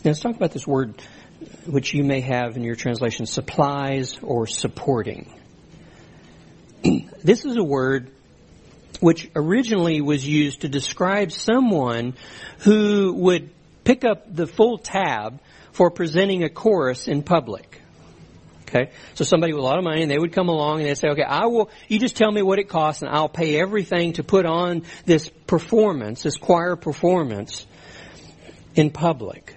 Now 0.04 0.12
let's 0.12 0.20
talk 0.20 0.36
about 0.36 0.52
this 0.52 0.68
word, 0.68 1.02
which 1.66 1.94
you 1.94 2.04
may 2.04 2.20
have 2.20 2.58
in 2.58 2.64
your 2.64 2.76
translation, 2.76 3.28
supplies 3.28 4.18
or 4.22 4.46
supporting. 4.46 5.34
this 7.28 7.44
is 7.44 7.58
a 7.58 7.64
word 7.64 8.10
which 9.02 9.30
originally 9.36 10.00
was 10.00 10.26
used 10.26 10.62
to 10.62 10.70
describe 10.70 11.34
someone 11.34 12.14
who 12.60 13.12
would 13.12 13.50
pick 13.84 14.06
up 14.06 14.34
the 14.34 14.48
full 14.48 14.78
tab 14.78 15.42
for 15.74 15.92
presenting 15.92 16.44
a 16.44 16.50
chorus 16.50 17.10
in 17.10 17.24
public. 17.24 17.82
Okay? 18.62 18.92
So 19.16 19.26
somebody 19.26 19.52
with 19.52 19.62
a 19.62 19.66
lot 19.66 19.78
of 19.78 19.84
money 19.84 20.04
and 20.04 20.10
they 20.10 20.18
would 20.18 20.32
come 20.32 20.48
along 20.48 20.80
and 20.80 20.88
they'd 20.88 20.98
say, 20.98 21.10
okay, 21.10 21.24
I 21.28 21.48
will, 21.48 21.70
you 21.90 22.00
just 22.00 22.16
tell 22.16 22.32
me 22.32 22.42
what 22.42 22.60
it 22.60 22.70
costs 22.70 23.02
and 23.02 23.12
I'll 23.12 23.28
pay 23.28 23.60
everything 23.60 24.14
to 24.14 24.24
put 24.24 24.46
on 24.46 24.84
this 25.06 25.28
performance, 25.28 26.24
this 26.24 26.38
choir 26.38 26.78
performance 26.78 27.68
in 28.74 28.90
public. 28.90 29.54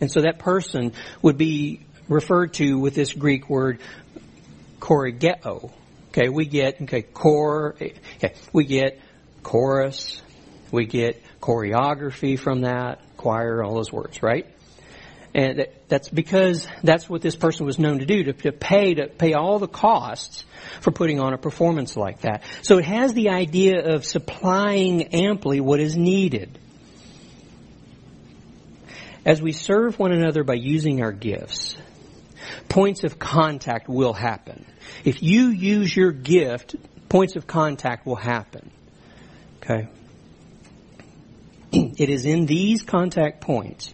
And 0.00 0.12
so 0.12 0.20
that 0.20 0.38
person 0.38 0.92
would 1.22 1.38
be 1.38 1.80
referred 2.08 2.54
to 2.54 2.78
with 2.78 2.94
this 2.94 3.12
Greek 3.12 3.50
word 3.50 3.80
chorigeo. 4.78 5.72
Okay, 6.18 6.30
we 6.30 6.46
get 6.46 6.82
okay 6.82 7.02
core. 7.02 7.76
Okay, 7.80 8.34
we 8.52 8.64
get 8.64 9.00
chorus. 9.44 10.20
We 10.72 10.84
get 10.84 11.22
choreography 11.40 12.36
from 12.36 12.62
that 12.62 13.00
choir. 13.16 13.62
All 13.62 13.76
those 13.76 13.92
words, 13.92 14.20
right? 14.20 14.44
And 15.32 15.68
that's 15.86 16.08
because 16.08 16.66
that's 16.82 17.08
what 17.08 17.22
this 17.22 17.36
person 17.36 17.66
was 17.66 17.78
known 17.78 18.00
to 18.00 18.06
do, 18.06 18.24
to, 18.24 18.32
to, 18.32 18.50
pay, 18.50 18.94
to 18.94 19.06
pay 19.06 19.34
all 19.34 19.60
the 19.60 19.68
costs 19.68 20.44
for 20.80 20.90
putting 20.90 21.20
on 21.20 21.34
a 21.34 21.38
performance 21.38 21.96
like 21.96 22.22
that. 22.22 22.42
So 22.62 22.78
it 22.78 22.84
has 22.84 23.14
the 23.14 23.28
idea 23.28 23.94
of 23.94 24.04
supplying 24.04 25.14
amply 25.14 25.60
what 25.60 25.78
is 25.78 25.96
needed. 25.96 26.58
As 29.24 29.40
we 29.40 29.52
serve 29.52 30.00
one 30.00 30.10
another 30.10 30.42
by 30.42 30.54
using 30.54 31.00
our 31.00 31.12
gifts, 31.12 31.76
points 32.68 33.04
of 33.04 33.20
contact 33.20 33.88
will 33.88 34.14
happen. 34.14 34.66
If 35.04 35.22
you 35.22 35.48
use 35.48 35.94
your 35.94 36.12
gift, 36.12 36.76
points 37.08 37.36
of 37.36 37.46
contact 37.46 38.06
will 38.06 38.16
happen. 38.16 38.70
Okay? 39.62 39.88
it 41.72 42.08
is 42.08 42.24
in 42.24 42.46
these 42.46 42.82
contact 42.82 43.40
points, 43.40 43.92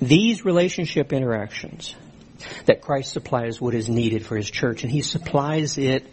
these 0.00 0.44
relationship 0.44 1.12
interactions, 1.12 1.94
that 2.66 2.80
Christ 2.80 3.12
supplies 3.12 3.60
what 3.60 3.74
is 3.74 3.88
needed 3.88 4.26
for 4.26 4.36
His 4.36 4.50
church, 4.50 4.82
and 4.82 4.90
He 4.90 5.02
supplies 5.02 5.78
it 5.78 6.06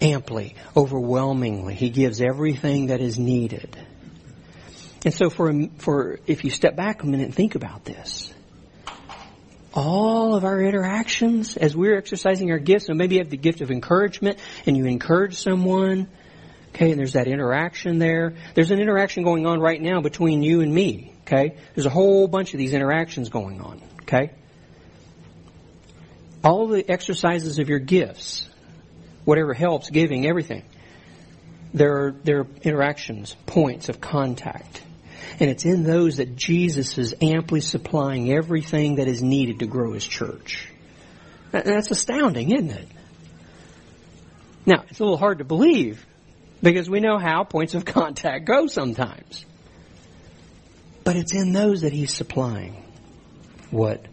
amply, 0.00 0.56
overwhelmingly. 0.76 1.74
He 1.74 1.90
gives 1.90 2.20
everything 2.20 2.86
that 2.86 3.00
is 3.00 3.18
needed. 3.18 3.76
And 5.04 5.14
so 5.14 5.30
for, 5.30 5.52
for, 5.78 6.18
if 6.26 6.44
you 6.44 6.50
step 6.50 6.76
back 6.76 7.02
a 7.02 7.06
minute 7.06 7.26
and 7.26 7.34
think 7.34 7.54
about 7.54 7.84
this, 7.84 8.32
all 9.72 10.34
of 10.34 10.44
our 10.44 10.60
interactions 10.60 11.56
as 11.56 11.76
we're 11.76 11.96
exercising 11.96 12.50
our 12.50 12.58
gifts, 12.58 12.86
so 12.86 12.94
maybe 12.94 13.16
you 13.16 13.20
have 13.20 13.30
the 13.30 13.36
gift 13.36 13.60
of 13.60 13.70
encouragement 13.70 14.38
and 14.66 14.76
you 14.76 14.86
encourage 14.86 15.36
someone, 15.36 16.08
okay, 16.74 16.90
and 16.90 16.98
there's 16.98 17.12
that 17.12 17.28
interaction 17.28 17.98
there. 17.98 18.34
There's 18.54 18.70
an 18.70 18.80
interaction 18.80 19.22
going 19.22 19.46
on 19.46 19.60
right 19.60 19.80
now 19.80 20.00
between 20.00 20.42
you 20.42 20.60
and 20.60 20.72
me, 20.72 21.12
okay? 21.22 21.56
There's 21.74 21.86
a 21.86 21.90
whole 21.90 22.26
bunch 22.26 22.52
of 22.52 22.58
these 22.58 22.72
interactions 22.72 23.28
going 23.28 23.60
on, 23.60 23.80
okay? 24.02 24.32
All 26.42 26.66
the 26.66 26.88
exercises 26.88 27.58
of 27.58 27.68
your 27.68 27.78
gifts, 27.78 28.48
whatever 29.24 29.54
helps, 29.54 29.90
giving, 29.90 30.26
everything, 30.26 30.64
there 31.72 32.06
are, 32.06 32.10
there 32.24 32.40
are 32.40 32.46
interactions, 32.62 33.36
points 33.46 33.88
of 33.88 34.00
contact. 34.00 34.82
And 35.38 35.50
it's 35.50 35.64
in 35.64 35.84
those 35.84 36.16
that 36.16 36.36
Jesus 36.36 36.98
is 36.98 37.14
amply 37.20 37.60
supplying 37.60 38.32
everything 38.32 38.96
that 38.96 39.08
is 39.08 39.22
needed 39.22 39.60
to 39.60 39.66
grow 39.66 39.92
his 39.92 40.06
church. 40.06 40.68
That's 41.52 41.90
astounding, 41.90 42.52
isn't 42.52 42.70
it? 42.70 42.88
Now, 44.66 44.84
it's 44.88 45.00
a 45.00 45.02
little 45.02 45.18
hard 45.18 45.38
to 45.38 45.44
believe 45.44 46.04
because 46.62 46.88
we 46.88 47.00
know 47.00 47.18
how 47.18 47.44
points 47.44 47.74
of 47.74 47.84
contact 47.84 48.44
go 48.44 48.66
sometimes. 48.66 49.44
But 51.04 51.16
it's 51.16 51.34
in 51.34 51.52
those 51.52 51.80
that 51.80 51.92
he's 51.92 52.12
supplying 52.12 52.84
what 53.70 54.04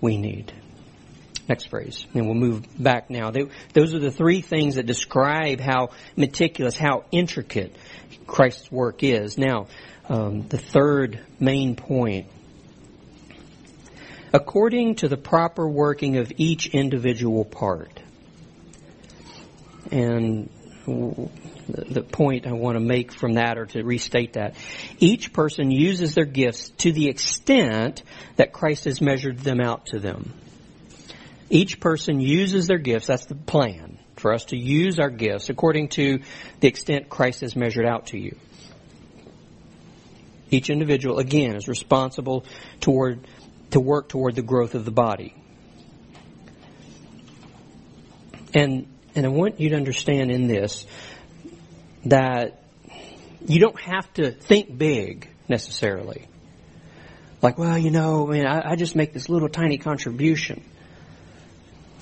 we 0.00 0.16
need. 0.16 0.52
Next 1.48 1.66
phrase. 1.66 2.06
And 2.14 2.26
we'll 2.26 2.34
move 2.34 2.64
back 2.78 3.08
now. 3.10 3.30
They, 3.30 3.46
those 3.72 3.94
are 3.94 3.98
the 3.98 4.10
three 4.10 4.40
things 4.40 4.76
that 4.76 4.86
describe 4.86 5.60
how 5.60 5.90
meticulous, 6.16 6.76
how 6.76 7.04
intricate 7.12 7.76
Christ's 8.26 8.70
work 8.70 9.02
is. 9.02 9.38
Now, 9.38 9.66
um, 10.08 10.46
the 10.48 10.58
third 10.58 11.20
main 11.40 11.76
point. 11.76 12.26
According 14.32 14.96
to 14.96 15.08
the 15.08 15.16
proper 15.16 15.66
working 15.68 16.18
of 16.18 16.32
each 16.36 16.66
individual 16.66 17.44
part. 17.44 18.00
And 19.90 20.50
the 20.86 22.02
point 22.02 22.46
I 22.46 22.52
want 22.52 22.76
to 22.76 22.80
make 22.80 23.12
from 23.12 23.34
that 23.34 23.58
or 23.58 23.66
to 23.66 23.82
restate 23.82 24.34
that. 24.34 24.54
Each 24.98 25.32
person 25.32 25.70
uses 25.70 26.14
their 26.14 26.24
gifts 26.24 26.70
to 26.78 26.92
the 26.92 27.08
extent 27.08 28.02
that 28.36 28.52
Christ 28.52 28.84
has 28.84 29.00
measured 29.00 29.38
them 29.40 29.60
out 29.60 29.86
to 29.86 29.98
them. 29.98 30.32
Each 31.50 31.80
person 31.80 32.20
uses 32.20 32.66
their 32.66 32.78
gifts, 32.78 33.06
that's 33.06 33.26
the 33.26 33.34
plan, 33.34 33.98
for 34.16 34.32
us 34.32 34.46
to 34.46 34.56
use 34.56 34.98
our 34.98 35.10
gifts 35.10 35.48
according 35.48 35.88
to 35.90 36.20
the 36.60 36.68
extent 36.68 37.08
Christ 37.08 37.40
has 37.42 37.54
measured 37.54 37.86
out 37.86 38.06
to 38.06 38.18
you. 38.18 38.36
Each 40.50 40.70
individual, 40.70 41.18
again, 41.18 41.56
is 41.56 41.68
responsible 41.68 42.44
toward, 42.80 43.26
to 43.70 43.80
work 43.80 44.08
toward 44.08 44.34
the 44.36 44.42
growth 44.42 44.74
of 44.74 44.84
the 44.84 44.90
body. 44.90 45.34
And, 48.54 48.86
and 49.14 49.26
I 49.26 49.28
want 49.28 49.60
you 49.60 49.70
to 49.70 49.76
understand 49.76 50.30
in 50.30 50.46
this 50.46 50.86
that 52.06 52.62
you 53.46 53.60
don't 53.60 53.80
have 53.80 54.12
to 54.14 54.30
think 54.30 54.76
big 54.78 55.28
necessarily. 55.48 56.28
Like, 57.42 57.58
well, 57.58 57.76
you 57.76 57.90
know, 57.90 58.28
I 58.28 58.32
mean, 58.32 58.46
I, 58.46 58.72
I 58.72 58.76
just 58.76 58.96
make 58.96 59.12
this 59.12 59.28
little 59.28 59.48
tiny 59.48 59.78
contribution. 59.78 60.64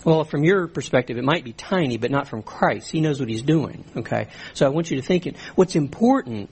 Well, 0.05 0.25
from 0.25 0.45
your 0.45 0.69
perspective, 0.69 1.17
it 1.17 1.25
might 1.25 1.45
be 1.45 1.53
tiny, 1.53 1.97
but 1.97 2.11
not 2.11 2.29
from 2.29 2.43
Christ. 2.43 2.91
He 2.91 3.01
knows 3.01 3.19
what 3.19 3.29
he's 3.29 3.43
doing. 3.43 3.85
Okay, 3.97 4.29
so 4.53 4.67
I 4.67 4.69
want 4.69 4.91
you 4.91 4.97
to 4.99 5.03
think 5.03 5.27
it. 5.27 5.37
What's 5.55 5.77
important 5.77 6.51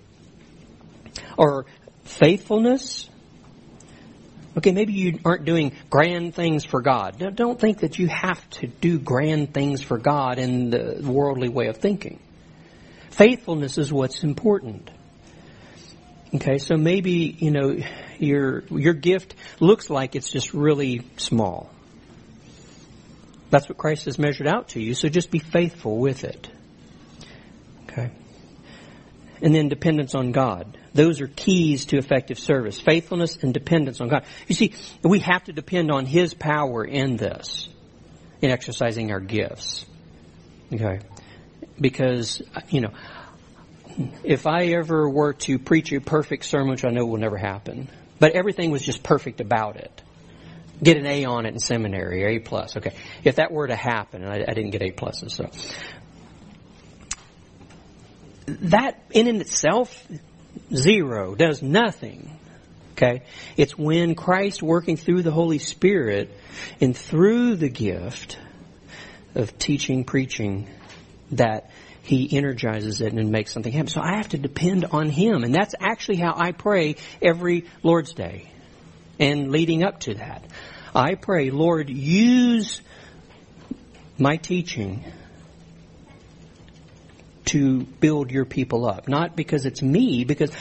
are 1.39 1.67
faithfulness. 2.05 3.09
Okay, 4.57 4.73
maybe 4.73 4.93
you 4.93 5.19
aren't 5.25 5.45
doing 5.45 5.73
grand 5.89 6.35
things 6.35 6.65
for 6.65 6.83
God. 6.83 7.35
Don't 7.35 7.59
think 7.59 7.79
that 7.79 7.99
you 7.99 8.09
have 8.09 8.49
to 8.51 8.67
do 8.67 8.99
grand 8.99 9.55
things 9.55 9.83
for 9.83 9.97
God 9.97 10.39
in 10.39 10.71
the 10.71 11.01
worldly 11.03 11.49
way 11.49 11.69
of 11.69 11.79
thinking. 11.79 12.21
Faithfulness 13.11 13.79
is 13.79 13.93
what's 13.93 14.25
important. 14.25 14.91
Okay, 16.35 16.59
so 16.59 16.77
maybe, 16.77 17.37
you 17.39 17.51
know, 17.51 17.77
your, 18.19 18.65
your 18.71 18.95
gift 18.95 19.35
looks 19.61 19.91
like 19.91 20.17
it's 20.17 20.31
just 20.31 20.55
really 20.55 21.03
small. 21.17 21.71
That's 23.51 23.69
what 23.69 23.77
Christ 23.77 24.07
has 24.07 24.19
measured 24.19 24.47
out 24.47 24.69
to 24.69 24.81
you, 24.81 24.95
so 24.95 25.11
just 25.11 25.31
be 25.31 25.39
faithful 25.39 25.99
with 25.99 26.25
it. 26.25 26.49
Okay. 27.85 28.11
And 29.43 29.55
then 29.55 29.69
dependence 29.69 30.15
on 30.15 30.33
God. 30.33 30.79
Those 30.95 31.21
are 31.21 31.27
keys 31.27 31.87
to 31.87 31.99
effective 31.99 32.39
service. 32.39 32.81
Faithfulness 32.81 33.37
and 33.43 33.55
dependence 33.55 34.01
on 34.01 34.09
God. 34.09 34.25
You 34.47 34.55
see, 34.55 34.75
we 35.03 35.21
have 35.21 35.45
to 35.45 35.53
depend 35.53 35.91
on 35.91 36.07
His 36.07 36.35
power 36.35 36.85
in 36.85 37.17
this, 37.17 37.69
in 38.41 38.51
exercising 38.51 39.11
our 39.11 39.21
gifts. 39.21 39.87
Okay 40.73 41.01
because, 41.81 42.43
you 42.71 42.81
know, 42.81 42.93
if 44.25 44.47
I 44.47 44.67
ever 44.69 45.09
were 45.09 45.35
to 45.35 45.59
preach 45.59 45.93
a 45.93 46.01
perfect 46.01 46.45
sermon, 46.45 46.71
which 46.71 46.85
I 46.85 46.91
know 46.91 47.05
will 47.05 47.19
never 47.19 47.37
happen, 47.37 47.89
but 48.19 48.33
everything 48.33 48.71
was 48.71 48.83
just 48.83 49.03
perfect 49.03 49.41
about 49.41 49.77
it, 49.77 50.03
get 50.83 50.97
an 50.97 51.07
A 51.07 51.25
on 51.27 51.45
it 51.45 51.53
in 51.53 51.59
seminary, 51.59 52.25
or 52.25 52.29
A 52.29 52.39
plus, 52.39 52.77
okay. 52.77 52.95
If 53.25 53.37
that 53.37 53.53
were 53.53 53.67
to 53.67 53.77
happen, 53.77 54.23
and 54.23 54.33
I, 54.33 54.45
I 54.49 54.55
didn't 54.55 54.71
get 54.71 54.83
A 54.83 54.93
pluses, 54.93 55.33
so 55.33 55.51
that 58.47 59.03
in 59.11 59.29
and 59.29 59.41
itself, 59.41 60.07
zero, 60.75 61.35
does 61.35 61.63
nothing. 61.63 62.39
Okay? 62.93 63.23
It's 63.57 63.77
when 63.77 64.15
Christ 64.15 64.63
working 64.63 64.97
through 64.97 65.23
the 65.23 65.31
Holy 65.31 65.59
Spirit 65.59 66.31
and 66.81 66.97
through 66.97 67.57
the 67.57 67.69
gift 67.69 68.39
of 69.35 69.59
teaching, 69.59 70.05
preaching, 70.05 70.69
that 71.33 71.71
he 72.03 72.37
energizes 72.37 73.01
it 73.01 73.13
and 73.13 73.31
makes 73.31 73.53
something 73.53 73.73
happen. 73.73 73.89
So 73.89 74.01
I 74.01 74.17
have 74.17 74.31
to 74.31 74.39
depend 74.39 74.85
on 74.87 75.09
him. 75.09 75.45
And 75.45 75.55
that's 75.55 75.75
actually 75.81 76.17
how 76.19 76.35
I 76.37 76.53
pray 76.53 76.97
every 77.21 77.67
Lord's 77.83 78.13
Day 78.13 78.51
and 79.19 79.51
leading 79.51 79.85
up 79.85 80.01
to 80.01 80.15
that. 80.15 80.45
I 80.95 81.15
pray, 81.15 81.51
Lord, 81.51 81.89
use 81.89 82.83
my 84.19 84.37
teaching 84.37 85.05
to 87.47 87.81
build 87.81 88.31
your 88.31 88.45
people 88.45 88.87
up. 88.87 89.09
Not 89.09 89.37
because 89.37 89.67
it's 89.67 89.83
me, 89.83 90.25
because 90.25 90.53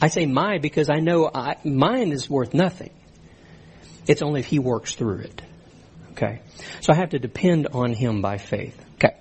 I 0.00 0.08
say 0.08 0.26
my 0.26 0.58
because 0.58 0.88
I 0.90 1.00
know 1.00 1.30
I, 1.32 1.56
mine 1.64 2.12
is 2.12 2.28
worth 2.28 2.54
nothing. 2.54 2.90
It's 4.06 4.22
only 4.22 4.40
if 4.40 4.46
he 4.46 4.58
works 4.58 4.94
through 4.94 5.20
it. 5.20 5.42
Okay? 6.12 6.40
So 6.80 6.92
I 6.92 6.96
have 6.96 7.10
to 7.10 7.18
depend 7.18 7.68
on 7.68 7.92
him 7.92 8.22
by 8.22 8.38
faith. 8.38 8.78
Okay. 8.94 9.16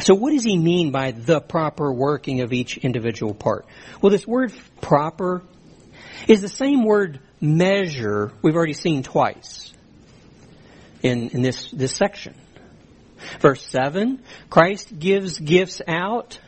So 0.00 0.14
what 0.14 0.32
does 0.32 0.44
he 0.44 0.58
mean 0.58 0.90
by 0.90 1.12
the 1.12 1.40
proper 1.40 1.92
working 1.92 2.40
of 2.40 2.52
each 2.52 2.76
individual 2.78 3.34
part? 3.34 3.66
Well, 4.00 4.10
this 4.10 4.26
word 4.26 4.52
proper 4.80 5.42
is 6.26 6.40
the 6.40 6.48
same 6.48 6.84
word 6.84 7.20
measure 7.40 8.32
we've 8.42 8.56
already 8.56 8.72
seen 8.72 9.02
twice 9.02 9.72
in, 11.02 11.28
in 11.30 11.42
this, 11.42 11.70
this 11.70 11.94
section. 11.94 12.34
Verse 13.40 13.64
7, 13.66 14.22
Christ 14.50 14.98
gives 14.98 15.38
gifts 15.38 15.80
out 15.86 16.38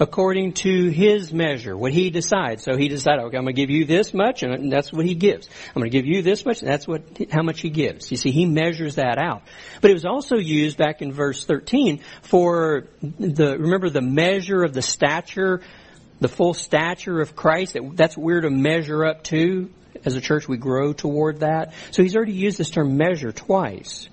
according 0.00 0.52
to 0.52 0.88
his 0.90 1.32
measure, 1.32 1.76
what 1.76 1.92
he 1.92 2.10
decides. 2.10 2.62
So 2.62 2.76
he 2.76 2.88
decided, 2.88 3.24
okay, 3.24 3.36
I'm 3.36 3.44
going 3.44 3.54
to 3.54 3.60
give 3.60 3.70
you 3.70 3.84
this 3.84 4.14
much, 4.14 4.42
and 4.42 4.72
that's 4.72 4.92
what 4.92 5.04
he 5.04 5.14
gives. 5.14 5.48
I'm 5.68 5.80
going 5.80 5.90
to 5.90 5.96
give 5.96 6.06
you 6.06 6.22
this 6.22 6.44
much, 6.44 6.62
and 6.62 6.70
that's 6.70 6.86
what 6.86 7.02
how 7.30 7.42
much 7.42 7.60
he 7.60 7.70
gives. 7.70 8.10
You 8.10 8.16
see, 8.16 8.30
he 8.30 8.46
measures 8.46 8.96
that 8.96 9.18
out. 9.18 9.42
But 9.80 9.90
it 9.90 9.94
was 9.94 10.04
also 10.04 10.36
used 10.36 10.76
back 10.76 11.02
in 11.02 11.12
verse 11.12 11.44
13 11.44 12.00
for 12.22 12.86
the 13.02 13.58
remember 13.58 13.90
the 13.90 14.02
measure 14.02 14.62
of 14.62 14.72
the 14.72 14.82
stature, 14.82 15.62
the 16.20 16.28
full 16.28 16.54
stature 16.54 17.20
of 17.20 17.34
Christ. 17.34 17.74
That, 17.74 17.96
that's 17.96 18.16
what 18.16 18.24
we're 18.24 18.42
to 18.42 18.50
measure 18.50 19.04
up 19.04 19.24
to. 19.24 19.70
As 20.04 20.14
a 20.14 20.20
church, 20.20 20.46
we 20.46 20.58
grow 20.58 20.92
toward 20.92 21.40
that. 21.40 21.72
So 21.90 22.02
he's 22.02 22.14
already 22.14 22.34
used 22.34 22.56
this 22.56 22.70
term 22.70 22.96
measure 22.96 23.32
twice. 23.32 24.08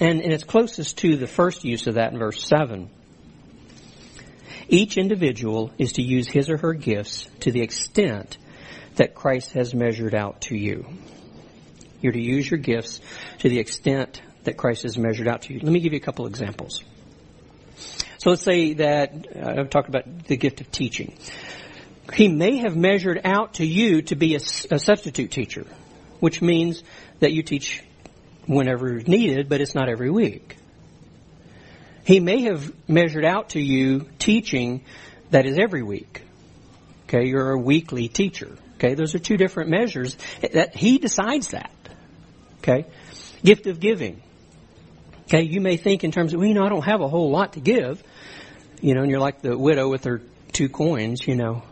And, 0.00 0.20
and 0.20 0.32
it's 0.32 0.44
closest 0.44 0.98
to 0.98 1.16
the 1.16 1.26
first 1.26 1.64
use 1.64 1.86
of 1.86 1.94
that 1.94 2.12
in 2.12 2.18
verse 2.18 2.44
7. 2.44 2.90
Each 4.68 4.96
individual 4.96 5.70
is 5.78 5.92
to 5.92 6.02
use 6.02 6.26
his 6.26 6.48
or 6.48 6.56
her 6.56 6.72
gifts 6.72 7.28
to 7.40 7.52
the 7.52 7.60
extent 7.60 8.38
that 8.96 9.14
Christ 9.14 9.52
has 9.52 9.74
measured 9.74 10.14
out 10.14 10.42
to 10.42 10.56
you. 10.56 10.86
You're 12.00 12.12
to 12.12 12.20
use 12.20 12.50
your 12.50 12.58
gifts 12.58 13.00
to 13.38 13.48
the 13.48 13.58
extent 13.58 14.20
that 14.44 14.56
Christ 14.56 14.82
has 14.82 14.98
measured 14.98 15.28
out 15.28 15.42
to 15.42 15.54
you. 15.54 15.60
Let 15.60 15.72
me 15.72 15.80
give 15.80 15.92
you 15.92 15.98
a 15.98 16.02
couple 16.02 16.26
examples. 16.26 16.82
So 18.18 18.30
let's 18.30 18.42
say 18.42 18.74
that 18.74 19.26
uh, 19.36 19.60
I've 19.60 19.70
talked 19.70 19.88
about 19.88 20.26
the 20.26 20.36
gift 20.36 20.60
of 20.60 20.70
teaching. 20.70 21.16
He 22.12 22.28
may 22.28 22.58
have 22.58 22.76
measured 22.76 23.20
out 23.24 23.54
to 23.54 23.66
you 23.66 24.02
to 24.02 24.16
be 24.16 24.34
a, 24.34 24.38
a 24.38 24.78
substitute 24.78 25.30
teacher, 25.30 25.66
which 26.20 26.40
means 26.40 26.82
that 27.20 27.32
you 27.32 27.42
teach 27.42 27.82
whenever 28.46 29.00
needed, 29.00 29.48
but 29.48 29.60
it's 29.60 29.74
not 29.74 29.88
every 29.88 30.10
week. 30.10 30.56
He 32.04 32.20
may 32.20 32.42
have 32.42 32.72
measured 32.88 33.24
out 33.24 33.50
to 33.50 33.60
you 33.60 34.08
teaching 34.18 34.84
that 35.30 35.46
is 35.46 35.58
every 35.58 35.82
week. 35.82 36.22
Okay, 37.08 37.26
you're 37.26 37.50
a 37.50 37.58
weekly 37.58 38.08
teacher. 38.08 38.56
Okay, 38.74 38.94
those 38.94 39.14
are 39.14 39.18
two 39.18 39.36
different 39.36 39.70
measures. 39.70 40.16
That 40.40 40.76
he 40.76 40.98
decides 40.98 41.48
that. 41.48 41.70
Okay, 42.58 42.86
gift 43.42 43.66
of 43.66 43.80
giving. 43.80 44.22
Okay, 45.24 45.42
you 45.42 45.60
may 45.60 45.76
think 45.76 46.04
in 46.04 46.12
terms 46.12 46.34
of, 46.34 46.40
well, 46.40 46.48
you 46.48 46.54
know, 46.54 46.64
I 46.64 46.68
don't 46.68 46.84
have 46.84 47.00
a 47.00 47.08
whole 47.08 47.30
lot 47.30 47.54
to 47.54 47.60
give. 47.60 48.02
You 48.80 48.94
know, 48.94 49.02
and 49.02 49.10
you're 49.10 49.20
like 49.20 49.40
the 49.40 49.56
widow 49.56 49.88
with 49.88 50.04
her 50.04 50.20
two 50.52 50.68
coins. 50.68 51.26
You 51.26 51.36
know, 51.36 51.62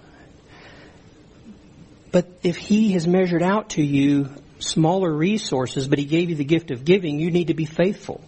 but 2.11 2.27
if 2.43 2.57
he 2.57 2.93
has 2.93 3.07
measured 3.07 3.43
out 3.43 3.70
to 3.70 3.83
you 3.83 4.31
smaller 4.63 5.13
resources, 5.13 5.89
but 5.89 5.99
he 5.99 6.05
gave 6.05 6.31
you 6.31 6.37
the 6.37 6.45
gift 6.45 6.71
of 6.71 6.85
giving, 6.85 7.19
you 7.19 7.31
need 7.31 7.49
to 7.49 7.55
be 7.55 7.65
faithful 7.65 8.21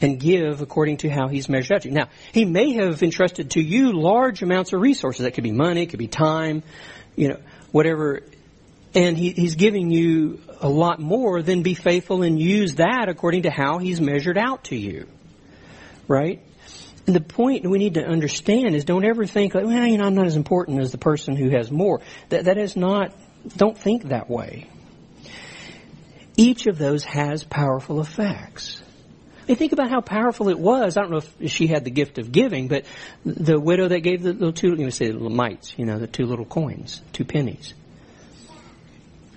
and 0.00 0.18
give 0.18 0.60
according 0.62 0.98
to 0.98 1.08
how 1.10 1.28
he's 1.28 1.48
measured 1.48 1.76
out 1.76 1.84
you. 1.84 1.90
Now, 1.90 2.08
he 2.32 2.44
may 2.44 2.72
have 2.72 3.02
entrusted 3.02 3.50
to 3.52 3.60
you 3.60 3.92
large 3.92 4.42
amounts 4.42 4.72
of 4.72 4.80
resources. 4.80 5.24
That 5.24 5.32
could 5.32 5.44
be 5.44 5.52
money, 5.52 5.82
it 5.82 5.90
could 5.90 5.98
be 5.98 6.08
time, 6.08 6.62
you 7.16 7.28
know, 7.28 7.38
whatever. 7.70 8.22
And 8.94 9.16
he, 9.16 9.30
he's 9.30 9.54
giving 9.54 9.90
you 9.90 10.40
a 10.60 10.68
lot 10.68 10.98
more, 10.98 11.42
then 11.42 11.62
be 11.62 11.74
faithful 11.74 12.22
and 12.22 12.40
use 12.40 12.76
that 12.76 13.08
according 13.08 13.42
to 13.42 13.50
how 13.50 13.78
he's 13.78 14.00
measured 14.00 14.38
out 14.38 14.64
to 14.64 14.76
you. 14.76 15.06
Right? 16.08 16.40
And 17.06 17.14
the 17.14 17.20
point 17.20 17.68
we 17.68 17.78
need 17.78 17.94
to 17.94 18.04
understand 18.04 18.74
is 18.74 18.84
don't 18.84 19.04
ever 19.04 19.26
think, 19.26 19.54
well, 19.54 19.68
you 19.68 19.98
know, 19.98 20.04
I'm 20.04 20.14
not 20.14 20.26
as 20.26 20.36
important 20.36 20.80
as 20.80 20.92
the 20.92 20.98
person 20.98 21.36
who 21.36 21.50
has 21.50 21.70
more. 21.70 22.00
That, 22.28 22.44
that 22.44 22.58
is 22.58 22.76
not, 22.76 23.12
don't 23.56 23.76
think 23.76 24.04
that 24.08 24.28
way. 24.28 24.68
Each 26.36 26.66
of 26.66 26.78
those 26.78 27.04
has 27.04 27.44
powerful 27.44 28.00
effects. 28.00 28.82
And 29.48 29.58
think 29.58 29.72
about 29.72 29.90
how 29.90 30.00
powerful 30.00 30.48
it 30.48 30.58
was. 30.58 30.96
I 30.96 31.00
don't 31.00 31.10
know 31.10 31.22
if 31.40 31.50
she 31.50 31.66
had 31.66 31.84
the 31.84 31.90
gift 31.90 32.18
of 32.18 32.30
giving, 32.30 32.68
but 32.68 32.84
the 33.24 33.58
widow 33.58 33.88
that 33.88 34.00
gave 34.00 34.22
the 34.22 34.32
little 34.32 34.52
two, 34.52 34.68
you 34.68 34.84
know, 34.84 34.90
say 34.90 35.08
the 35.08 35.14
little 35.14 35.30
mites, 35.30 35.74
you 35.76 35.86
know, 35.86 35.98
the 35.98 36.06
two 36.06 36.24
little 36.24 36.44
coins, 36.44 37.02
two 37.12 37.24
pennies. 37.24 37.74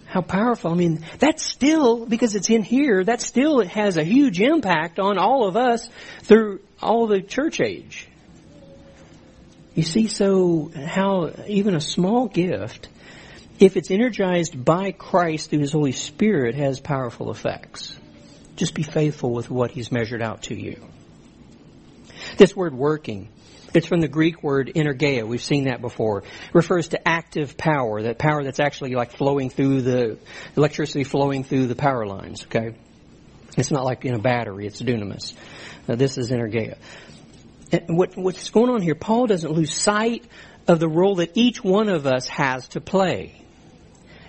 How 0.06 0.22
powerful. 0.22 0.72
I 0.72 0.76
mean, 0.76 1.04
that's 1.18 1.44
still, 1.44 2.06
because 2.06 2.36
it's 2.36 2.52
in 2.52 2.62
here, 2.62 3.04
that 3.04 3.22
still 3.22 3.66
has 3.66 3.98
a 3.98 4.04
huge 4.04 4.40
impact 4.40 5.00
on 5.00 5.18
all 5.18 5.48
of 5.48 5.58
us 5.58 5.90
through 6.22 6.60
all 6.80 7.08
the 7.08 7.22
church 7.22 7.60
age. 7.60 8.08
You 9.74 9.82
see, 9.82 10.06
so 10.06 10.72
how 10.76 11.32
even 11.48 11.74
a 11.74 11.82
small 11.82 12.28
gift, 12.28 12.90
if 13.60 13.78
it's 13.78 13.92
energized 13.92 14.64
by 14.64 14.92
Christ 14.92 15.50
through 15.50 15.60
His 15.60 15.72
Holy 15.72 15.92
Spirit, 15.92 16.56
has 16.56 16.80
powerful 16.80 17.32
effects. 17.32 17.98
Just 18.56 18.74
be 18.74 18.84
faithful 18.84 19.32
with 19.32 19.50
what 19.50 19.72
He's 19.72 19.92
measured 19.92 20.22
out 20.22 20.44
to 20.44 20.56
you. 20.56 20.84
This 22.38 22.56
word 22.56 22.74
working, 22.74 23.30
it's 23.74 23.88
from 23.88 24.02
the 24.02 24.08
Greek 24.08 24.44
word 24.44 24.72
energeia. 24.76 25.28
We've 25.28 25.42
seen 25.42 25.66
that 25.66 25.82
before. 25.82 26.20
It 26.20 26.54
refers 26.54 26.90
to 26.90 27.08
active 27.08 27.58
power, 27.58 28.04
that 28.04 28.18
power 28.20 28.44
that's 28.44 28.60
actually 28.60 28.94
like 28.96 29.12
flowing 29.12 29.50
through 29.50 29.82
the 29.82 30.18
electricity 30.56 31.04
flowing 31.04 31.44
through 31.44 31.68
the 31.68 31.76
power 31.76 32.06
lines, 32.06 32.44
okay? 32.46 32.76
It's 33.58 33.72
not 33.72 33.84
like 33.84 34.06
in 34.06 34.16
a 34.16 34.20
battery, 34.20 34.68
it's 34.68 34.82
dunamis. 34.82 35.34
Now, 35.88 35.96
this 35.96 36.18
is 36.18 36.32
energeia. 36.32 36.78
And 37.72 37.98
what, 37.98 38.16
what's 38.16 38.50
going 38.52 38.70
on 38.70 38.82
here, 38.82 38.96
Paul 38.96 39.28
doesn't 39.28 39.52
lose 39.52 39.74
sight 39.74 40.26
of 40.68 40.80
the 40.80 40.88
role 40.88 41.16
that 41.16 41.32
each 41.36 41.64
one 41.64 41.90
of 41.90 42.06
us 42.06 42.28
has 42.28 42.68
to 42.70 42.82
play. 42.82 43.43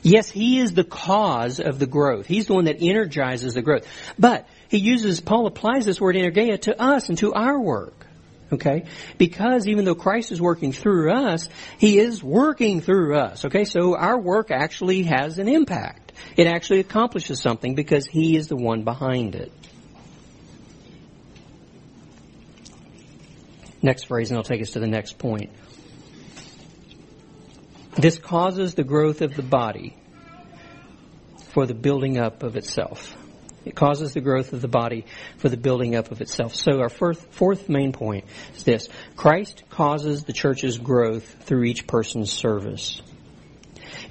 Yes, 0.04 0.28
he 0.28 0.60
is 0.60 0.74
the 0.74 0.84
cause 0.84 1.60
of 1.60 1.78
the 1.78 1.86
growth. 1.86 2.26
He's 2.26 2.46
the 2.46 2.52
one 2.52 2.66
that 2.66 2.76
energizes 2.80 3.54
the 3.54 3.62
growth. 3.62 3.86
But 4.18 4.46
he 4.68 4.76
uses, 4.76 5.20
Paul 5.20 5.46
applies 5.46 5.86
this 5.86 5.98
word 5.98 6.14
energeia 6.14 6.60
to 6.62 6.80
us 6.80 7.08
and 7.08 7.16
to 7.18 7.32
our 7.32 7.58
work. 7.58 8.04
Okay? 8.52 8.84
Because 9.16 9.66
even 9.66 9.86
though 9.86 9.94
Christ 9.94 10.30
is 10.30 10.42
working 10.42 10.72
through 10.72 11.10
us, 11.10 11.48
He 11.78 11.98
is 11.98 12.22
working 12.22 12.82
through 12.82 13.16
us. 13.16 13.46
Okay? 13.46 13.64
So 13.64 13.96
our 13.96 14.18
work 14.18 14.50
actually 14.50 15.04
has 15.04 15.38
an 15.38 15.48
impact. 15.48 16.12
It 16.36 16.46
actually 16.46 16.80
accomplishes 16.80 17.40
something 17.40 17.74
because 17.74 18.06
He 18.06 18.36
is 18.36 18.48
the 18.48 18.56
one 18.56 18.84
behind 18.84 19.34
it. 19.34 19.52
Next 23.80 24.04
phrase, 24.04 24.30
and 24.30 24.36
I'll 24.36 24.44
take 24.44 24.60
us 24.60 24.72
to 24.72 24.80
the 24.80 24.86
next 24.86 25.18
point. 25.18 25.50
This 27.96 28.18
causes 28.18 28.74
the 28.74 28.84
growth 28.84 29.22
of 29.22 29.34
the 29.34 29.42
body 29.42 29.96
for 31.50 31.66
the 31.66 31.74
building 31.74 32.18
up 32.18 32.42
of 32.42 32.56
itself. 32.56 33.16
It 33.64 33.74
causes 33.74 34.12
the 34.12 34.20
growth 34.20 34.52
of 34.52 34.60
the 34.60 34.68
body 34.68 35.06
for 35.38 35.48
the 35.48 35.56
building 35.56 35.94
up 35.94 36.10
of 36.10 36.20
itself. 36.20 36.54
So 36.54 36.80
our 36.80 36.88
fourth, 36.88 37.28
fourth 37.30 37.68
main 37.68 37.92
point 37.92 38.24
is 38.54 38.64
this. 38.64 38.88
Christ 39.16 39.62
causes 39.70 40.24
the 40.24 40.32
church's 40.32 40.78
growth 40.78 41.44
through 41.44 41.64
each 41.64 41.86
person's 41.86 42.30
service. 42.30 43.00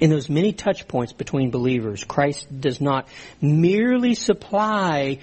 In 0.00 0.10
those 0.10 0.28
many 0.28 0.52
touch 0.52 0.88
points 0.88 1.12
between 1.12 1.50
believers, 1.50 2.02
Christ 2.02 2.48
does 2.60 2.80
not 2.80 3.06
merely 3.40 4.14
supply 4.14 5.18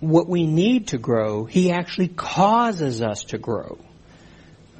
what 0.00 0.28
we 0.28 0.46
need 0.46 0.88
to 0.88 0.98
grow, 0.98 1.44
He 1.44 1.70
actually 1.70 2.08
causes 2.08 3.00
us 3.00 3.24
to 3.24 3.38
grow. 3.38 3.78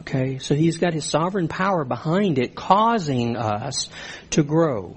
Okay, 0.06 0.38
so 0.38 0.54
he's 0.54 0.76
got 0.76 0.92
his 0.92 1.06
sovereign 1.06 1.48
power 1.48 1.82
behind 1.82 2.38
it, 2.38 2.54
causing 2.54 3.38
us 3.38 3.88
to 4.30 4.42
grow. 4.42 4.96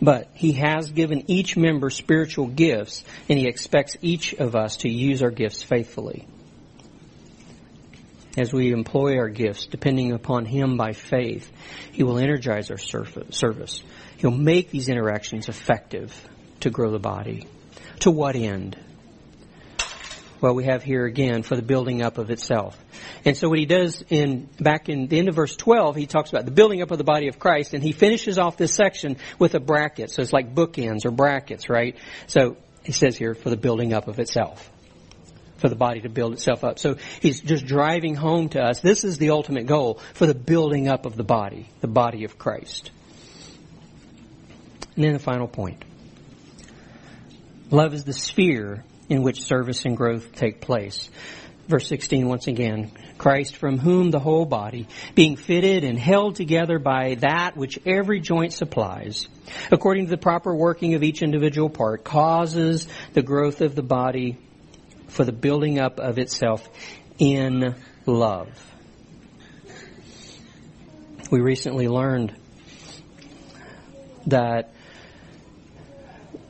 But 0.00 0.30
he 0.34 0.52
has 0.52 0.92
given 0.92 1.30
each 1.30 1.56
member 1.56 1.90
spiritual 1.90 2.46
gifts, 2.46 3.04
and 3.28 3.40
he 3.40 3.48
expects 3.48 3.96
each 4.02 4.32
of 4.34 4.54
us 4.54 4.78
to 4.78 4.88
use 4.88 5.20
our 5.20 5.32
gifts 5.32 5.64
faithfully. 5.64 6.28
As 8.38 8.52
we 8.52 8.72
employ 8.72 9.18
our 9.18 9.28
gifts, 9.28 9.66
depending 9.66 10.12
upon 10.12 10.44
him 10.44 10.76
by 10.76 10.92
faith, 10.92 11.50
he 11.90 12.04
will 12.04 12.18
energize 12.18 12.70
our 12.70 12.78
service. 12.78 13.82
He'll 14.18 14.30
make 14.30 14.70
these 14.70 14.88
interactions 14.88 15.48
effective 15.48 16.14
to 16.60 16.70
grow 16.70 16.92
the 16.92 17.00
body. 17.00 17.48
To 18.00 18.12
what 18.12 18.36
end? 18.36 18.78
Well, 20.40 20.54
we 20.54 20.64
have 20.64 20.82
here 20.82 21.04
again 21.04 21.42
for 21.42 21.56
the 21.56 21.62
building 21.62 22.02
up 22.02 22.18
of 22.18 22.30
itself. 22.30 22.78
And 23.24 23.36
so 23.36 23.48
what 23.48 23.58
he 23.58 23.66
does 23.66 24.02
in, 24.08 24.48
back 24.58 24.88
in 24.88 25.06
the 25.06 25.18
end 25.18 25.28
of 25.28 25.34
verse 25.34 25.54
12, 25.54 25.96
he 25.96 26.06
talks 26.06 26.30
about 26.30 26.46
the 26.46 26.50
building 26.50 26.80
up 26.82 26.90
of 26.90 26.98
the 26.98 27.04
body 27.04 27.28
of 27.28 27.38
Christ, 27.38 27.74
and 27.74 27.82
he 27.82 27.92
finishes 27.92 28.38
off 28.38 28.56
this 28.56 28.72
section 28.72 29.16
with 29.38 29.54
a 29.54 29.60
bracket. 29.60 30.10
So 30.10 30.22
it's 30.22 30.32
like 30.32 30.54
bookends 30.54 31.04
or 31.04 31.10
brackets, 31.10 31.68
right? 31.68 31.96
So 32.26 32.56
he 32.84 32.92
says 32.92 33.16
here, 33.16 33.34
for 33.34 33.50
the 33.50 33.56
building 33.56 33.92
up 33.92 34.08
of 34.08 34.18
itself. 34.18 34.70
For 35.58 35.68
the 35.68 35.76
body 35.76 36.00
to 36.00 36.08
build 36.08 36.32
itself 36.32 36.64
up. 36.64 36.78
So 36.78 36.96
he's 37.20 37.40
just 37.40 37.66
driving 37.66 38.14
home 38.14 38.48
to 38.50 38.60
us, 38.60 38.80
this 38.80 39.04
is 39.04 39.18
the 39.18 39.30
ultimate 39.30 39.66
goal, 39.66 40.00
for 40.14 40.26
the 40.26 40.34
building 40.34 40.88
up 40.88 41.04
of 41.04 41.16
the 41.16 41.24
body, 41.24 41.68
the 41.82 41.88
body 41.88 42.24
of 42.24 42.38
Christ. 42.38 42.90
And 44.96 45.04
then 45.04 45.12
the 45.12 45.18
final 45.18 45.48
point. 45.48 45.84
Love 47.70 47.92
is 47.94 48.04
the 48.04 48.12
sphere 48.12 48.84
in 49.10 49.22
which 49.22 49.42
service 49.42 49.84
and 49.84 49.96
growth 49.96 50.32
take 50.34 50.62
place. 50.62 51.10
Verse 51.68 51.86
16 51.88 52.26
once 52.26 52.46
again, 52.46 52.90
Christ 53.18 53.56
from 53.56 53.78
whom 53.78 54.10
the 54.10 54.18
whole 54.18 54.46
body, 54.46 54.88
being 55.14 55.36
fitted 55.36 55.84
and 55.84 55.98
held 55.98 56.36
together 56.36 56.78
by 56.78 57.16
that 57.16 57.56
which 57.56 57.78
every 57.84 58.20
joint 58.20 58.52
supplies, 58.52 59.28
according 59.70 60.06
to 60.06 60.10
the 60.10 60.16
proper 60.16 60.54
working 60.54 60.94
of 60.94 61.02
each 61.02 61.22
individual 61.22 61.68
part, 61.68 62.02
causes 62.02 62.88
the 63.12 63.22
growth 63.22 63.60
of 63.60 63.74
the 63.74 63.82
body 63.82 64.38
for 65.08 65.24
the 65.24 65.32
building 65.32 65.78
up 65.78 66.00
of 66.00 66.18
itself 66.18 66.68
in 67.18 67.74
love. 68.06 68.48
We 71.30 71.40
recently 71.40 71.86
learned 71.86 72.34
that 74.26 74.72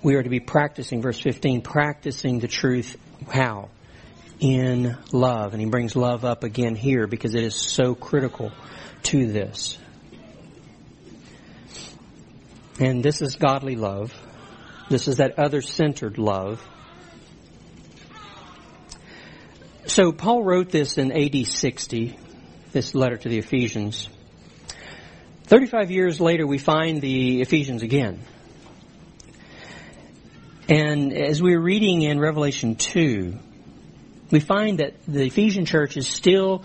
we 0.03 0.15
are 0.15 0.23
to 0.23 0.31
be 0.31 0.41
practicing, 0.41 1.03
verse 1.03 1.21
15, 1.21 1.63
practicing 1.63 2.39
the 2.39 2.49
truth. 2.49 2.97
How? 3.31 3.69
In 4.39 4.97
love. 5.13 5.53
And 5.53 5.61
he 5.61 5.69
brings 5.69 5.95
love 5.95 6.25
up 6.25 6.45
again 6.45 6.75
here 6.75 7.07
because 7.07 7.35
it 7.35 7.45
is 7.45 7.55
so 7.55 7.95
critical 7.95 8.51
to 9.05 9.27
this. 9.27 9.79
And 12.79 13.03
this 13.03 13.21
is 13.21 13.37
godly 13.37 13.77
love. 13.77 14.15
This 14.89 15.07
is 15.07 15.19
that 15.19 15.39
other 15.39 15.61
centered 15.61 16.17
love. 16.17 16.67
So 19.87 20.13
Paul 20.13 20.43
wrote 20.43 20.71
this 20.71 20.97
in 20.97 21.13
AD 21.13 21.47
60, 21.47 22.19
this 22.73 22.95
letter 22.95 23.17
to 23.19 23.29
the 23.29 23.39
Ephesians. 23.39 24.09
35 25.45 25.91
years 25.91 26.21
later, 26.21 26.47
we 26.47 26.59
find 26.59 27.03
the 27.03 27.43
Ephesians 27.43 27.83
again. 27.83 28.21
And 30.71 31.13
as 31.13 31.43
we 31.43 31.55
are 31.55 31.61
reading 31.61 32.03
in 32.03 32.21
Revelation 32.21 32.77
2, 32.77 33.37
we 34.31 34.39
find 34.39 34.79
that 34.79 34.95
the 35.09 35.25
Ephesian 35.25 35.65
church 35.65 35.97
is 35.97 36.07
still 36.07 36.63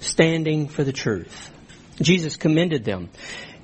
standing 0.00 0.66
for 0.66 0.82
the 0.82 0.94
truth. 0.94 1.50
Jesus 2.00 2.36
commended 2.36 2.84
them. 2.84 3.10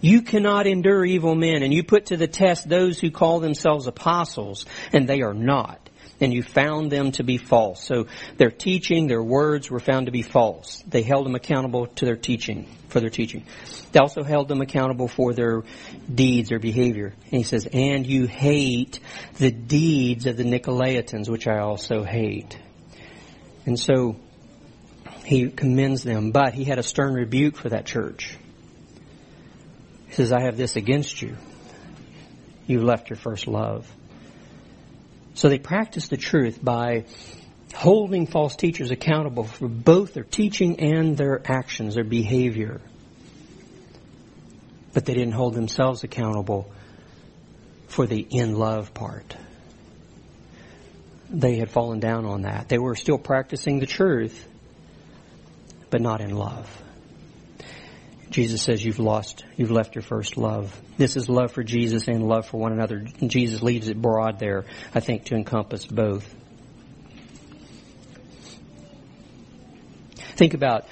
You 0.02 0.20
cannot 0.20 0.66
endure 0.66 1.02
evil 1.06 1.34
men, 1.34 1.62
and 1.62 1.72
you 1.72 1.82
put 1.82 2.06
to 2.06 2.18
the 2.18 2.26
test 2.26 2.68
those 2.68 3.00
who 3.00 3.10
call 3.10 3.40
themselves 3.40 3.86
apostles, 3.86 4.66
and 4.92 5.08
they 5.08 5.22
are 5.22 5.32
not. 5.32 5.83
And 6.24 6.32
you 6.32 6.42
found 6.42 6.90
them 6.90 7.12
to 7.12 7.22
be 7.22 7.36
false. 7.36 7.84
So 7.84 8.06
their 8.38 8.50
teaching, 8.50 9.08
their 9.08 9.22
words 9.22 9.70
were 9.70 9.78
found 9.78 10.06
to 10.06 10.12
be 10.12 10.22
false. 10.22 10.82
They 10.88 11.02
held 11.02 11.26
them 11.26 11.34
accountable 11.34 11.86
to 11.86 12.06
their 12.06 12.16
teaching, 12.16 12.66
for 12.88 12.98
their 12.98 13.10
teaching. 13.10 13.44
They 13.92 14.00
also 14.00 14.22
held 14.22 14.48
them 14.48 14.62
accountable 14.62 15.06
for 15.06 15.34
their 15.34 15.64
deeds, 16.12 16.48
their 16.48 16.58
behavior. 16.58 17.12
And 17.24 17.32
he 17.32 17.42
says, 17.42 17.68
and 17.70 18.06
you 18.06 18.26
hate 18.26 19.00
the 19.34 19.50
deeds 19.50 20.24
of 20.24 20.38
the 20.38 20.44
Nicolaitans, 20.44 21.28
which 21.28 21.46
I 21.46 21.58
also 21.58 22.04
hate. 22.04 22.58
And 23.66 23.78
so 23.78 24.16
he 25.26 25.50
commends 25.50 26.04
them, 26.04 26.30
but 26.30 26.54
he 26.54 26.64
had 26.64 26.78
a 26.78 26.82
stern 26.82 27.12
rebuke 27.12 27.56
for 27.56 27.68
that 27.68 27.84
church. 27.84 28.34
He 30.06 30.14
says, 30.14 30.32
I 30.32 30.40
have 30.44 30.56
this 30.56 30.76
against 30.76 31.20
you. 31.20 31.36
You've 32.66 32.84
left 32.84 33.10
your 33.10 33.18
first 33.18 33.46
love. 33.46 33.86
So 35.34 35.48
they 35.48 35.58
practice 35.58 36.08
the 36.08 36.16
truth 36.16 36.58
by 36.62 37.04
holding 37.74 38.26
false 38.26 38.54
teachers 38.54 38.90
accountable 38.92 39.44
for 39.44 39.68
both 39.68 40.14
their 40.14 40.24
teaching 40.24 40.80
and 40.80 41.16
their 41.16 41.42
actions, 41.44 41.96
their 41.96 42.04
behavior. 42.04 42.80
But 44.92 45.04
they 45.04 45.14
didn't 45.14 45.34
hold 45.34 45.54
themselves 45.54 46.04
accountable 46.04 46.72
for 47.88 48.06
the 48.06 48.24
in 48.30 48.56
love 48.56 48.94
part. 48.94 49.36
They 51.30 51.56
had 51.56 51.68
fallen 51.68 51.98
down 51.98 52.26
on 52.26 52.42
that. 52.42 52.68
They 52.68 52.78
were 52.78 52.94
still 52.94 53.18
practicing 53.18 53.80
the 53.80 53.86
truth, 53.86 54.46
but 55.90 56.00
not 56.00 56.20
in 56.20 56.36
love. 56.36 56.70
Jesus 58.30 58.62
says 58.62 58.84
you've 58.84 58.98
lost, 58.98 59.44
you've 59.56 59.70
left 59.70 59.94
your 59.94 60.02
first 60.02 60.36
love. 60.36 60.80
This 60.96 61.16
is 61.16 61.28
love 61.28 61.52
for 61.52 61.62
Jesus 61.62 62.08
and 62.08 62.26
love 62.26 62.46
for 62.46 62.58
one 62.58 62.72
another. 62.72 63.04
Jesus 63.26 63.62
leaves 63.62 63.88
it 63.88 64.00
broad 64.00 64.38
there, 64.38 64.64
I 64.94 65.00
think, 65.00 65.26
to 65.26 65.34
encompass 65.34 65.86
both. 65.86 66.34
Think 70.36 70.54
about, 70.54 70.86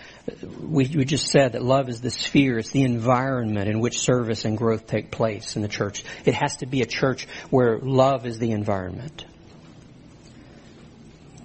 we, 0.60 0.86
we 0.86 1.04
just 1.04 1.26
said 1.28 1.52
that 1.52 1.62
love 1.64 1.88
is 1.88 2.00
the 2.00 2.10
sphere, 2.10 2.58
it's 2.58 2.70
the 2.70 2.84
environment 2.84 3.68
in 3.68 3.80
which 3.80 3.98
service 3.98 4.44
and 4.44 4.56
growth 4.56 4.86
take 4.86 5.10
place 5.10 5.56
in 5.56 5.62
the 5.62 5.68
church. 5.68 6.04
It 6.24 6.34
has 6.34 6.58
to 6.58 6.66
be 6.66 6.80
a 6.82 6.86
church 6.86 7.26
where 7.50 7.78
love 7.78 8.24
is 8.24 8.38
the 8.38 8.52
environment. 8.52 9.24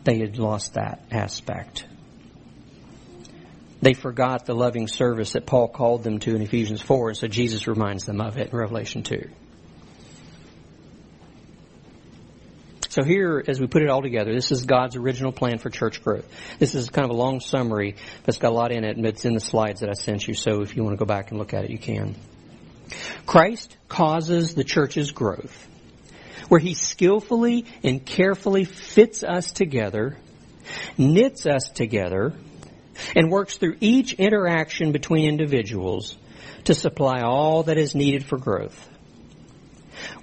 They 0.04 0.20
had 0.20 0.38
lost 0.38 0.76
that 0.76 1.04
aspect. 1.12 1.86
They 3.82 3.94
forgot 3.94 4.46
the 4.46 4.56
loving 4.56 4.88
service 4.88 5.34
that 5.34 5.46
Paul 5.46 5.68
called 5.68 6.04
them 6.04 6.20
to 6.20 6.36
in 6.36 6.42
Ephesians 6.42 6.82
4, 6.82 7.10
and 7.10 7.18
so 7.18 7.28
Jesus 7.28 7.68
reminds 7.68 8.06
them 8.06 8.22
of 8.22 8.38
it 8.38 8.52
in 8.52 8.58
Revelation 8.58 9.04
2. 9.04 9.30
So 12.90 13.04
here, 13.04 13.44
as 13.48 13.60
we 13.60 13.68
put 13.68 13.84
it 13.84 13.90
all 13.90 14.02
together, 14.02 14.34
this 14.34 14.52
is 14.52 14.66
God's 14.66 14.96
original 14.96 15.32
plan 15.32 15.60
for 15.60 15.70
church 15.70 16.04
growth. 16.04 16.28
This 16.58 16.74
is 16.74 16.90
kind 16.90 17.06
of 17.06 17.12
a 17.12 17.20
long 17.20 17.40
summary, 17.40 17.96
it's 18.28 18.40
got 18.40 18.50
a 18.50 18.56
lot 18.56 18.72
in 18.72 18.84
it, 18.84 18.98
and 18.98 19.06
it's 19.06 19.24
in 19.24 19.36
the 19.36 19.40
slides 19.40 19.82
that 19.82 19.90
I 19.90 19.94
sent 19.94 20.28
you, 20.28 20.34
so 20.34 20.62
if 20.62 20.76
you 20.76 20.84
want 20.84 20.96
to 20.96 20.98
go 20.98 21.06
back 21.06 21.30
and 21.30 21.38
look 21.38 21.54
at 21.54 21.64
it, 21.64 21.70
you 21.70 21.78
can. 21.78 22.16
Christ 23.28 23.78
causes 23.88 24.56
the 24.56 24.64
church's 24.64 25.12
growth, 25.12 25.68
where 26.48 26.60
he 26.60 26.74
skillfully 26.74 27.66
and 27.84 28.04
carefully 28.04 28.64
fits 28.64 29.24
us 29.24 29.52
together, 29.52 30.18
knits 30.98 31.46
us 31.46 31.70
together, 31.70 32.34
and 33.16 33.30
works 33.32 33.58
through 33.58 33.78
each 33.80 34.14
interaction 34.14 34.92
between 34.92 35.28
individuals 35.28 36.18
to 36.66 36.74
supply 36.74 37.22
all 37.22 37.64
that 37.64 37.78
is 37.78 37.96
needed 37.96 38.26
for 38.26 38.38
growth. 38.38 38.90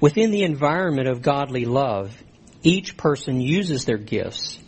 Within 0.01 0.31
the 0.31 0.43
environment 0.43 1.09
of 1.09 1.22
godly 1.22 1.64
love, 1.64 2.16
each 2.62 2.97
person 2.97 3.41
uses 3.41 3.85
their 3.85 3.99
gifts 3.99 4.59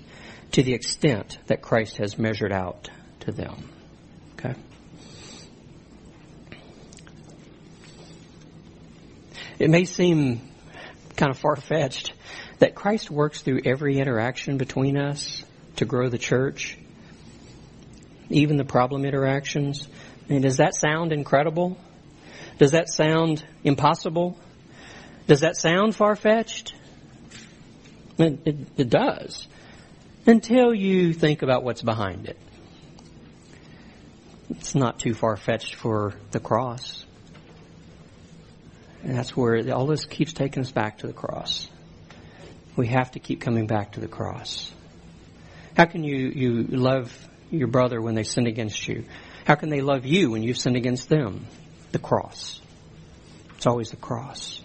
to 0.53 0.63
the 0.63 0.75
extent 0.75 1.39
that 1.47 1.63
Christ 1.63 1.99
has 1.99 2.19
measured 2.19 2.53
out 2.53 2.89
to 3.21 3.33
them. 3.33 3.69
Okay? 4.35 4.55
It 9.59 9.71
may 9.71 9.85
seem 9.85 10.41
kind 11.17 11.31
of 11.31 11.39
far 11.39 11.57
fetched 11.57 12.13
that 12.59 12.75
Christ 12.75 13.11
works 13.11 13.41
through 13.41 13.63
every 13.65 13.99
interaction 13.99 14.59
between 14.59 14.97
us 14.97 15.43
to 15.77 15.85
grow 15.85 16.09
the 16.09 16.19
church 16.19 16.79
even 18.31 18.57
the 18.57 18.65
problem 18.65 19.05
interactions. 19.05 19.87
I 20.29 20.33
mean, 20.33 20.43
does 20.43 20.57
that 20.59 20.75
sound 20.75 21.13
incredible? 21.13 21.79
Does 22.59 22.73
that 22.73 22.89
sound 22.89 23.45
impossible? 23.65 24.39
Does 25.27 25.41
that 25.41 25.57
sound 25.57 25.95
far 25.95 26.17
fetched? 26.17 26.75
It, 28.19 28.41
it, 28.47 28.57
it, 28.77 28.91
does. 28.91 29.47
Until 30.27 30.75
you 30.75 31.13
think 31.13 31.43
about 31.43 31.65
what's 31.65 31.83
behind 31.83 32.27
it. 32.27 32.39
It's 34.51 34.75
not 34.75 34.99
too 34.99 35.13
far 35.13 35.37
fetched 35.37 35.75
for 35.75 36.15
the 36.31 36.41
cross. 36.41 37.05
And 39.03 39.17
that's 39.17 39.37
where 39.37 39.73
all 39.73 39.87
this 39.87 40.05
keeps 40.05 40.33
taking 40.33 40.63
us 40.63 40.73
back 40.73 40.99
to 40.99 41.07
the 41.07 41.13
cross. 41.13 41.69
We 42.75 42.89
have 42.89 43.13
to 43.13 43.21
keep 43.21 43.41
coming 43.41 43.67
back 43.67 43.93
to 43.93 44.01
the 44.01 44.09
cross. 44.09 44.73
How 45.77 45.85
can 45.85 46.05
you, 46.05 46.29
you 46.29 46.63
love 46.65 47.13
your 47.51 47.69
brother 47.69 48.01
when 48.01 48.15
they 48.15 48.23
sin 48.23 48.47
against 48.47 48.87
you? 48.89 49.05
How 49.45 49.55
can 49.55 49.69
they 49.69 49.81
love 49.81 50.05
you 50.05 50.31
when 50.31 50.43
you've 50.43 50.59
sinned 50.59 50.77
against 50.77 51.09
them? 51.09 51.47
The 51.93 51.99
cross. 51.99 52.61
It's 53.57 53.67
always 53.67 53.91
the 53.91 53.97
cross. 53.97 54.61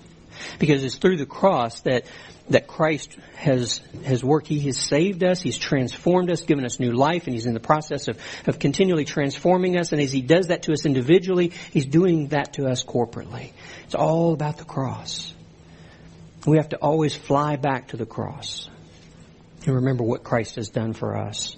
Because 0.59 0.83
it's 0.83 0.97
through 0.97 1.17
the 1.17 1.25
cross 1.25 1.81
that, 1.81 2.05
that 2.49 2.67
Christ 2.67 3.15
has, 3.35 3.79
has 4.03 4.23
worked. 4.23 4.47
He 4.47 4.59
has 4.61 4.77
saved 4.77 5.23
us. 5.23 5.41
He's 5.41 5.57
transformed 5.57 6.31
us, 6.31 6.41
given 6.41 6.65
us 6.65 6.79
new 6.79 6.91
life, 6.91 7.27
and 7.27 7.35
He's 7.35 7.45
in 7.45 7.53
the 7.53 7.59
process 7.59 8.07
of, 8.07 8.19
of 8.47 8.57
continually 8.57 9.05
transforming 9.05 9.77
us. 9.77 9.91
And 9.91 10.01
as 10.01 10.11
He 10.11 10.21
does 10.21 10.47
that 10.47 10.63
to 10.63 10.73
us 10.73 10.85
individually, 10.85 11.51
He's 11.71 11.85
doing 11.85 12.29
that 12.29 12.53
to 12.53 12.65
us 12.65 12.83
corporately. 12.83 13.51
It's 13.85 13.95
all 13.95 14.33
about 14.33 14.57
the 14.57 14.65
cross. 14.65 15.33
We 16.47 16.57
have 16.57 16.69
to 16.69 16.77
always 16.77 17.15
fly 17.15 17.55
back 17.55 17.89
to 17.89 17.97
the 17.97 18.07
cross 18.07 18.67
and 19.65 19.75
remember 19.75 20.03
what 20.03 20.23
Christ 20.23 20.55
has 20.55 20.69
done 20.69 20.93
for 20.93 21.15
us. 21.15 21.55